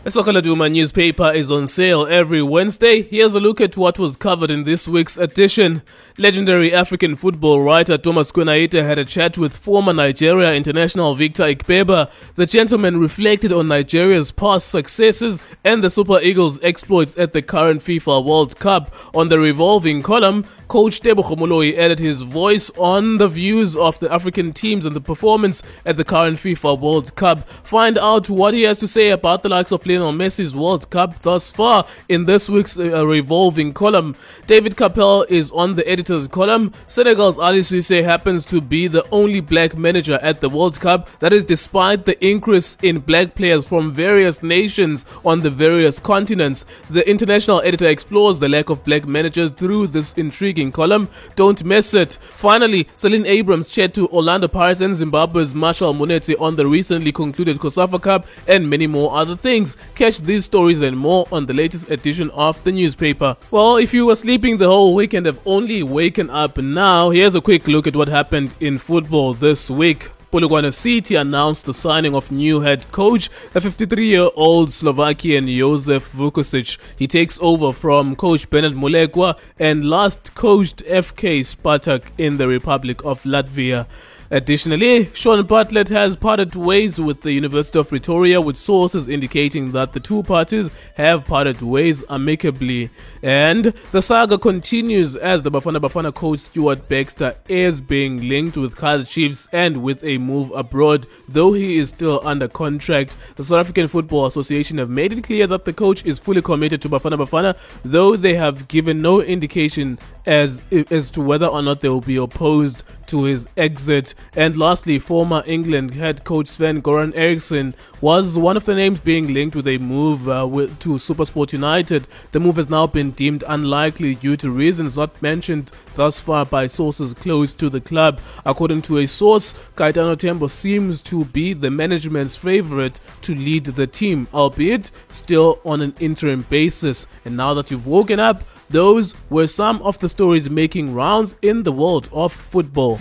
The 0.02 0.12
Soccer 0.12 0.32
Laduma 0.32 0.72
newspaper 0.72 1.30
is 1.30 1.52
on 1.52 1.68
sale 1.68 2.08
every 2.08 2.42
Wednesday. 2.42 3.02
Here's 3.02 3.34
a 3.34 3.40
look 3.42 3.60
at 3.60 3.76
what 3.76 4.00
was 4.00 4.16
covered 4.16 4.50
in 4.50 4.64
this 4.64 4.88
week's 4.88 5.18
edition. 5.18 5.82
Legendary 6.18 6.74
African 6.74 7.18
football 7.18 7.62
writer 7.62 7.98
Thomas 7.98 8.32
Kwenaite 8.32 8.82
had 8.82 8.98
a 8.98 9.04
chat 9.04 9.38
with 9.38 9.58
former 9.58 9.92
Nigeria 9.92 10.56
international 10.56 11.16
Victor 11.16 11.44
Ikpeba. 11.44 12.10
The 12.36 12.46
gentleman 12.46 12.98
reflected 12.98 13.52
on 13.52 13.68
Nigeria's 13.68 14.32
past 14.32 14.70
successes 14.70 15.42
and 15.66 15.84
the 15.84 15.92
Super 15.92 16.22
Eagles' 16.22 16.64
exploits 16.64 17.18
at 17.18 17.34
the 17.34 17.42
current 17.42 17.82
FIFA 17.82 18.24
World 18.24 18.58
Cup. 18.58 18.96
On 19.14 19.28
the 19.28 19.38
revolving 19.38 20.02
column, 20.02 20.46
coach 20.70 21.02
Tebo 21.02 21.26
Khomoloi 21.26 21.78
added 21.78 22.00
his 22.00 22.22
voice 22.22 22.72
on 22.78 23.18
the 23.18 23.28
views 23.28 23.76
of 23.76 24.00
the 24.00 24.10
African 24.12 24.54
teams 24.54 24.86
and 24.86 24.96
the 24.96 25.02
performance 25.02 25.62
at 25.86 25.98
the 25.98 26.06
current 26.06 26.38
FIFA 26.38 26.80
World 26.80 27.16
Cup. 27.18 27.50
Find 27.50 27.98
out 27.98 28.30
what 28.30 28.54
he 28.54 28.62
has 28.64 28.80
to 28.80 28.88
say 28.88 29.10
about 29.10 29.44
the 29.44 29.50
likes 29.50 29.74
of 29.74 29.88
Lionel 29.89 30.13
Messi's 30.13 30.56
World 30.56 30.89
Cup 30.91 31.19
thus 31.23 31.52
far 31.52 31.86
in 32.08 32.25
this 32.25 32.47
week's 32.47 32.78
uh, 32.78 33.06
revolving 33.06 33.73
column. 33.73 34.15
David 34.45 34.78
Capel 34.78 35.23
is 35.30 35.52
on 35.52 35.75
the 35.75 35.88
editor's 35.89 36.28
column. 36.28 36.71
Senegal's 36.86 37.38
Aliou 37.38 37.62
Cisse 37.62 38.04
happens 38.04 38.45
to 38.45 38.62
be 38.62 38.88
the 38.88 39.04
only 39.10 39.41
black 39.41 39.75
manager 39.75 40.19
at 40.21 40.41
the 40.41 40.49
World 40.49 40.80
Cup. 40.80 41.10
That 41.19 41.34
is 41.34 41.43
despite 41.43 42.06
the 42.06 42.23
increase 42.25 42.78
in 42.84 42.99
black 42.99 43.34
players 43.34 43.67
from 43.67 43.91
various 43.91 44.43
nations 44.43 45.06
on 45.25 45.41
the 45.41 45.49
various 45.49 45.99
continents. 45.99 46.65
The 46.89 47.10
international 47.10 47.62
editor 47.63 47.88
explores 47.88 48.38
the 48.38 48.49
lack 48.49 48.69
of 48.69 48.84
black 48.84 49.08
managers 49.08 49.52
through 49.52 49.88
this 49.88 50.13
intriguing 50.13 50.71
column. 50.71 51.10
Don't 51.36 51.63
miss 51.63 51.95
it. 51.95 52.13
Finally, 52.21 52.88
Celine 52.95 53.25
Abrams 53.25 53.69
chat 53.69 53.95
to 53.95 54.08
Orlando 54.10 54.47
Pirates 54.47 54.82
and 54.82 54.95
Zimbabwe's 54.95 55.56
Marshall 55.56 55.95
Munetsi 55.95 56.39
on 56.39 56.56
the 56.58 56.67
recently 56.67 57.12
concluded 57.12 57.58
COSAFA 57.58 58.02
Cup 58.02 58.28
and 58.47 58.69
many 58.69 58.86
more 58.86 59.15
other 59.15 59.36
things. 59.36 59.78
Catch 59.96 60.20
these 60.20 60.46
stories 60.46 60.82
and 60.82 60.98
more 60.98 61.28
on 61.32 61.46
the 61.46 61.54
latest 61.54 61.89
edition 61.89 62.30
of 62.32 62.63
the 62.63 62.72
newspaper. 62.72 63.36
Well, 63.52 63.78
if 63.78 63.94
you 63.94 64.06
were 64.06 64.15
sleeping 64.15 64.58
the 64.58 64.68
whole 64.68 64.96
week 64.96 65.13
and 65.13 65.26
have 65.26 65.39
only 65.46 65.84
waken 65.84 66.30
up 66.30 66.58
now, 66.58 67.10
here's 67.10 67.36
a 67.36 67.42
quick 67.42 67.68
look 67.68 67.88
at 67.88 67.96
what 67.96 68.08
happened 68.08 68.54
in 68.60 68.78
football 68.78 69.34
this 69.34 69.70
week. 69.70 70.10
Polokwane 70.32 70.72
City 70.72 71.15
announced 71.15 71.65
the 71.65 71.74
signing 71.74 72.13
of 72.13 72.32
new 72.32 72.60
head 72.60 72.92
coach, 72.92 73.30
a 73.56 73.60
53-year-old 73.60 74.72
Slovakian 74.72 75.48
Josef 75.48 76.13
Vukusic. 76.13 76.78
He 76.96 77.08
takes 77.08 77.39
over 77.42 77.74
from 77.74 78.15
coach 78.15 78.48
Bernard 78.48 78.74
Molekwa 78.74 79.39
and 79.58 79.89
last 79.89 80.36
coached 80.36 80.84
FK 80.86 81.39
Spartak 81.39 82.04
in 82.20 82.38
the 82.38 82.48
Republic 82.48 83.04
of 83.04 83.24
Latvia. 83.24 83.88
Additionally, 84.32 85.10
Sean 85.13 85.44
Bartlett 85.44 85.89
has 85.89 86.15
parted 86.15 86.54
ways 86.54 87.02
with 87.02 87.22
the 87.22 87.32
University 87.32 87.80
of 87.80 87.89
Pretoria, 87.89 88.39
with 88.39 88.56
sources 88.56 89.08
indicating 89.08 89.72
that 89.72 89.94
the 89.94 90.00
two 90.00 90.22
parties 90.22 90.70
have 90.96 91.26
parted 91.26 91.63
ways 91.63 92.04
amicably. 92.12 92.92
And 93.24 93.74
the 93.92 94.04
saga 94.04 94.38
continues 94.38 95.15
as 95.15 95.42
the 95.42 95.50
Bafana 95.50 95.80
Bafana 95.82 96.13
coach 96.13 96.39
Stuart 96.39 96.88
Baxter 96.88 97.36
is 97.48 97.82
being 97.82 98.30
linked 98.30 98.56
with 98.56 98.76
Kaiser 98.76 99.04
Chiefs 99.04 99.48
and 99.52 99.82
with 99.82 100.04
a 100.04 100.20
move 100.20 100.52
abroad, 100.52 101.08
though 101.28 101.54
he 101.54 101.80
is 101.80 101.89
still 101.89 102.22
under 102.24 102.48
contract. 102.48 103.18
The 103.36 103.44
South 103.44 103.62
African 103.62 103.88
Football 103.88 104.28
Association 104.28 104.78
have 104.78 104.92
made 104.92 105.12
it 105.12 105.24
clear 105.24 105.48
that 105.48 105.65
the 105.65 105.74
coach 105.74 106.06
is 106.06 106.20
fully 106.20 106.44
committed 106.44 106.84
to 106.84 106.89
Bafana 106.89 107.18
Bafana, 107.18 107.58
though 107.84 108.15
they 108.15 108.36
have 108.36 108.68
given 108.68 109.02
no 109.02 109.22
indication 109.22 109.98
as 110.28 110.62
as 110.92 111.10
to 111.10 111.22
whether 111.22 111.48
or 111.48 111.63
not 111.63 111.82
they 111.82 111.89
will 111.89 112.00
be 112.00 112.18
opposed 112.18 112.84
to 113.08 113.24
his 113.24 113.48
exit. 113.58 114.13
And 114.36 114.58
lastly, 114.58 115.00
former 115.00 115.44
England 115.46 115.92
head 115.96 116.24
coach 116.24 116.48
Sven 116.48 116.82
Goran 116.82 117.16
Eriksson 117.16 117.76
was 118.02 118.38
one 118.38 118.58
of 118.58 118.66
the 118.66 118.76
names 118.76 119.00
being 119.00 119.34
linked 119.34 119.56
with 119.56 119.68
a 119.68 119.78
move 119.78 120.30
uh, 120.30 120.48
with, 120.48 120.80
to 120.80 120.90
Supersport 120.92 121.54
United. 121.54 122.08
The 122.32 122.40
move 122.40 122.58
has 122.58 122.70
now 122.70 122.88
been 122.88 123.12
deemed 123.12 123.44
unlikely 123.48 124.16
due 124.16 124.38
to 124.38 124.50
reasons 124.52 124.98
not 124.98 125.22
mentioned 125.22 125.72
thus 125.96 126.20
far 126.20 126.46
by 126.46 126.68
sources 126.68 127.14
close 127.14 127.54
to 127.56 127.70
the 127.70 127.82
club. 127.82 128.20
According 128.46 128.84
to 128.84 129.00
a 129.00 129.08
source, 129.08 129.54
Kaitano 129.76 130.18
Tembo 130.18 130.48
seems 130.48 131.04
to 131.04 131.26
be 131.26 131.54
the 131.54 131.72
management's 131.72 132.36
favorite 132.36 133.00
to 133.22 133.36
lead 133.36 133.66
the 133.66 133.88
team, 133.88 134.28
albeit 134.34 134.92
still 135.10 135.60
on 135.66 135.82
an 135.82 135.94
interim 136.00 136.46
basis. 136.50 137.08
And 137.26 137.36
now 137.36 137.54
that 137.56 137.72
you've 137.72 137.88
woken 137.88 138.20
up, 138.20 138.44
those 138.70 139.16
were 139.30 139.48
some 139.48 139.82
of 139.82 140.00
the 140.00 140.10
stories 140.10 140.50
making 140.50 140.94
rounds 140.94 141.36
in 141.42 141.64
the 141.64 141.72
world 141.72 142.08
of 142.12 142.32
football. 142.32 143.00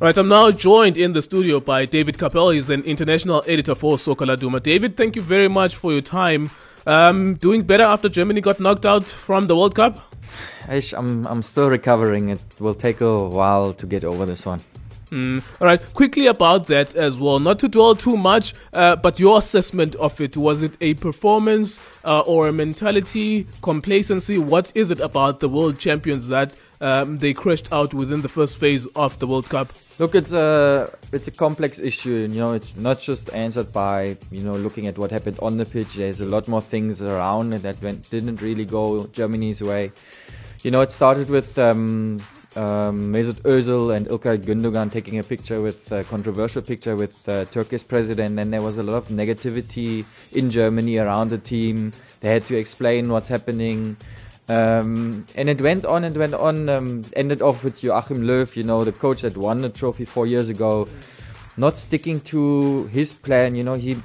Right, 0.00 0.16
I'm 0.16 0.28
now 0.28 0.52
joined 0.52 0.96
in 0.96 1.12
the 1.12 1.22
studio 1.22 1.58
by 1.58 1.84
David 1.84 2.20
Capel. 2.20 2.50
He's 2.50 2.70
an 2.70 2.84
international 2.84 3.42
editor 3.48 3.74
for 3.74 3.98
Soccer 3.98 4.26
Laduma. 4.26 4.62
David, 4.62 4.96
thank 4.96 5.16
you 5.16 5.22
very 5.22 5.48
much 5.48 5.74
for 5.74 5.90
your 5.90 6.02
time. 6.02 6.52
Um, 6.86 7.34
doing 7.34 7.62
better 7.62 7.82
after 7.82 8.08
Germany 8.08 8.40
got 8.40 8.60
knocked 8.60 8.86
out 8.86 9.08
from 9.08 9.48
the 9.48 9.56
World 9.56 9.74
Cup? 9.74 9.98
I'm, 10.68 11.26
I'm 11.26 11.42
still 11.42 11.68
recovering. 11.68 12.28
It 12.28 12.40
will 12.60 12.76
take 12.76 13.00
a 13.00 13.28
while 13.28 13.74
to 13.74 13.86
get 13.86 14.04
over 14.04 14.24
this 14.24 14.46
one. 14.46 14.60
Mm. 15.10 15.42
All 15.60 15.66
right, 15.66 15.82
quickly 15.94 16.28
about 16.28 16.68
that 16.68 16.94
as 16.94 17.18
well. 17.18 17.40
Not 17.40 17.58
to 17.58 17.68
dwell 17.68 17.96
too 17.96 18.16
much, 18.16 18.54
uh, 18.72 18.94
but 18.94 19.18
your 19.18 19.38
assessment 19.38 19.96
of 19.96 20.20
it 20.20 20.36
was 20.36 20.62
it 20.62 20.74
a 20.80 20.94
performance 20.94 21.80
uh, 22.04 22.20
or 22.20 22.46
a 22.46 22.52
mentality, 22.52 23.48
complacency? 23.62 24.38
What 24.38 24.70
is 24.76 24.92
it 24.92 25.00
about 25.00 25.40
the 25.40 25.48
world 25.48 25.80
champions 25.80 26.28
that 26.28 26.54
um, 26.80 27.18
they 27.18 27.34
crashed 27.34 27.72
out 27.72 27.92
within 27.92 28.22
the 28.22 28.28
first 28.28 28.58
phase 28.58 28.86
of 28.94 29.18
the 29.18 29.26
World 29.26 29.48
Cup? 29.48 29.72
Look, 29.98 30.14
it's 30.14 30.32
a 30.32 30.88
it's 31.10 31.26
a 31.26 31.32
complex 31.32 31.80
issue. 31.80 32.28
You 32.30 32.40
know, 32.40 32.52
it's 32.52 32.76
not 32.76 33.00
just 33.00 33.34
answered 33.34 33.72
by 33.72 34.16
you 34.30 34.42
know 34.42 34.52
looking 34.52 34.86
at 34.86 34.96
what 34.96 35.10
happened 35.10 35.40
on 35.40 35.56
the 35.56 35.66
pitch. 35.66 35.94
There's 35.94 36.20
a 36.20 36.24
lot 36.24 36.46
more 36.46 36.62
things 36.62 37.02
around 37.02 37.50
that 37.50 37.82
went, 37.82 38.08
didn't 38.08 38.40
really 38.40 38.64
go 38.64 39.08
Germany's 39.08 39.60
way. 39.60 39.90
You 40.62 40.70
know, 40.70 40.82
it 40.82 40.90
started 40.90 41.28
with 41.28 41.58
um, 41.58 42.20
um, 42.54 43.12
Mesut 43.12 43.42
Özil 43.42 43.96
and 43.96 44.06
Ilkay 44.06 44.38
Gundogan 44.38 44.92
taking 44.92 45.18
a 45.18 45.24
picture 45.24 45.60
with 45.60 45.90
a 45.90 46.04
controversial 46.04 46.62
picture 46.62 46.94
with 46.94 47.20
the 47.24 47.48
Turkish 47.50 47.86
president. 47.86 48.38
And 48.38 48.52
there 48.52 48.62
was 48.62 48.76
a 48.78 48.84
lot 48.84 48.98
of 48.98 49.08
negativity 49.08 50.04
in 50.32 50.50
Germany 50.50 50.98
around 50.98 51.30
the 51.30 51.38
team. 51.38 51.92
They 52.20 52.28
had 52.28 52.46
to 52.46 52.56
explain 52.56 53.08
what's 53.08 53.28
happening. 53.28 53.96
Um, 54.48 55.26
and 55.34 55.48
it 55.48 55.60
went 55.60 55.84
on 55.84 56.04
and 56.04 56.16
went 56.16 56.34
on. 56.34 56.68
Um, 56.68 57.04
ended 57.14 57.42
off 57.42 57.62
with 57.62 57.82
Joachim 57.82 58.22
Löw, 58.22 58.54
you 58.56 58.62
know, 58.62 58.84
the 58.84 58.92
coach 58.92 59.22
that 59.22 59.36
won 59.36 59.60
the 59.60 59.68
trophy 59.68 60.04
four 60.04 60.26
years 60.26 60.48
ago, 60.48 60.88
not 61.56 61.76
sticking 61.76 62.20
to 62.22 62.84
his 62.86 63.12
plan. 63.12 63.54
You 63.54 63.64
know, 63.64 63.74
he 63.74 63.96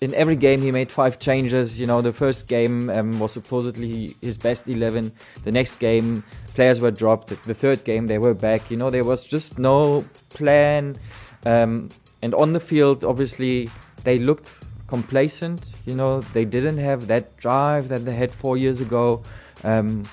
in 0.00 0.14
every 0.14 0.36
game 0.36 0.60
he 0.60 0.70
made 0.70 0.90
five 0.92 1.18
changes. 1.18 1.80
You 1.80 1.86
know, 1.86 2.02
the 2.02 2.12
first 2.12 2.48
game 2.48 2.90
um, 2.90 3.18
was 3.18 3.32
supposedly 3.32 4.14
his 4.20 4.36
best 4.36 4.68
eleven. 4.68 5.12
The 5.44 5.52
next 5.52 5.76
game, 5.76 6.22
players 6.54 6.80
were 6.80 6.90
dropped. 6.90 7.28
The 7.44 7.54
third 7.54 7.84
game, 7.84 8.08
they 8.08 8.18
were 8.18 8.34
back. 8.34 8.70
You 8.70 8.76
know, 8.76 8.90
there 8.90 9.04
was 9.04 9.24
just 9.24 9.58
no 9.58 10.04
plan. 10.28 10.98
Um, 11.46 11.88
and 12.20 12.34
on 12.34 12.52
the 12.52 12.60
field, 12.60 13.04
obviously, 13.04 13.70
they 14.04 14.18
looked 14.18 14.50
complacent. 14.86 15.70
You 15.86 15.94
know, 15.94 16.20
they 16.20 16.44
didn't 16.44 16.78
have 16.78 17.06
that 17.06 17.36
drive 17.38 17.88
that 17.88 18.04
they 18.04 18.14
had 18.14 18.34
four 18.34 18.56
years 18.56 18.80
ago. 18.80 19.22
Um, 19.64 20.04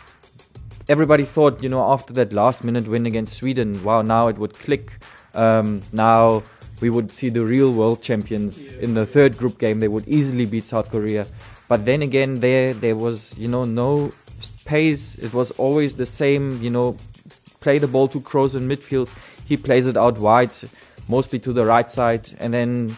everybody 0.89 1.23
thought, 1.23 1.61
you 1.61 1.69
know, 1.69 1.81
after 1.91 2.13
that 2.13 2.33
last 2.33 2.63
minute 2.63 2.87
win 2.87 3.05
against 3.05 3.33
Sweden, 3.33 3.83
wow, 3.83 4.01
now 4.01 4.27
it 4.27 4.37
would 4.37 4.53
click. 4.59 4.91
Um, 5.33 5.83
now 5.91 6.43
we 6.81 6.89
would 6.89 7.13
see 7.13 7.29
the 7.29 7.43
real 7.43 7.71
world 7.71 8.01
champions 8.01 8.67
in 8.67 8.93
the 8.93 9.05
third 9.05 9.37
group 9.37 9.57
game. 9.59 9.79
They 9.79 9.87
would 9.87 10.07
easily 10.07 10.45
beat 10.45 10.67
South 10.67 10.89
Korea. 10.89 11.27
But 11.67 11.85
then 11.85 12.01
again, 12.01 12.35
there 12.41 12.73
there 12.73 12.95
was, 12.95 13.37
you 13.37 13.47
know, 13.47 13.65
no 13.65 14.11
pace. 14.65 15.15
It 15.15 15.33
was 15.33 15.51
always 15.51 15.95
the 15.95 16.05
same, 16.05 16.61
you 16.61 16.69
know, 16.69 16.97
play 17.59 17.79
the 17.79 17.87
ball 17.87 18.07
to 18.09 18.19
Kroos 18.19 18.55
in 18.55 18.67
midfield. 18.67 19.09
He 19.45 19.57
plays 19.57 19.87
it 19.87 19.97
out 19.97 20.17
wide, 20.17 20.53
mostly 21.07 21.39
to 21.39 21.53
the 21.53 21.65
right 21.65 21.89
side, 21.89 22.29
and 22.39 22.53
then 22.53 22.97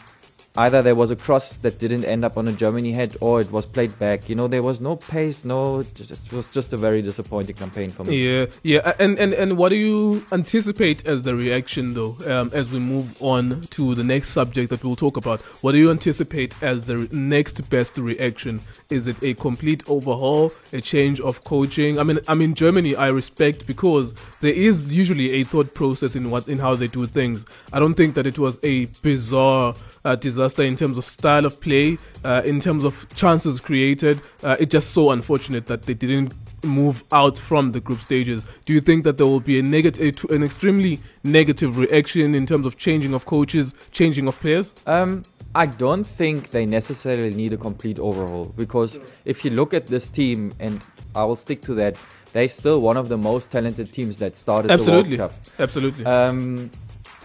either 0.57 0.81
there 0.81 0.95
was 0.95 1.11
a 1.11 1.15
cross 1.15 1.57
that 1.57 1.79
didn't 1.79 2.03
end 2.03 2.25
up 2.25 2.37
on 2.37 2.47
a 2.47 2.51
Germany 2.51 2.91
head 2.91 3.15
or 3.21 3.39
it 3.39 3.51
was 3.51 3.65
played 3.65 3.97
back. 3.99 4.27
You 4.27 4.35
know, 4.35 4.47
there 4.47 4.63
was 4.63 4.81
no 4.81 4.95
pace, 4.95 5.45
no, 5.45 5.79
it 5.79 6.31
was 6.31 6.47
just 6.47 6.73
a 6.73 6.77
very 6.77 7.01
disappointing 7.01 7.55
campaign 7.55 7.91
for 7.91 8.03
me. 8.03 8.17
Yeah, 8.17 8.45
yeah. 8.63 8.93
And, 8.99 9.17
and, 9.19 9.33
and 9.33 9.57
what 9.57 9.69
do 9.69 9.75
you 9.75 10.25
anticipate 10.31 11.05
as 11.05 11.23
the 11.23 11.35
reaction, 11.35 11.93
though, 11.93 12.17
um, 12.25 12.51
as 12.53 12.71
we 12.71 12.79
move 12.79 13.21
on 13.21 13.61
to 13.71 13.93
the 13.93 14.03
next 14.03 14.29
subject 14.29 14.69
that 14.71 14.83
we'll 14.83 14.95
talk 14.95 15.15
about? 15.15 15.41
What 15.61 15.73
do 15.73 15.77
you 15.77 15.91
anticipate 15.91 16.61
as 16.63 16.85
the 16.85 17.07
next 17.11 17.69
best 17.69 17.97
reaction? 17.97 18.61
Is 18.89 19.05
it 19.05 19.23
a 19.23 19.35
complete 19.35 19.83
overhaul, 19.87 20.51
a 20.73 20.81
change 20.81 21.19
of 21.19 21.43
coaching? 21.43 21.99
I 21.99 22.03
mean, 22.03 22.19
I 22.27 22.33
mean, 22.33 22.55
Germany, 22.55 22.95
I 22.95 23.09
respect 23.09 23.67
because 23.67 24.13
there 24.41 24.53
is 24.53 24.91
usually 24.91 25.33
a 25.33 25.43
thought 25.43 25.73
process 25.75 26.15
in 26.15 26.31
what 26.31 26.47
in 26.47 26.57
how 26.57 26.75
they 26.75 26.87
do 26.87 27.05
things. 27.05 27.45
I 27.71 27.79
don't 27.79 27.93
think 27.93 28.15
that 28.15 28.25
it 28.25 28.39
was 28.39 28.57
a 28.63 28.85
bizarre 29.03 29.75
uh, 30.07 30.15
disaster 30.15 30.63
in 30.63 30.75
terms 30.75 30.97
of 30.97 31.05
style 31.05 31.45
of 31.45 31.59
play, 31.59 31.97
uh, 32.23 32.41
in 32.45 32.59
terms 32.59 32.83
of 32.85 33.05
chances 33.13 33.59
created. 33.59 34.21
Uh, 34.41 34.55
it's 34.59 34.71
just 34.71 34.91
so 34.91 35.11
unfortunate 35.11 35.65
that 35.65 35.83
they 35.83 35.93
didn't 35.93 36.33
move 36.63 37.03
out 37.11 37.37
from 37.37 37.73
the 37.73 37.79
group 37.79 37.99
stages. 37.99 38.41
Do 38.65 38.73
you 38.73 38.81
think 38.81 39.03
that 39.03 39.17
there 39.17 39.27
will 39.27 39.41
be 39.41 39.59
a 39.59 39.61
negative, 39.61 40.23
an 40.29 40.43
extremely 40.43 40.99
negative 41.23 41.77
reaction 41.77 42.33
in 42.33 42.45
terms 42.45 42.65
of 42.65 42.77
changing 42.77 43.13
of 43.13 43.25
coaches, 43.25 43.73
changing 43.91 44.27
of 44.27 44.39
players? 44.39 44.73
Um, 44.85 45.23
I 45.53 45.65
don't 45.65 46.05
think 46.05 46.51
they 46.51 46.65
necessarily 46.65 47.33
need 47.33 47.53
a 47.53 47.57
complete 47.57 47.99
overhaul 47.99 48.45
because 48.55 48.99
if 49.25 49.43
you 49.43 49.51
look 49.51 49.73
at 49.73 49.87
this 49.87 50.09
team, 50.09 50.53
and 50.59 50.81
I 51.15 51.25
will 51.25 51.35
stick 51.35 51.61
to 51.63 51.73
that, 51.75 51.95
they're 52.33 52.49
still 52.49 52.81
one 52.81 52.97
of 52.97 53.09
the 53.09 53.17
most 53.17 53.51
talented 53.51 53.91
teams 53.91 54.19
that 54.19 54.35
started 54.35 54.71
Absolutely. 54.71 55.17
the 55.17 55.23
World 55.23 55.31
Cup. 55.31 55.59
Absolutely. 55.59 56.05
Um, 56.05 56.69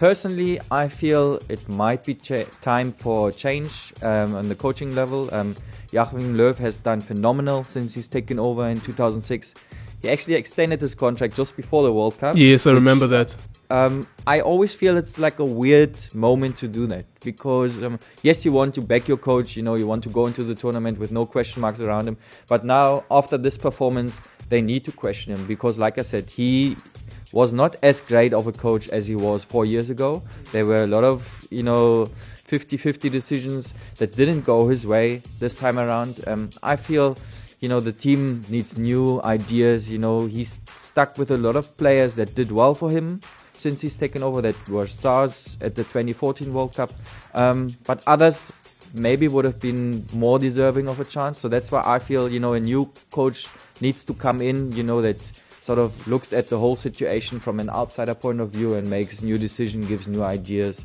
personally, 0.03 0.59
I 0.69 0.89
feel 0.89 1.39
it 1.47 1.69
might 1.69 2.03
be 2.03 2.13
cha- 2.13 2.49
time 2.59 2.91
for 2.91 3.31
change 3.31 3.93
um, 4.01 4.35
on 4.35 4.49
the 4.49 4.55
coaching 4.55 4.93
level. 4.93 5.33
Um, 5.33 5.55
Joachim 5.93 6.35
Löw 6.35 6.53
has 6.57 6.77
done 6.77 6.99
phenomenal 6.99 7.63
since 7.63 7.93
he's 7.93 8.09
taken 8.09 8.37
over 8.37 8.67
in 8.67 8.81
2006. 8.81 9.53
He 10.01 10.09
actually 10.09 10.33
extended 10.33 10.81
his 10.81 10.93
contract 10.93 11.37
just 11.37 11.55
before 11.55 11.83
the 11.83 11.93
World 11.93 12.17
Cup. 12.17 12.35
yes, 12.35 12.67
I 12.67 12.73
remember 12.73 13.07
that. 13.07 13.33
Um, 13.69 14.05
I 14.27 14.41
always 14.41 14.75
feel 14.75 14.97
it's 14.97 15.17
like 15.17 15.39
a 15.39 15.45
weird 15.45 15.95
moment 16.13 16.57
to 16.57 16.67
do 16.67 16.85
that 16.87 17.05
because 17.21 17.81
um, 17.81 17.97
yes, 18.23 18.43
you 18.43 18.51
want 18.51 18.75
to 18.75 18.81
back 18.81 19.07
your 19.07 19.15
coach, 19.15 19.55
you 19.55 19.63
know, 19.63 19.75
you 19.75 19.87
want 19.87 20.03
to 20.03 20.09
go 20.09 20.27
into 20.27 20.43
the 20.43 20.53
tournament 20.53 20.99
with 20.99 21.11
no 21.11 21.25
question 21.25 21.61
marks 21.61 21.79
around 21.79 22.09
him. 22.09 22.17
But 22.49 22.65
now, 22.65 23.05
after 23.09 23.37
this 23.37 23.57
performance, 23.57 24.19
they 24.49 24.61
need 24.61 24.83
to 24.83 24.91
question 24.91 25.33
him 25.33 25.47
because, 25.47 25.79
like 25.79 25.97
I 25.97 26.01
said, 26.01 26.29
he 26.29 26.75
was 27.33 27.51
not 27.51 27.75
as 27.83 27.99
great 27.99 28.31
of 28.31 28.47
a 28.47 28.53
coach 28.53 28.87
as 28.89 29.07
he 29.07 29.15
was 29.15 29.43
four 29.43 29.65
years 29.65 29.89
ago. 29.89 30.23
There 30.53 30.65
were 30.65 30.83
a 30.83 30.87
lot 30.87 31.03
of, 31.03 31.45
you 31.49 31.63
know, 31.63 32.05
50 32.45 32.77
50 32.77 33.09
decisions 33.09 33.73
that 33.97 34.15
didn't 34.15 34.41
go 34.41 34.67
his 34.69 34.85
way 34.85 35.21
this 35.39 35.57
time 35.57 35.79
around. 35.79 36.23
Um, 36.27 36.51
I 36.61 36.75
feel, 36.75 37.17
you 37.59 37.67
know, 37.67 37.79
the 37.79 37.91
team 37.91 38.45
needs 38.49 38.77
new 38.77 39.21
ideas. 39.23 39.89
You 39.89 39.97
know, 39.97 40.27
he's 40.27 40.59
stuck 40.75 41.17
with 41.17 41.31
a 41.31 41.37
lot 41.37 41.55
of 41.55 41.75
players 41.75 42.15
that 42.15 42.35
did 42.35 42.51
well 42.51 42.75
for 42.75 42.91
him 42.91 43.21
since 43.53 43.81
he's 43.81 43.95
taken 43.95 44.21
over 44.21 44.41
that 44.41 44.69
were 44.69 44.87
stars 44.87 45.57
at 45.61 45.75
the 45.75 45.83
2014 45.83 46.53
World 46.53 46.75
Cup. 46.75 46.91
Um, 47.33 47.75
but 47.85 48.03
others 48.05 48.51
maybe 48.93 49.27
would 49.27 49.45
have 49.45 49.59
been 49.59 50.05
more 50.13 50.37
deserving 50.37 50.87
of 50.87 50.99
a 50.99 51.05
chance. 51.05 51.39
So 51.39 51.47
that's 51.49 51.71
why 51.71 51.81
I 51.83 51.97
feel, 51.99 52.29
you 52.29 52.39
know, 52.39 52.53
a 52.53 52.59
new 52.59 52.91
coach 53.09 53.47
needs 53.81 54.05
to 54.05 54.13
come 54.13 54.41
in, 54.41 54.71
you 54.73 54.83
know, 54.83 55.01
that 55.01 55.17
sort 55.63 55.79
of 55.79 56.07
looks 56.07 56.33
at 56.33 56.49
the 56.49 56.59
whole 56.59 56.75
situation 56.75 57.39
from 57.39 57.59
an 57.59 57.69
outsider 57.69 58.13
point 58.13 58.41
of 58.41 58.49
view 58.49 58.75
and 58.75 58.89
makes 58.89 59.21
new 59.21 59.37
decisions, 59.37 59.87
gives 59.87 60.07
new 60.09 60.21
ideas. 60.21 60.83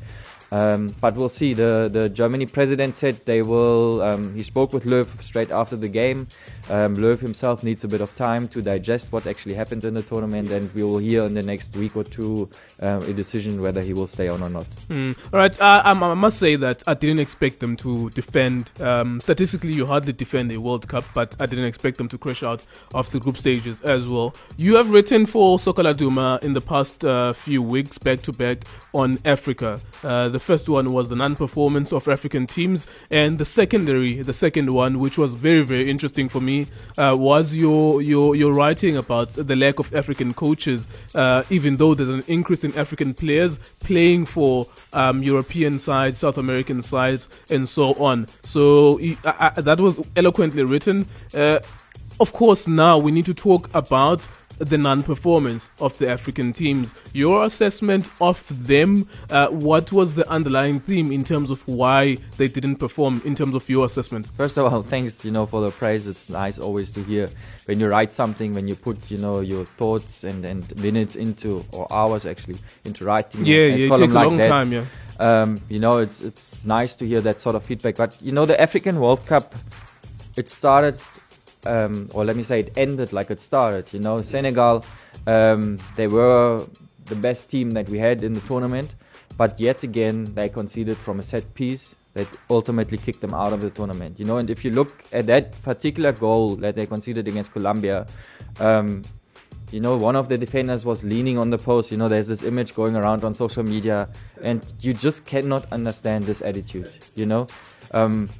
Um, 0.50 0.94
but 1.00 1.14
we'll 1.14 1.28
see. 1.28 1.54
The 1.54 1.88
the 1.92 2.08
Germany 2.08 2.46
president 2.46 2.96
said 2.96 3.24
they 3.26 3.42
will. 3.42 4.00
Um, 4.02 4.34
he 4.34 4.42
spoke 4.42 4.72
with 4.72 4.84
Löw 4.84 5.06
straight 5.22 5.50
after 5.50 5.76
the 5.76 5.88
game. 5.88 6.28
Um, 6.70 6.96
Löw 6.96 7.18
himself 7.18 7.62
needs 7.62 7.82
a 7.84 7.88
bit 7.88 8.00
of 8.00 8.14
time 8.16 8.48
to 8.48 8.60
digest 8.60 9.10
what 9.12 9.26
actually 9.26 9.54
happened 9.54 9.84
in 9.84 9.94
the 9.94 10.02
tournament, 10.02 10.50
and 10.50 10.72
we 10.74 10.82
will 10.82 10.98
hear 10.98 11.24
in 11.24 11.34
the 11.34 11.42
next 11.42 11.74
week 11.76 11.96
or 11.96 12.04
two 12.04 12.48
uh, 12.82 13.00
a 13.06 13.12
decision 13.12 13.60
whether 13.62 13.80
he 13.80 13.94
will 13.94 14.06
stay 14.06 14.28
on 14.28 14.42
or 14.42 14.50
not. 14.50 14.66
Mm. 14.88 15.16
All 15.32 15.38
right, 15.38 15.60
I, 15.62 15.80
I, 15.84 15.94
must 15.94 16.38
say 16.38 16.56
that 16.56 16.82
I 16.86 16.94
didn't 16.94 17.20
expect 17.20 17.60
them 17.60 17.76
to 17.76 18.10
defend. 18.10 18.70
Um, 18.80 19.20
statistically, 19.20 19.72
you 19.72 19.86
hardly 19.86 20.12
defend 20.12 20.52
a 20.52 20.58
World 20.58 20.88
Cup, 20.88 21.04
but 21.14 21.36
I 21.40 21.46
didn't 21.46 21.64
expect 21.64 21.96
them 21.96 22.08
to 22.08 22.18
crash 22.18 22.42
out 22.42 22.64
of 22.94 23.10
the 23.10 23.18
group 23.18 23.38
stages 23.38 23.80
as 23.82 24.06
well. 24.06 24.34
You 24.56 24.76
have 24.76 24.90
written 24.90 25.24
for 25.24 25.58
Soccer 25.58 25.82
Laduma 25.82 26.42
in 26.42 26.52
the 26.52 26.60
past 26.60 27.04
uh, 27.04 27.32
few 27.32 27.62
weeks, 27.62 27.98
back 27.98 28.22
to 28.22 28.32
back, 28.32 28.64
on 28.92 29.18
Africa. 29.24 29.80
Uh, 30.02 30.28
the 30.28 30.37
the 30.38 30.44
first 30.44 30.68
one 30.68 30.92
was 30.92 31.08
the 31.08 31.16
non-performance 31.16 31.92
of 31.92 32.06
African 32.06 32.46
teams, 32.46 32.86
and 33.10 33.38
the 33.38 33.44
secondary, 33.44 34.22
the 34.22 34.32
second 34.32 34.72
one, 34.72 35.00
which 35.00 35.18
was 35.18 35.34
very 35.34 35.64
very 35.64 35.90
interesting 35.90 36.28
for 36.28 36.40
me, 36.40 36.68
uh, 36.96 37.16
was 37.18 37.56
your 37.56 38.00
your 38.00 38.36
your 38.36 38.52
writing 38.52 38.96
about 38.96 39.30
the 39.30 39.56
lack 39.56 39.80
of 39.80 39.92
African 39.92 40.32
coaches. 40.32 40.86
Uh, 41.12 41.42
even 41.50 41.76
though 41.78 41.92
there's 41.92 42.08
an 42.08 42.22
increase 42.28 42.62
in 42.62 42.72
African 42.78 43.14
players 43.14 43.58
playing 43.80 44.26
for 44.26 44.68
um, 44.92 45.24
European 45.24 45.80
sides, 45.80 46.18
South 46.18 46.38
American 46.38 46.82
sides, 46.82 47.28
and 47.50 47.68
so 47.68 47.94
on. 47.94 48.28
So 48.44 49.00
uh, 49.24 49.60
that 49.60 49.80
was 49.80 50.00
eloquently 50.14 50.62
written. 50.62 51.08
Uh, 51.34 51.58
of 52.20 52.32
course, 52.32 52.68
now 52.68 52.96
we 52.96 53.10
need 53.10 53.26
to 53.26 53.34
talk 53.34 53.68
about 53.74 54.20
the 54.58 54.78
non-performance 54.78 55.70
of 55.80 55.96
the 55.98 56.08
African 56.08 56.52
teams. 56.52 56.94
Your 57.12 57.44
assessment 57.44 58.10
of 58.20 58.44
them, 58.66 59.08
uh, 59.30 59.48
what 59.48 59.92
was 59.92 60.14
the 60.14 60.28
underlying 60.30 60.80
theme 60.80 61.12
in 61.12 61.24
terms 61.24 61.50
of 61.50 61.66
why 61.66 62.18
they 62.36 62.48
didn't 62.48 62.76
perform? 62.76 63.22
In 63.24 63.34
terms 63.34 63.54
of 63.54 63.68
your 63.68 63.86
assessment. 63.86 64.28
First 64.36 64.56
of 64.56 64.72
all, 64.72 64.82
thanks, 64.82 65.24
you 65.24 65.30
know, 65.30 65.46
for 65.46 65.60
the 65.60 65.70
praise. 65.70 66.06
It's 66.06 66.28
nice 66.28 66.58
always 66.58 66.90
to 66.92 67.02
hear 67.02 67.30
when 67.66 67.80
you 67.80 67.88
write 67.88 68.12
something, 68.12 68.54
when 68.54 68.66
you 68.68 68.74
put, 68.74 68.98
you 69.10 69.18
know, 69.18 69.40
your 69.40 69.64
thoughts 69.64 70.24
and, 70.24 70.44
and 70.44 70.74
minutes 70.80 71.16
into, 71.16 71.64
or 71.72 71.90
hours 71.92 72.26
actually, 72.26 72.56
into 72.84 73.04
writing. 73.04 73.46
Yeah, 73.46 73.66
yeah, 73.66 73.94
it 73.94 73.98
takes 73.98 74.14
like 74.14 74.24
a 74.24 74.28
long 74.28 74.36
that. 74.38 74.48
time. 74.48 74.72
Yeah. 74.72 74.84
Um, 75.20 75.60
you 75.68 75.80
know, 75.80 75.98
it's 75.98 76.20
it's 76.20 76.64
nice 76.64 76.94
to 76.96 77.06
hear 77.06 77.20
that 77.22 77.40
sort 77.40 77.56
of 77.56 77.64
feedback. 77.64 77.96
But 77.96 78.16
you 78.22 78.32
know, 78.32 78.46
the 78.46 78.60
African 78.60 79.00
World 79.00 79.24
Cup, 79.26 79.54
it 80.36 80.48
started 80.48 81.00
um, 81.66 82.08
or 82.12 82.24
let 82.24 82.36
me 82.36 82.42
say 82.42 82.60
it 82.60 82.72
ended 82.76 83.12
like 83.12 83.30
it 83.30 83.40
started. 83.40 83.92
You 83.92 84.00
know, 84.00 84.22
Senegal, 84.22 84.84
um, 85.26 85.78
they 85.96 86.06
were 86.06 86.66
the 87.06 87.16
best 87.16 87.50
team 87.50 87.70
that 87.72 87.88
we 87.88 87.98
had 87.98 88.22
in 88.22 88.32
the 88.32 88.40
tournament, 88.40 88.94
but 89.36 89.58
yet 89.58 89.82
again 89.82 90.24
they 90.34 90.48
conceded 90.48 90.96
from 90.96 91.20
a 91.20 91.22
set 91.22 91.54
piece 91.54 91.94
that 92.14 92.26
ultimately 92.50 92.98
kicked 92.98 93.20
them 93.20 93.34
out 93.34 93.52
of 93.52 93.60
the 93.60 93.70
tournament. 93.70 94.18
You 94.18 94.24
know, 94.24 94.38
and 94.38 94.50
if 94.50 94.64
you 94.64 94.70
look 94.70 95.04
at 95.12 95.26
that 95.26 95.60
particular 95.62 96.12
goal 96.12 96.56
that 96.56 96.74
they 96.74 96.86
conceded 96.86 97.28
against 97.28 97.52
Colombia, 97.52 98.06
um, 98.60 99.02
you 99.70 99.80
know, 99.80 99.96
one 99.96 100.16
of 100.16 100.28
the 100.28 100.38
defenders 100.38 100.84
was 100.84 101.04
leaning 101.04 101.36
on 101.38 101.50
the 101.50 101.58
post. 101.58 101.90
You 101.92 101.98
know, 101.98 102.08
there's 102.08 102.28
this 102.28 102.42
image 102.42 102.74
going 102.74 102.96
around 102.96 103.22
on 103.24 103.34
social 103.34 103.62
media, 103.62 104.08
and 104.42 104.64
you 104.80 104.94
just 104.94 105.26
cannot 105.26 105.70
understand 105.72 106.24
this 106.24 106.40
attitude. 106.40 106.90
You 107.14 107.26
know, 107.26 107.46
um, 107.92 108.30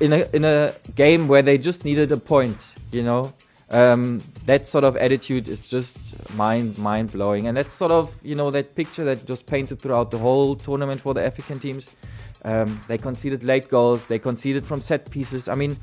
in 0.00 0.12
a 0.12 0.28
in 0.32 0.44
a 0.44 0.74
game 0.96 1.28
where 1.28 1.42
they 1.42 1.58
just 1.58 1.84
needed 1.84 2.10
a 2.10 2.16
point, 2.16 2.56
you 2.90 3.02
know, 3.02 3.32
um, 3.70 4.20
that 4.46 4.66
sort 4.66 4.84
of 4.84 4.96
attitude 4.96 5.48
is 5.48 5.68
just 5.68 6.34
mind 6.34 6.76
mind 6.78 7.12
blowing, 7.12 7.46
and 7.46 7.56
that's 7.56 7.74
sort 7.74 7.92
of 7.92 8.10
you 8.22 8.34
know 8.34 8.50
that 8.50 8.74
picture 8.74 9.04
that 9.04 9.28
was 9.28 9.42
painted 9.42 9.80
throughout 9.80 10.10
the 10.10 10.18
whole 10.18 10.56
tournament 10.56 11.00
for 11.00 11.14
the 11.14 11.24
African 11.24 11.58
teams. 11.58 11.90
Um, 12.42 12.80
they 12.88 12.96
conceded 12.96 13.44
late 13.44 13.68
goals, 13.68 14.08
they 14.08 14.18
conceded 14.18 14.64
from 14.64 14.80
set 14.80 15.10
pieces. 15.10 15.46
I 15.46 15.54
mean, 15.54 15.76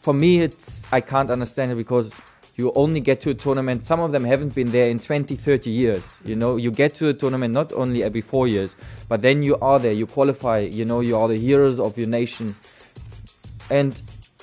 for 0.00 0.12
me, 0.12 0.42
it's 0.42 0.82
I 0.92 1.00
can't 1.00 1.30
understand 1.30 1.72
it 1.72 1.76
because 1.76 2.12
you 2.56 2.72
only 2.74 3.00
get 3.00 3.20
to 3.20 3.30
a 3.30 3.34
tournament. 3.34 3.84
Some 3.84 4.00
of 4.00 4.12
them 4.12 4.24
haven't 4.24 4.54
been 4.54 4.72
there 4.72 4.88
in 4.88 4.98
20, 4.98 5.36
30 5.36 5.70
years. 5.70 6.02
You 6.24 6.34
know, 6.34 6.56
you 6.56 6.70
get 6.70 6.94
to 6.96 7.08
a 7.08 7.14
tournament 7.14 7.52
not 7.52 7.70
only 7.74 8.02
every 8.02 8.22
four 8.22 8.48
years, 8.48 8.76
but 9.08 9.20
then 9.20 9.42
you 9.42 9.56
are 9.58 9.78
there, 9.78 9.92
you 9.92 10.06
qualify. 10.06 10.60
You 10.60 10.86
know, 10.86 11.00
you 11.00 11.16
are 11.18 11.28
the 11.28 11.36
heroes 11.36 11.78
of 11.78 11.98
your 11.98 12.08
nation 12.08 12.54
and 13.70 14.00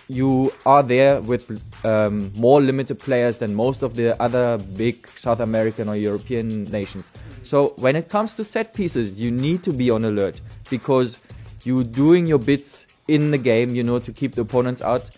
you 0.08 0.54
are 0.66 0.84
there 0.84 1.22
with 1.22 1.62
um, 1.86 2.32
more 2.36 2.62
limited 2.62 3.00
players 3.00 3.38
than 3.38 3.56
most 3.56 3.84
of 3.84 3.96
the 3.96 4.22
other 4.22 4.58
big 4.76 5.08
South 5.16 5.40
American 5.40 5.88
or 5.90 5.96
European 5.96 6.66
nations. 6.66 7.12
So 7.44 7.70
when 7.78 7.96
it 7.96 8.10
comes 8.10 8.36
to 8.36 8.44
set 8.44 8.74
pieces, 8.74 9.18
you 9.18 9.32
need 9.32 9.64
to 9.64 9.72
be 9.72 9.90
on 9.90 10.06
alert 10.06 10.40
because 10.70 11.20
you're 11.64 11.84
doing 11.84 12.26
your 12.26 12.40
bits 12.40 12.86
in 13.08 13.32
the 13.32 13.38
game, 13.38 13.76
you 13.76 13.84
know, 13.84 14.00
to 14.00 14.12
keep 14.12 14.36
the 14.36 14.42
opponents 14.42 14.82
out. 14.82 15.10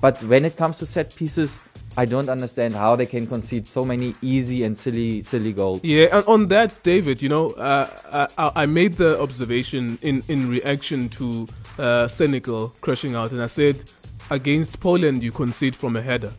But 0.00 0.22
when 0.24 0.44
it 0.44 0.56
comes 0.56 0.78
to 0.78 0.86
set 0.86 1.14
pieces, 1.14 1.60
I 1.96 2.06
don't 2.06 2.28
understand 2.28 2.74
how 2.74 2.96
they 2.96 3.06
can 3.06 3.26
concede 3.26 3.66
so 3.66 3.84
many 3.84 4.14
easy 4.22 4.64
and 4.64 4.76
silly, 4.76 5.22
silly 5.22 5.52
goals. 5.52 5.80
Yeah, 5.82 6.16
and 6.16 6.26
on 6.26 6.48
that, 6.48 6.80
David, 6.82 7.20
you 7.20 7.28
know, 7.28 7.50
uh, 7.50 8.28
I, 8.38 8.62
I, 8.62 8.66
made 8.66 8.94
the 8.94 9.20
observation 9.20 9.98
in 10.00 10.22
in 10.28 10.48
reaction 10.48 11.10
to 11.10 11.46
uh, 11.78 12.08
Senegal 12.08 12.74
crashing 12.80 13.14
out, 13.14 13.32
and 13.32 13.42
I 13.42 13.48
said, 13.48 13.84
against 14.30 14.80
Poland 14.80 15.22
you 15.22 15.32
concede 15.32 15.76
from 15.76 15.96
a 15.96 16.02
header, 16.02 16.32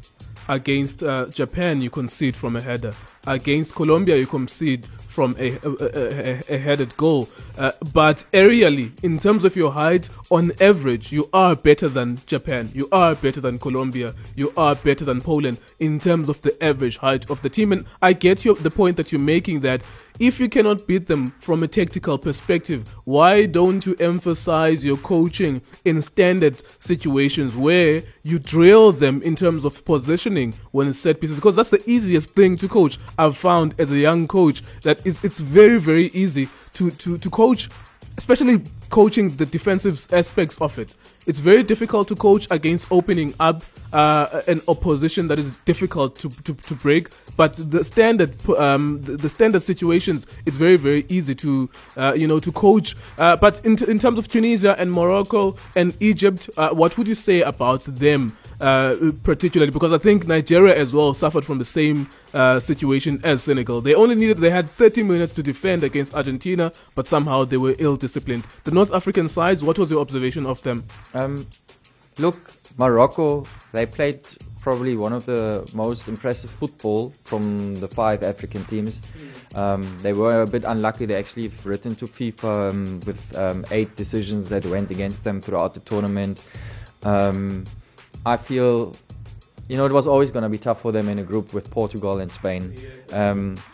against 0.48 1.04
uh, 1.04 1.28
Japan 1.28 1.82
you 1.82 1.89
concede 1.89 2.36
from 2.36 2.56
a 2.56 2.62
header, 2.62 2.93
against 3.28 3.76
Colombia 3.76 4.17
you 4.17 4.28
concede 4.28 4.86
from 5.13 5.36
a, 5.38 5.52
a, 5.63 5.69
a, 5.69 6.56
a 6.56 6.58
headed 6.58 6.98
goal. 6.98 7.30
Uh, 7.56 7.72
but 7.93 8.26
aerially, 8.34 8.91
in 9.04 9.19
terms 9.19 9.46
of 9.46 9.56
your 9.56 9.72
height, 9.72 10.10
on 10.32 10.52
average, 10.60 11.12
you 11.12 11.30
are 11.32 11.56
better 11.56 11.88
than 11.88 12.19
Japan, 12.26 12.72
you 12.74 12.89
are 12.91 13.13
better 13.13 13.39
than 13.39 13.60
Colombia, 13.60 14.15
you 14.36 14.52
are 14.58 14.74
better 14.74 15.06
than 15.06 15.22
Poland 15.22 15.60
in 15.80 16.00
terms 16.00 16.30
of 16.30 16.41
the 16.41 16.63
average 16.63 16.98
height 16.98 17.30
of 17.30 17.39
the 17.43 17.50
team. 17.50 17.72
And 17.72 17.86
I 18.02 18.13
get 18.13 18.43
your, 18.43 18.56
the 18.56 18.72
point 18.72 18.98
that 18.98 19.12
you're 19.12 19.22
making 19.22 19.60
that 19.60 19.84
if 20.19 20.39
you 20.39 20.47
cannot 20.47 20.86
beat 20.86 21.08
them 21.08 21.34
from 21.39 21.63
a 21.63 21.67
tactical 21.67 22.17
perspective, 22.17 22.88
why 23.04 23.45
don't 23.45 23.86
you 23.86 23.95
emphasize 23.99 24.86
your 24.86 24.97
coaching 24.97 25.62
in 25.86 26.02
standard 26.02 26.62
situations 26.80 27.58
where 27.58 28.04
you 28.21 28.38
drill 28.38 28.91
them 28.91 29.21
in 29.23 29.36
terms 29.36 29.65
of 29.65 29.84
positioning 29.86 30.54
when 30.71 30.93
set 30.93 31.19
pieces? 31.19 31.38
Because 31.38 31.56
that's 31.56 31.69
the 31.69 31.84
easiest 31.89 32.32
thing 32.32 32.58
to 32.58 32.67
coach. 32.67 32.99
I've 33.17 33.38
found 33.38 33.73
as 33.80 33.91
a 33.91 33.97
young 33.97 34.28
coach 34.28 34.62
that 34.84 35.06
it's, 35.06 35.23
it's 35.23 35.39
very, 35.39 35.80
very 35.80 36.08
easy 36.08 36.47
to, 36.73 36.91
to, 36.91 37.17
to 37.17 37.30
coach, 37.30 37.69
especially 38.17 38.62
coaching 38.89 39.36
the 39.38 39.45
defensive 39.45 40.08
aspects 40.13 40.62
of 40.62 40.78
it. 40.78 40.93
It's 41.26 41.39
very 41.39 41.63
difficult 41.63 42.08
to 42.10 42.15
coach 42.15 42.47
against 42.52 42.91
opening 42.91 43.34
up 43.39 43.63
uh, 43.94 44.42
an 44.48 44.62
opposition 44.68 45.28
that 45.28 45.40
is 45.40 45.58
difficult 45.60 46.18
to, 46.20 46.30
to, 46.30 46.54
to 46.54 46.76
break. 46.76 47.10
But 47.38 47.54
the 47.54 47.84
standard 47.84 48.34
um, 48.50 49.02
the, 49.04 49.18
the, 49.18 49.30
standard 49.30 49.64
situations, 49.64 50.26
it's 50.46 50.58
very 50.58 50.78
very 50.78 51.06
easy 51.10 51.36
to 51.36 51.70
uh, 51.96 52.14
you 52.18 52.28
know 52.28 52.40
to 52.40 52.52
coach. 52.52 52.96
Uh, 53.18 53.38
but 53.38 53.64
in, 53.66 53.82
in 53.90 54.00
terms 54.00 54.20
of 54.20 54.28
Tunisia 54.28 54.76
and 54.80 54.92
Morocco 54.92 55.56
and 55.76 55.96
Egypt, 56.00 56.50
uh, 56.58 56.70
what 56.72 56.98
would 56.98 57.08
you 57.08 57.16
say 57.16 57.42
about 57.42 57.84
them? 57.84 58.36
Uh, 58.62 59.12
particularly 59.24 59.72
because 59.72 59.92
I 59.92 59.98
think 59.98 60.26
Nigeria 60.26 60.74
as 60.78 60.94
well 60.94 61.14
suffered 61.14 61.44
from 61.44 61.58
the 61.60 61.66
same 61.66 62.08
uh, 62.34 62.62
situation 62.62 63.20
as 63.24 63.44
Senegal. 63.44 63.82
They 63.82 63.94
only 63.94 64.16
needed 64.16 64.38
they 64.38 64.52
had 64.52 64.70
30 64.70 65.04
minutes 65.04 65.34
to 65.34 65.44
defend 65.44 65.84
against 65.84 66.14
Argentina, 66.14 66.72
but 66.96 67.06
somehow 67.06 67.44
they 67.44 67.58
were 67.58 67.76
ill 67.80 67.98
disciplined. 67.98 68.46
The 68.64 68.72
North 68.72 68.94
African 68.94 69.28
sides, 69.28 69.64
what 69.64 69.78
was 69.78 69.92
your 69.92 70.00
observation 70.00 70.46
of 70.46 70.62
them? 70.64 70.86
Um, 71.14 71.48
look, 72.18 72.54
Morocco, 72.78 73.46
they 73.72 73.86
played 73.86 74.22
probably 74.62 74.96
one 74.96 75.12
of 75.12 75.26
the 75.26 75.70
most 75.74 76.08
impressive 76.08 76.50
football 76.50 77.14
from 77.26 77.76
the 77.80 77.88
five 77.88 78.24
African 78.24 78.64
teams. 78.66 79.02
Um, 79.56 79.84
they 80.02 80.14
were 80.14 80.42
a 80.42 80.48
bit 80.48 80.64
unlucky. 80.64 81.06
They 81.06 81.16
actually 81.16 81.52
written 81.64 81.96
to 81.98 82.08
FIFA 82.08 82.70
um, 82.70 83.00
with 83.06 83.38
um, 83.38 83.66
eight 83.72 83.96
decisions 83.96 84.50
that 84.50 84.66
went 84.66 84.90
against 84.90 85.24
them 85.26 85.42
throughout 85.42 85.74
the 85.74 85.82
tournament. 85.82 86.42
Um, 87.04 87.66
I 88.26 88.38
feel, 88.38 88.96
you 89.68 89.76
know, 89.76 89.86
it 89.86 89.92
was 89.92 90.08
always 90.08 90.32
going 90.32 90.44
to 90.44 90.50
be 90.50 90.58
tough 90.58 90.82
for 90.82 90.94
them 90.94 91.10
in 91.10 91.20
a 91.20 91.24
group 91.24 91.54
with 91.54 91.70
Portugal 91.70 92.20
and 92.20 92.32
Spain. 92.32 92.74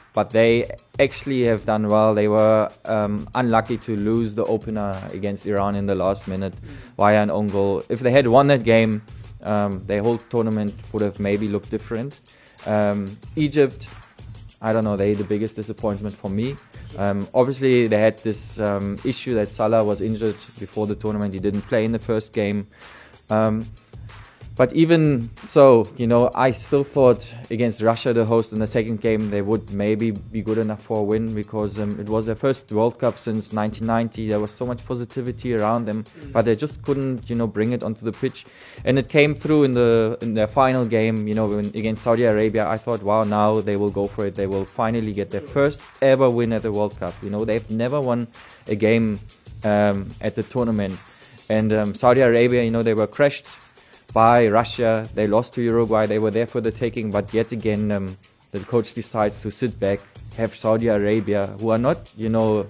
Um, 0.09 0.13
but 0.13 0.29
they 0.31 0.71
actually 0.99 1.43
have 1.43 1.65
done 1.65 1.87
well. 1.87 2.13
They 2.15 2.27
were 2.27 2.69
um, 2.85 3.27
unlucky 3.35 3.77
to 3.77 3.95
lose 3.95 4.35
the 4.35 4.43
opener 4.45 4.97
against 5.13 5.45
Iran 5.45 5.75
in 5.75 5.85
the 5.85 5.95
last 5.95 6.27
minute 6.27 6.53
via 6.97 7.21
an 7.21 7.29
own 7.31 7.47
goal. 7.47 7.83
If 7.89 7.99
they 7.99 8.11
had 8.11 8.27
won 8.27 8.47
that 8.47 8.63
game, 8.63 9.01
um, 9.43 9.83
their 9.85 10.01
whole 10.01 10.17
tournament 10.17 10.73
would 10.91 11.03
have 11.03 11.19
maybe 11.19 11.47
looked 11.47 11.69
different. 11.69 12.19
Um, 12.65 13.17
Egypt, 13.35 13.87
I 14.61 14.73
don't 14.73 14.83
know, 14.83 14.97
they're 14.97 15.15
the 15.15 15.23
biggest 15.23 15.55
disappointment 15.55 16.15
for 16.15 16.29
me. 16.29 16.57
Um, 16.97 17.27
obviously, 17.33 17.87
they 17.87 18.01
had 18.01 18.17
this 18.23 18.59
um, 18.59 18.97
issue 19.05 19.35
that 19.35 19.53
Salah 19.53 19.83
was 19.83 20.01
injured 20.01 20.37
before 20.59 20.87
the 20.87 20.95
tournament. 20.95 21.33
He 21.33 21.39
didn't 21.39 21.61
play 21.61 21.85
in 21.85 21.91
the 21.91 21.99
first 21.99 22.33
game. 22.33 22.67
But 24.59 24.73
even 24.73 25.29
so, 25.45 25.87
you 25.95 26.05
know, 26.05 26.29
I 26.35 26.51
still 26.51 26.83
thought 26.83 27.33
against 27.49 27.81
Russia, 27.81 28.11
the 28.11 28.25
host, 28.25 28.51
in 28.51 28.59
the 28.59 28.67
second 28.67 28.99
game, 28.99 29.29
they 29.29 29.41
would 29.41 29.71
maybe 29.71 30.11
be 30.11 30.41
good 30.41 30.57
enough 30.57 30.81
for 30.81 30.99
a 30.99 31.01
win 31.01 31.33
because 31.33 31.79
um, 31.79 31.97
it 31.97 32.09
was 32.09 32.25
their 32.25 32.35
first 32.35 32.69
World 32.73 32.99
Cup 32.99 33.17
since 33.17 33.53
1990. 33.53 34.27
There 34.27 34.41
was 34.41 34.51
so 34.51 34.65
much 34.65 34.85
positivity 34.85 35.55
around 35.55 35.85
them, 35.85 36.03
mm. 36.03 36.33
but 36.33 36.43
they 36.43 36.57
just 36.57 36.81
couldn't, 36.81 37.29
you 37.29 37.37
know, 37.37 37.47
bring 37.47 37.71
it 37.71 37.83
onto 37.83 38.03
the 38.03 38.11
pitch. 38.11 38.43
And 38.83 38.99
it 38.99 39.07
came 39.07 39.33
through 39.33 39.63
in 39.63 39.75
the 39.75 40.17
in 40.19 40.33
their 40.33 40.47
final 40.47 40.83
game, 40.83 41.25
you 41.25 41.35
know, 41.35 41.47
when, 41.47 41.67
against 41.67 42.03
Saudi 42.03 42.25
Arabia. 42.25 42.67
I 42.67 42.77
thought, 42.77 43.01
wow, 43.01 43.23
now 43.23 43.61
they 43.61 43.77
will 43.77 43.91
go 43.91 44.07
for 44.07 44.25
it. 44.25 44.35
They 44.35 44.47
will 44.47 44.65
finally 44.65 45.13
get 45.13 45.31
their 45.31 45.47
first 45.55 45.79
ever 46.01 46.29
win 46.29 46.51
at 46.51 46.63
the 46.63 46.73
World 46.73 46.99
Cup. 46.99 47.13
You 47.23 47.29
know, 47.29 47.45
they've 47.45 47.69
never 47.71 48.01
won 48.01 48.27
a 48.67 48.75
game 48.75 49.21
um, 49.63 50.09
at 50.19 50.35
the 50.35 50.43
tournament. 50.43 50.99
And 51.47 51.71
um, 51.71 51.95
Saudi 51.95 52.19
Arabia, 52.19 52.61
you 52.61 52.71
know, 52.71 52.83
they 52.83 52.93
were 52.93 53.07
crushed 53.07 53.45
by 54.13 54.47
Russia. 54.47 55.07
They 55.15 55.27
lost 55.27 55.53
to 55.55 55.61
Uruguay. 55.61 56.05
They 56.05 56.19
were 56.19 56.31
there 56.31 56.47
for 56.47 56.61
the 56.61 56.71
taking, 56.71 57.11
but 57.11 57.33
yet 57.33 57.51
again, 57.51 57.91
um, 57.91 58.17
the 58.51 58.59
coach 58.59 58.93
decides 58.93 59.41
to 59.41 59.51
sit 59.51 59.79
back, 59.79 59.99
have 60.37 60.55
Saudi 60.55 60.87
Arabia, 60.87 61.47
who 61.59 61.69
are 61.69 61.77
not, 61.77 62.11
you 62.17 62.29
know, 62.29 62.65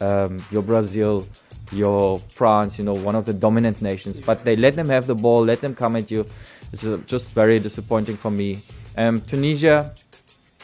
um, 0.00 0.44
your 0.50 0.62
Brazil, 0.62 1.26
your 1.70 2.18
France, 2.18 2.78
you 2.78 2.84
know, 2.84 2.94
one 2.94 3.14
of 3.14 3.24
the 3.24 3.32
dominant 3.32 3.80
nations. 3.80 4.20
But 4.20 4.44
they 4.44 4.56
let 4.56 4.76
them 4.76 4.88
have 4.88 5.06
the 5.06 5.14
ball, 5.14 5.44
let 5.44 5.60
them 5.60 5.74
come 5.74 5.96
at 5.96 6.10
you. 6.10 6.26
It's 6.72 6.84
uh, 6.84 6.98
just 7.06 7.32
very 7.32 7.58
disappointing 7.58 8.16
for 8.16 8.30
me. 8.30 8.60
Um, 8.96 9.20
Tunisia, 9.20 9.94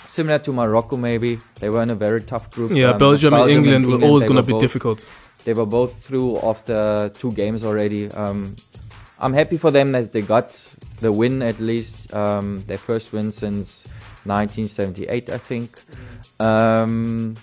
similar 0.09 0.39
to 0.41 0.53
Morocco, 0.53 0.97
maybe 0.97 1.39
they 1.61 1.69
were 1.71 1.83
in 1.83 1.91
a 1.91 1.95
very 1.95 2.23
tough 2.23 2.51
group. 2.51 2.73
Yeah, 2.73 2.91
Um, 2.91 2.99
Belgium, 2.99 3.35
and 3.35 3.51
England 3.51 3.87
were 3.87 4.03
always 4.03 4.25
going 4.25 4.37
to 4.37 4.43
be 4.43 4.53
both- 4.53 4.61
difficult. 4.61 5.05
They 5.45 5.55
were 5.55 5.67
both 5.67 6.03
through 6.05 6.39
after 6.41 7.11
two 7.19 7.33
games 7.33 7.63
already. 7.65 8.11
Um, 8.11 8.57
I'm 9.21 9.33
happy 9.33 9.57
for 9.57 9.71
them 9.71 9.93
that 9.93 10.13
they 10.13 10.23
got 10.23 10.51
the 11.01 11.11
win 11.11 11.43
at 11.43 11.59
least, 11.59 12.15
um, 12.15 12.63
their 12.67 12.79
first 12.79 13.13
win 13.13 13.33
since 13.33 13.85
1978, 14.25 15.31
I 15.31 15.39
think. 15.39 15.81
Um, 16.39 17.35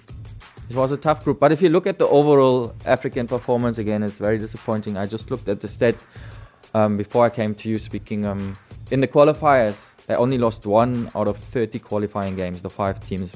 it 0.70 0.76
was 0.76 0.92
a 0.92 0.98
tough 0.98 1.24
group, 1.24 1.40
but 1.40 1.52
if 1.52 1.62
you 1.62 1.70
look 1.70 1.86
at 1.86 2.00
the 2.00 2.08
overall 2.08 2.74
African 2.86 3.28
performance 3.28 3.78
again, 3.78 4.04
it's 4.04 4.18
very 4.18 4.38
disappointing. 4.38 4.98
I 4.98 5.06
just 5.06 5.30
looked 5.30 5.50
at 5.50 5.62
the 5.62 5.68
stat 5.68 5.96
um, 6.74 6.98
before 6.98 7.26
I 7.26 7.30
came 7.30 7.54
to 7.56 7.70
you 7.70 7.78
speaking. 7.78 8.26
Um, 8.26 8.56
in 8.90 9.02
the 9.02 9.08
qualifiers, 9.08 9.92
they 10.08 10.16
only 10.16 10.38
lost 10.38 10.66
one 10.66 11.10
out 11.14 11.28
of 11.28 11.38
30 11.38 11.80
qualifying 11.80 12.36
games, 12.36 12.62
the 12.62 12.70
five 12.70 13.06
teams 13.06 13.34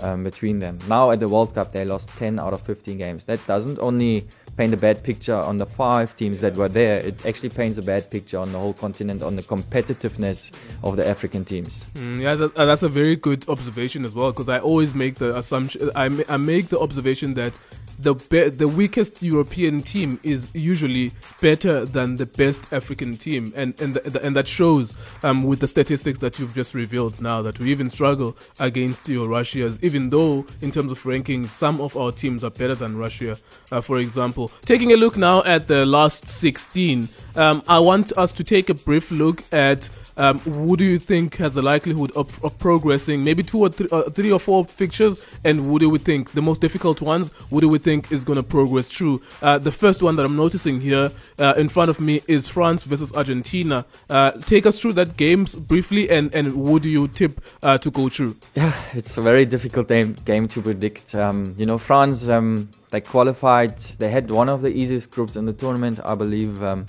um, 0.00 0.24
between 0.24 0.58
them. 0.58 0.78
Now 0.88 1.10
at 1.10 1.20
the 1.20 1.28
World 1.28 1.54
Cup, 1.54 1.72
they 1.72 1.84
lost 1.84 2.08
10 2.10 2.38
out 2.38 2.52
of 2.52 2.60
15 2.62 2.98
games. 2.98 3.24
That 3.26 3.44
doesn't 3.46 3.78
only 3.78 4.26
paint 4.58 4.74
a 4.74 4.76
bad 4.76 5.02
picture 5.04 5.36
on 5.36 5.56
the 5.56 5.64
five 5.64 6.16
teams 6.16 6.40
that 6.40 6.56
were 6.56 6.68
there, 6.68 6.98
it 6.98 7.24
actually 7.24 7.48
paints 7.48 7.78
a 7.78 7.82
bad 7.82 8.10
picture 8.10 8.38
on 8.38 8.50
the 8.52 8.58
whole 8.58 8.74
continent, 8.74 9.22
on 9.22 9.36
the 9.36 9.42
competitiveness 9.42 10.50
of 10.82 10.96
the 10.96 11.06
African 11.06 11.44
teams. 11.44 11.84
Mm, 11.94 12.20
yeah, 12.20 12.34
that, 12.34 12.56
uh, 12.56 12.66
that's 12.66 12.82
a 12.82 12.88
very 12.88 13.14
good 13.14 13.48
observation 13.48 14.04
as 14.04 14.14
well. 14.14 14.32
Because 14.32 14.48
I 14.48 14.58
always 14.58 14.94
make 14.94 15.14
the 15.14 15.36
assumption, 15.38 15.90
I, 15.94 16.06
I 16.28 16.36
make 16.36 16.68
the 16.68 16.80
observation 16.80 17.34
that 17.34 17.54
the 17.98 18.14
be- 18.14 18.48
the 18.48 18.68
weakest 18.68 19.22
European 19.22 19.82
team 19.82 20.20
is 20.22 20.48
usually 20.54 21.12
better 21.40 21.84
than 21.84 22.16
the 22.16 22.26
best 22.26 22.72
African 22.72 23.16
team, 23.16 23.52
and 23.56 23.78
and 23.80 23.96
and 23.96 24.36
that 24.36 24.46
shows 24.46 24.94
um, 25.22 25.44
with 25.44 25.60
the 25.60 25.66
statistics 25.66 26.18
that 26.20 26.38
you've 26.38 26.54
just 26.54 26.74
revealed 26.74 27.20
now 27.20 27.42
that 27.42 27.58
we 27.58 27.70
even 27.70 27.88
struggle 27.88 28.36
against 28.60 29.08
your 29.08 29.28
Russias, 29.28 29.78
even 29.82 30.10
though 30.10 30.46
in 30.60 30.70
terms 30.70 30.92
of 30.92 31.02
rankings 31.02 31.46
some 31.48 31.80
of 31.80 31.96
our 31.96 32.12
teams 32.12 32.44
are 32.44 32.50
better 32.50 32.74
than 32.74 32.96
Russia. 32.96 33.36
Uh, 33.70 33.80
for 33.80 33.98
example, 33.98 34.50
taking 34.64 34.92
a 34.92 34.96
look 34.96 35.16
now 35.16 35.42
at 35.44 35.68
the 35.68 35.84
last 35.84 36.28
16, 36.28 37.08
um, 37.36 37.62
I 37.68 37.78
want 37.78 38.12
us 38.16 38.32
to 38.34 38.44
take 38.44 38.70
a 38.70 38.74
brief 38.74 39.10
look 39.10 39.42
at 39.52 39.88
um, 40.18 40.38
who 40.40 40.76
do 40.76 40.84
you 40.84 40.98
think 40.98 41.36
has 41.36 41.54
the 41.54 41.62
likelihood 41.62 42.12
of, 42.14 42.44
of 42.44 42.58
progressing? 42.58 43.24
Maybe 43.24 43.42
two 43.42 43.60
or 43.60 43.68
three, 43.70 43.88
uh, 43.90 44.10
three 44.10 44.30
or 44.30 44.38
four 44.38 44.64
fixtures, 44.64 45.22
and 45.44 45.64
who 45.64 45.78
do 45.78 45.88
we 45.88 45.98
think 45.98 46.32
the 46.32 46.42
most 46.42 46.60
difficult 46.60 47.00
ones? 47.00 47.30
Who 47.50 47.60
do 47.60 47.68
we 47.68 47.78
think 47.78 48.12
is 48.12 48.24
going 48.24 48.36
to 48.36 48.42
progress 48.42 48.88
through? 48.88 49.22
Uh, 49.40 49.58
the 49.58 49.72
first 49.72 50.02
one 50.02 50.16
that 50.16 50.26
I'm 50.26 50.36
noticing 50.36 50.80
here 50.80 51.10
uh, 51.38 51.54
in 51.56 51.68
front 51.68 51.90
of 51.90 52.00
me 52.00 52.20
is 52.26 52.48
France 52.48 52.84
versus 52.84 53.12
Argentina. 53.14 53.86
Uh, 54.10 54.32
take 54.32 54.66
us 54.66 54.80
through 54.80 54.94
that 54.94 55.16
game 55.16 55.46
briefly, 55.66 56.10
and 56.10 56.34
and 56.34 56.48
who 56.48 56.80
do 56.80 56.88
you 56.88 57.08
tip 57.08 57.40
uh, 57.62 57.78
to 57.78 57.90
go 57.90 58.08
through? 58.08 58.36
Yeah, 58.54 58.74
it's 58.92 59.16
a 59.16 59.22
very 59.22 59.46
difficult 59.46 59.88
game, 59.88 60.16
game 60.24 60.48
to 60.48 60.60
predict. 60.60 61.14
Um, 61.14 61.54
you 61.56 61.66
know, 61.66 61.78
France, 61.78 62.28
um, 62.28 62.68
they 62.90 63.00
qualified, 63.00 63.78
they 63.98 64.10
had 64.10 64.30
one 64.30 64.48
of 64.48 64.62
the 64.62 64.68
easiest 64.68 65.10
groups 65.10 65.36
in 65.36 65.46
the 65.46 65.52
tournament, 65.52 66.00
I 66.04 66.14
believe. 66.14 66.62
Um, 66.62 66.86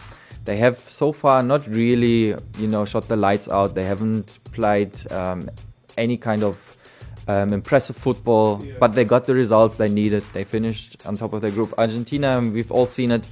they 0.50 0.58
have 0.58 0.80
so 0.90 1.12
far 1.12 1.44
not 1.44 1.68
really, 1.68 2.34
you 2.58 2.68
know, 2.68 2.84
shot 2.84 3.08
the 3.08 3.16
lights 3.16 3.48
out. 3.50 3.76
They 3.76 3.84
haven't 3.84 4.40
played 4.52 4.94
um, 5.12 5.48
any 5.96 6.18
kind 6.18 6.42
of 6.42 6.56
um, 7.28 7.54
impressive 7.54 7.96
football, 7.96 8.60
but 8.80 8.94
they 8.94 9.06
got 9.06 9.26
the 9.26 9.36
results 9.36 9.78
they 9.78 9.90
needed. 9.90 10.24
They 10.34 10.44
finished 10.44 11.06
on 11.06 11.18
top 11.18 11.34
of 11.34 11.42
their 11.44 11.52
group. 11.52 11.76
Argentina, 11.78 12.42
we've 12.42 12.72
all 12.72 12.88
seen 12.88 13.12
it. 13.12 13.26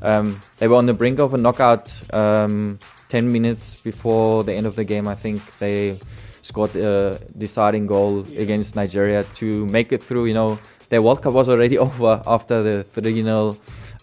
Um, 0.00 0.40
they 0.56 0.66
were 0.66 0.76
on 0.76 0.86
the 0.86 0.94
brink 0.94 1.18
of 1.18 1.34
a 1.34 1.36
knockout 1.36 1.92
um, 2.14 2.78
10 3.10 3.30
minutes 3.30 3.76
before 3.76 4.42
the 4.42 4.54
end 4.54 4.64
of 4.64 4.74
the 4.74 4.84
game, 4.84 5.06
I 5.06 5.14
think. 5.14 5.42
They 5.58 5.98
scored 6.40 6.74
a 6.74 7.20
deciding 7.36 7.86
goal 7.86 8.20
against 8.38 8.76
Nigeria 8.76 9.24
to 9.34 9.66
make 9.66 9.92
it 9.92 10.02
through. 10.02 10.24
You 10.24 10.34
know, 10.40 10.58
their 10.88 11.02
World 11.02 11.20
Cup 11.20 11.34
was 11.34 11.50
already 11.50 11.76
over 11.86 12.22
after 12.26 12.62
the 12.62 12.82
3 12.82 13.22
0 13.22 13.58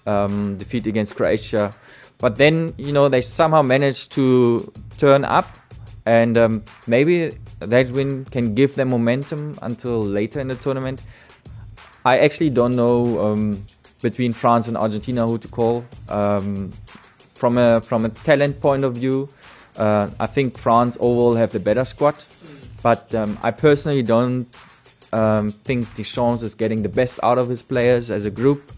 um, 0.05 0.59
defeat 0.59 0.85
against 0.85 1.15
Croatia. 1.15 1.73
But 2.19 2.37
then, 2.37 2.73
you 2.77 2.91
know, 2.91 3.07
they 3.09 3.21
somehow 3.21 3.61
managed 3.61 4.11
to 4.11 4.71
turn 4.97 5.23
up, 5.23 5.57
and 6.05 6.37
um, 6.37 6.63
maybe 6.85 7.37
that 7.59 7.89
win 7.91 8.25
can 8.25 8.55
give 8.55 8.75
them 8.75 8.89
momentum 8.89 9.57
until 9.61 10.05
later 10.05 10.39
in 10.39 10.49
the 10.49 10.55
tournament. 10.55 11.01
I 12.05 12.19
actually 12.19 12.49
don't 12.49 12.75
know 12.75 13.19
um, 13.21 13.65
between 14.01 14.33
France 14.33 14.67
and 14.67 14.77
Argentina 14.77 15.25
who 15.25 15.37
to 15.37 15.47
call. 15.47 15.85
Um, 16.09 16.73
from 17.35 17.57
a 17.57 17.79
from 17.79 18.03
a 18.03 18.09
talent 18.09 18.59
point 18.59 18.83
of 18.83 18.95
view, 18.95 19.29
uh, 19.77 20.09
I 20.19 20.27
think 20.27 20.57
France 20.57 20.97
overall 20.99 21.35
have 21.35 21.53
the 21.53 21.59
better 21.59 21.85
squad, 21.85 22.15
but 22.83 23.15
um, 23.15 23.39
I 23.41 23.51
personally 23.51 24.03
don't 24.03 24.45
um, 25.13 25.51
think 25.51 25.93
Deschamps 25.95 26.43
is 26.43 26.53
getting 26.53 26.83
the 26.83 26.89
best 26.89 27.19
out 27.23 27.37
of 27.37 27.47
his 27.47 27.61
players 27.61 28.11
as 28.11 28.25
a 28.25 28.29
group. 28.31 28.71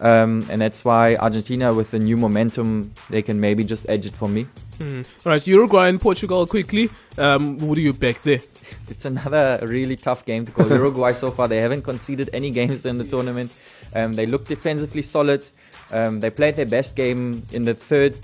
Um, 0.00 0.46
and 0.50 0.60
that's 0.60 0.84
why 0.84 1.16
Argentina, 1.16 1.72
with 1.72 1.90
the 1.90 1.98
new 1.98 2.16
momentum, 2.16 2.92
they 3.10 3.22
can 3.22 3.40
maybe 3.40 3.64
just 3.64 3.88
edge 3.88 4.06
it 4.06 4.12
for 4.14 4.28
me. 4.28 4.46
Mhm. 4.78 5.06
All 5.24 5.32
right, 5.32 5.46
Uruguay 5.46 5.88
and 5.88 6.00
Portugal 6.00 6.46
quickly. 6.46 6.90
Um, 7.16 7.58
who 7.58 7.74
do 7.74 7.80
you 7.80 7.92
back 7.92 8.22
there? 8.22 8.40
It's 8.90 9.04
another 9.04 9.60
really 9.62 9.96
tough 9.96 10.24
game 10.26 10.44
to 10.46 10.52
call. 10.52 10.68
Uruguay 10.68 11.12
so 11.12 11.30
far 11.30 11.46
they 11.48 11.60
haven't 11.60 11.82
conceded 11.82 12.30
any 12.32 12.50
games 12.50 12.84
in 12.84 12.98
the 12.98 13.04
tournament. 13.04 13.52
Um, 13.94 14.14
they 14.16 14.26
look 14.26 14.46
defensively 14.48 15.02
solid. 15.02 15.44
Um, 15.92 16.18
they 16.20 16.30
played 16.30 16.56
their 16.56 16.66
best 16.66 16.96
game 16.96 17.46
in 17.52 17.62
the 17.64 17.74
third 17.74 18.14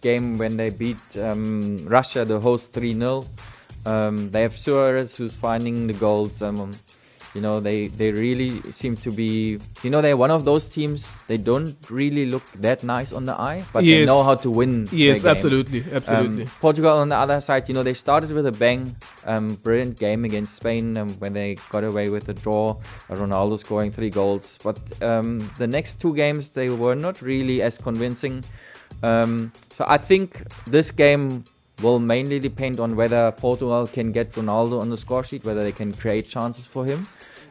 game 0.00 0.38
when 0.38 0.56
they 0.56 0.70
beat 0.70 0.96
um, 1.18 1.86
Russia, 1.86 2.24
the 2.24 2.40
host 2.40 2.72
3 2.72 2.94
0. 2.94 3.26
Um, 3.84 4.30
they 4.30 4.42
have 4.42 4.56
Suarez 4.58 5.14
who's 5.16 5.34
finding 5.36 5.86
the 5.88 5.92
goals. 5.94 6.40
You 7.34 7.40
know, 7.40 7.60
they, 7.60 7.86
they 7.86 8.12
really 8.12 8.60
seem 8.72 8.96
to 8.98 9.10
be, 9.10 9.58
you 9.82 9.88
know, 9.90 10.02
they're 10.02 10.18
one 10.18 10.30
of 10.30 10.44
those 10.44 10.68
teams, 10.68 11.08
they 11.28 11.38
don't 11.38 11.74
really 11.88 12.26
look 12.26 12.42
that 12.56 12.84
nice 12.84 13.10
on 13.12 13.24
the 13.24 13.32
eye, 13.40 13.64
but 13.72 13.84
they 13.84 14.04
know 14.04 14.22
how 14.22 14.34
to 14.34 14.50
win. 14.50 14.86
Yes, 14.92 15.24
absolutely, 15.24 15.84
absolutely. 15.90 16.42
Um, 16.44 16.50
Portugal 16.60 16.98
on 16.98 17.08
the 17.08 17.16
other 17.16 17.40
side, 17.40 17.68
you 17.68 17.74
know, 17.74 17.82
they 17.82 17.94
started 17.94 18.30
with 18.32 18.46
a 18.46 18.52
bang. 18.52 18.96
Um, 19.24 19.54
brilliant 19.54 19.98
game 19.98 20.26
against 20.26 20.56
Spain 20.56 20.96
um, 20.98 21.10
when 21.20 21.32
they 21.32 21.56
got 21.70 21.84
away 21.84 22.10
with 22.10 22.28
a 22.28 22.34
draw. 22.34 22.76
Ronaldo 23.08 23.58
scoring 23.58 23.92
three 23.92 24.10
goals. 24.10 24.58
But 24.62 24.78
um, 25.00 25.50
the 25.58 25.66
next 25.66 26.00
two 26.00 26.14
games, 26.14 26.50
they 26.50 26.68
were 26.68 26.94
not 26.94 27.22
really 27.22 27.62
as 27.62 27.78
convincing. 27.78 28.44
Um, 29.02 29.52
so 29.72 29.84
I 29.88 29.96
think 29.96 30.42
this 30.66 30.90
game 30.90 31.44
will 31.82 31.98
mainly 31.98 32.38
depend 32.38 32.78
on 32.78 32.94
whether 32.94 33.32
Portugal 33.32 33.86
can 33.86 34.12
get 34.12 34.32
Ronaldo 34.32 34.80
on 34.80 34.90
the 34.90 34.96
score 34.96 35.24
sheet, 35.24 35.44
whether 35.44 35.62
they 35.62 35.72
can 35.72 35.92
create 35.92 36.28
chances 36.28 36.66
for 36.66 36.84
him. 36.84 37.06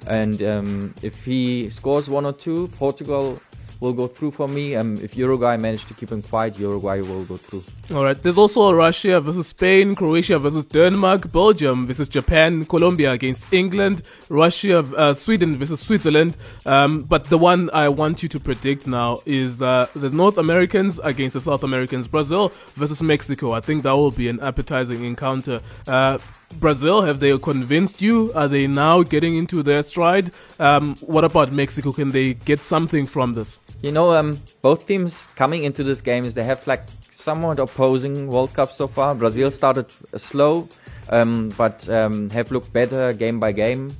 And 0.08 0.42
um, 0.42 0.94
if 1.02 1.24
he 1.24 1.70
scores 1.70 2.10
one 2.10 2.26
or 2.26 2.34
two, 2.34 2.68
Portugal 2.80 3.40
will 3.82 3.94
go 3.94 4.08
through 4.08 4.32
for 4.32 4.48
me. 4.48 4.76
Um, 4.76 4.98
if 5.02 5.18
Uruguay 5.18 5.58
manage 5.58 5.86
to 5.86 5.94
keep 5.94 6.12
him 6.12 6.22
quiet, 6.22 6.58
Uruguay 6.60 7.02
will 7.02 7.26
go 7.26 7.36
through. 7.36 7.64
All 7.98 8.04
right. 8.04 8.22
There's 8.22 8.38
also 8.38 8.72
Russia 8.72 9.20
versus 9.20 9.48
Spain, 9.48 9.96
Croatia 9.96 10.38
versus 10.40 10.66
Denmark, 10.66 11.32
Belgium 11.32 11.88
versus 11.88 12.08
Japan, 12.08 12.66
Colombia 12.66 13.12
against 13.12 13.52
England, 13.52 14.04
Russia, 14.30 14.80
uh, 14.96 15.14
Sweden 15.14 15.58
versus 15.58 15.80
Switzerland. 15.80 16.38
Um, 16.66 17.02
but 17.04 17.26
the 17.26 17.40
one 17.40 17.70
I 17.74 17.90
want 17.90 18.22
you 18.24 18.30
to 18.30 18.40
predict 18.40 18.88
now 18.88 19.20
is 19.26 19.62
uh, 19.62 19.88
the 19.96 20.12
North 20.12 20.38
Americans 20.38 21.00
against 21.04 21.34
the 21.34 21.42
South 21.42 21.64
Americans, 21.64 22.08
Brazil 22.08 22.54
versus 22.76 23.02
Mexico. 23.02 23.52
I 23.52 23.62
think 23.62 23.82
that 23.84 23.94
will 23.94 24.12
be 24.12 24.30
an 24.30 24.40
appetizing 24.42 25.04
encounter. 25.04 25.60
Uh, 25.88 26.20
Brazil, 26.60 27.02
have 27.02 27.20
they 27.20 27.38
convinced 27.38 28.02
you? 28.02 28.32
Are 28.34 28.48
they 28.48 28.68
now 28.68 29.04
getting 29.04 29.36
into 29.36 29.64
their 29.64 29.84
stride? 29.84 30.32
Um, 30.60 30.96
what 30.98 31.24
about 31.24 31.52
Mexico? 31.52 31.92
Can 31.92 32.12
they 32.12 32.34
get 32.34 32.60
something 32.60 33.06
from 33.06 33.34
this? 33.34 33.60
You 33.82 33.92
know, 33.92 34.14
um, 34.14 34.40
both 34.62 34.88
teams 34.88 35.28
coming 35.36 35.64
into 35.64 35.84
this 35.84 36.02
game 36.02 36.26
is 36.26 36.34
they 36.34 36.44
have 36.44 36.66
like 36.68 36.84
somewhat 37.10 37.60
opposing 37.60 38.28
World 38.28 38.54
Cup 38.54 38.72
so 38.72 38.88
far. 38.88 39.16
Brazil 39.16 39.52
started 39.52 39.88
slow, 40.18 40.68
um, 41.10 41.50
but 41.58 41.88
um, 41.90 42.30
have 42.32 42.52
looked 42.52 42.72
better 42.74 43.14
game 43.14 43.40
by 43.40 43.52
game. 43.52 43.96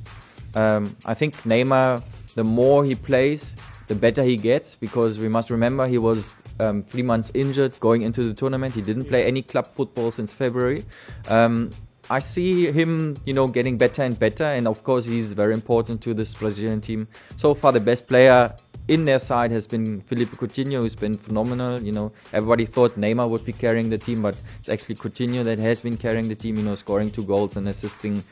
Um, 0.56 0.96
I 1.06 1.14
think 1.14 1.36
Neymar, 1.44 2.04
the 2.36 2.44
more 2.44 2.84
he 2.84 2.96
plays, 2.96 3.56
the 3.88 3.96
better 3.96 4.24
he 4.24 4.38
gets 4.38 4.76
because 4.76 5.20
we 5.20 5.28
must 5.28 5.50
remember 5.50 5.86
he 5.88 5.98
was 5.98 6.38
um, 6.60 6.84
three 6.84 7.02
months 7.04 7.30
injured 7.34 7.78
going 7.80 8.04
into 8.04 8.24
the 8.24 8.34
tournament. 8.34 8.74
He 8.74 8.82
didn't 8.82 9.06
play 9.06 9.26
any 9.26 9.42
club 9.42 9.68
football 9.68 10.12
since 10.12 10.32
February. 10.32 10.86
Um, 11.28 11.72
I 12.10 12.20
see 12.20 12.72
him, 12.72 13.16
you 13.26 13.34
know, 13.34 13.48
getting 13.48 13.78
better 13.78 14.04
and 14.04 14.18
better, 14.18 14.44
and 14.44 14.68
of 14.68 14.84
course 14.84 15.06
he's 15.06 15.34
very 15.34 15.54
important 15.54 16.02
to 16.02 16.14
this 16.14 16.34
Brazilian 16.34 16.82
team. 16.82 17.08
So 17.38 17.54
far, 17.54 17.72
the 17.72 17.80
best 17.80 18.08
player 18.08 18.54
in 18.88 19.06
their 19.06 19.20
side 19.20 19.52
has 19.52 19.68
been 19.68 20.02
Felipe 20.02 20.32
Coutinho, 20.32 20.82
who's 20.82 20.96
been 20.96 21.16
phenomenal. 21.16 21.82
You 21.82 21.92
know, 21.92 22.12
everybody 22.34 22.66
thought 22.66 23.00
Neymar 23.00 23.30
would 23.30 23.46
be 23.46 23.54
carrying 23.54 23.90
the 23.90 23.98
team, 23.98 24.22
but 24.22 24.36
it's 24.60 24.70
actually 24.70 24.96
Coutinho 24.96 25.44
that 25.44 25.60
has 25.60 25.82
been 25.82 25.96
carrying 25.96 26.28
the 26.28 26.36
team. 26.36 26.58
You 26.58 26.64
know, 26.64 26.76
scoring 26.76 27.12
two 27.12 27.24
goals 27.24 27.56
and 27.56 27.68
assisting 27.70 28.24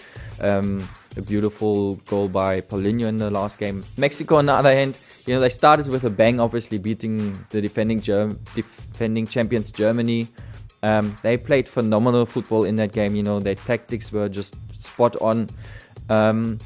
um, 0.41 0.88
a 1.15 1.22
beautiful 1.22 1.95
goal 2.07 2.28
by 2.28 2.61
Paulinho 2.61 3.05
in 3.05 3.17
the 3.17 3.30
last 3.30 3.59
game. 3.59 3.86
Mexico, 3.97 4.36
on 4.38 4.47
the 4.47 4.53
other 4.53 4.74
hand, 4.74 4.97
you 5.26 5.36
know, 5.36 5.39
they 5.39 5.49
started 5.49 5.88
with 5.88 6.03
a 6.03 6.09
bang, 6.09 6.41
obviously 6.41 6.80
beating 6.80 7.38
the 7.51 7.61
defending 7.61 8.01
Germ- 8.01 8.39
defending 8.55 9.28
champions 9.28 9.72
Germany. 9.72 10.28
Um, 10.82 11.16
they 11.24 11.38
played 11.38 11.68
phenomenal 11.68 12.26
football 12.26 12.64
in 12.64 12.76
that 12.78 12.92
game. 12.92 13.16
You 13.16 13.24
know, 13.24 13.40
their 13.40 13.56
tactics 13.56 14.12
were 14.12 14.30
just 14.30 14.56
spot 14.82 15.16
on. 15.22 15.50
Um, 16.10 16.60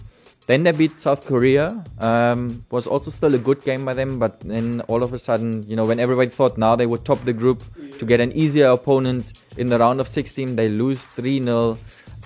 then 0.45 0.63
they 0.63 0.71
beat 0.71 0.99
South 0.99 1.25
Korea. 1.25 1.83
Um, 1.99 2.65
was 2.69 2.85
also 2.85 3.09
still 3.11 3.33
a 3.33 3.37
good 3.37 3.63
game 3.63 3.85
by 3.85 3.93
them, 3.93 4.19
but 4.19 4.39
then 4.41 4.81
all 4.81 5.03
of 5.03 5.13
a 5.13 5.19
sudden, 5.19 5.67
you 5.69 5.75
know, 5.75 5.85
when 5.85 5.99
everybody 5.99 6.29
thought 6.29 6.57
now 6.57 6.75
they 6.75 6.85
would 6.85 7.05
top 7.05 7.23
the 7.23 7.33
group 7.33 7.63
to 7.97 8.05
get 8.05 8.19
an 8.19 8.31
easier 8.33 8.67
opponent 8.67 9.33
in 9.57 9.67
the 9.67 9.79
round 9.79 10.01
of 10.01 10.07
16, 10.07 10.55
they 10.55 10.69
lose 10.69 11.05
3 11.05 11.43
0 11.43 11.77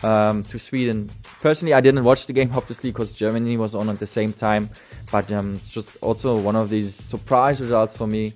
um, 0.03 0.43
to 0.43 0.59
Sweden. 0.59 1.11
Personally, 1.41 1.73
I 1.73 1.81
didn't 1.81 2.03
watch 2.03 2.25
the 2.25 2.33
game, 2.33 2.51
obviously, 2.55 2.91
because 2.91 3.13
Germany 3.13 3.57
was 3.57 3.75
on 3.75 3.89
at 3.89 3.99
the 3.99 4.07
same 4.07 4.33
time, 4.33 4.69
but 5.11 5.31
um, 5.31 5.55
it's 5.55 5.69
just 5.69 5.95
also 6.01 6.37
one 6.37 6.55
of 6.55 6.69
these 6.69 6.93
surprise 6.93 7.61
results 7.61 7.95
for 7.95 8.07
me 8.07 8.33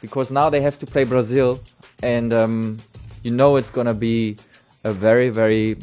because 0.00 0.32
now 0.32 0.50
they 0.50 0.60
have 0.60 0.78
to 0.80 0.86
play 0.86 1.04
Brazil, 1.04 1.60
and 2.02 2.32
um, 2.32 2.78
you 3.22 3.30
know 3.30 3.56
it's 3.56 3.68
gonna 3.68 3.94
be 3.94 4.36
a 4.84 4.92
very, 4.92 5.30
very 5.30 5.76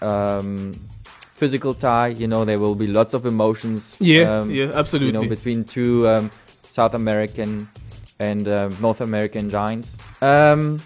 um, 0.00 0.72
physical 1.34 1.74
tie. 1.74 2.08
You 2.08 2.28
know, 2.28 2.44
there 2.44 2.58
will 2.58 2.74
be 2.74 2.86
lots 2.86 3.14
of 3.14 3.26
emotions. 3.26 3.96
Yeah, 3.98 4.40
um, 4.40 4.50
yeah, 4.50 4.70
absolutely. 4.74 5.08
You 5.08 5.12
know, 5.12 5.28
between 5.28 5.64
two 5.64 6.08
um, 6.08 6.30
South 6.68 6.94
American 6.94 7.68
and 8.18 8.48
uh, 8.48 8.70
North 8.80 9.00
American 9.00 9.50
giants. 9.50 9.96
Um, 10.22 10.82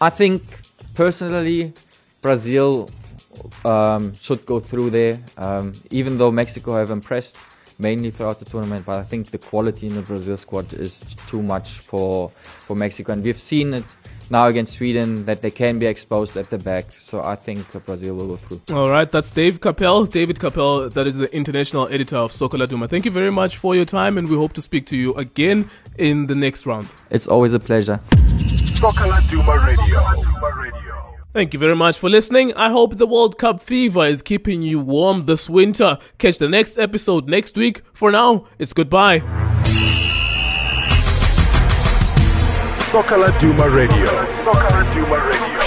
I 0.00 0.10
think 0.10 0.42
personally, 0.94 1.72
Brazil 2.22 2.90
um, 3.64 4.14
should 4.14 4.44
go 4.46 4.60
through 4.60 4.90
there. 4.90 5.20
Um, 5.36 5.72
even 5.90 6.18
though 6.18 6.30
Mexico 6.30 6.74
have 6.74 6.90
impressed 6.90 7.36
mainly 7.78 8.10
throughout 8.10 8.38
the 8.38 8.44
tournament, 8.44 8.84
but 8.86 8.96
I 8.96 9.02
think 9.04 9.30
the 9.30 9.38
quality 9.38 9.86
in 9.86 9.94
the 9.94 10.02
Brazil 10.02 10.36
squad 10.36 10.72
is 10.72 11.04
too 11.26 11.42
much 11.42 11.78
for 11.78 12.30
for 12.30 12.76
Mexico, 12.76 13.12
and 13.12 13.22
we've 13.22 13.40
seen 13.40 13.74
it 13.74 13.84
now 14.30 14.46
against 14.46 14.74
Sweden 14.74 15.24
that 15.24 15.42
they 15.42 15.50
can 15.50 15.78
be 15.78 15.86
exposed 15.86 16.36
at 16.36 16.50
the 16.50 16.58
back. 16.58 16.86
So 16.98 17.22
I 17.22 17.36
think 17.36 17.70
Brazil 17.86 18.14
will 18.14 18.28
go 18.28 18.36
through. 18.36 18.60
All 18.76 18.90
right, 18.90 19.10
that's 19.10 19.30
Dave 19.30 19.60
Capel, 19.60 20.04
David 20.04 20.38
Capel, 20.40 20.90
that 20.90 21.06
is 21.06 21.16
the 21.16 21.34
international 21.34 21.88
editor 21.88 22.16
of 22.16 22.32
Soccer 22.32 22.58
Laduma. 22.58 22.88
Thank 22.88 23.04
you 23.04 23.10
very 23.10 23.30
much 23.30 23.56
for 23.56 23.74
your 23.74 23.84
time, 23.84 24.18
and 24.18 24.28
we 24.28 24.36
hope 24.36 24.52
to 24.54 24.62
speak 24.62 24.86
to 24.86 24.96
you 24.96 25.14
again 25.14 25.70
in 25.96 26.26
the 26.26 26.34
next 26.34 26.66
round. 26.66 26.88
It's 27.10 27.28
always 27.28 27.52
a 27.54 27.60
pleasure. 27.60 28.00
Soccer 28.74 29.04
Laduma 29.04 29.56
Radio. 29.64 30.77
Thank 31.38 31.54
you 31.54 31.60
very 31.60 31.76
much 31.76 31.96
for 31.96 32.10
listening. 32.10 32.52
I 32.54 32.70
hope 32.70 32.96
the 32.96 33.06
World 33.06 33.38
Cup 33.38 33.60
fever 33.60 34.04
is 34.04 34.22
keeping 34.22 34.60
you 34.60 34.80
warm 34.80 35.26
this 35.26 35.48
winter. 35.48 35.96
Catch 36.18 36.38
the 36.38 36.48
next 36.48 36.78
episode 36.78 37.28
next 37.28 37.56
week. 37.56 37.82
For 37.92 38.10
now, 38.10 38.46
it's 38.58 38.72
goodbye. 38.72 39.20
Soccer 42.74 43.18
Laduma 43.18 43.72
Radio. 43.72 44.06
Soccer 44.42 44.66
Laduma 44.66 45.30
Radio. 45.30 45.57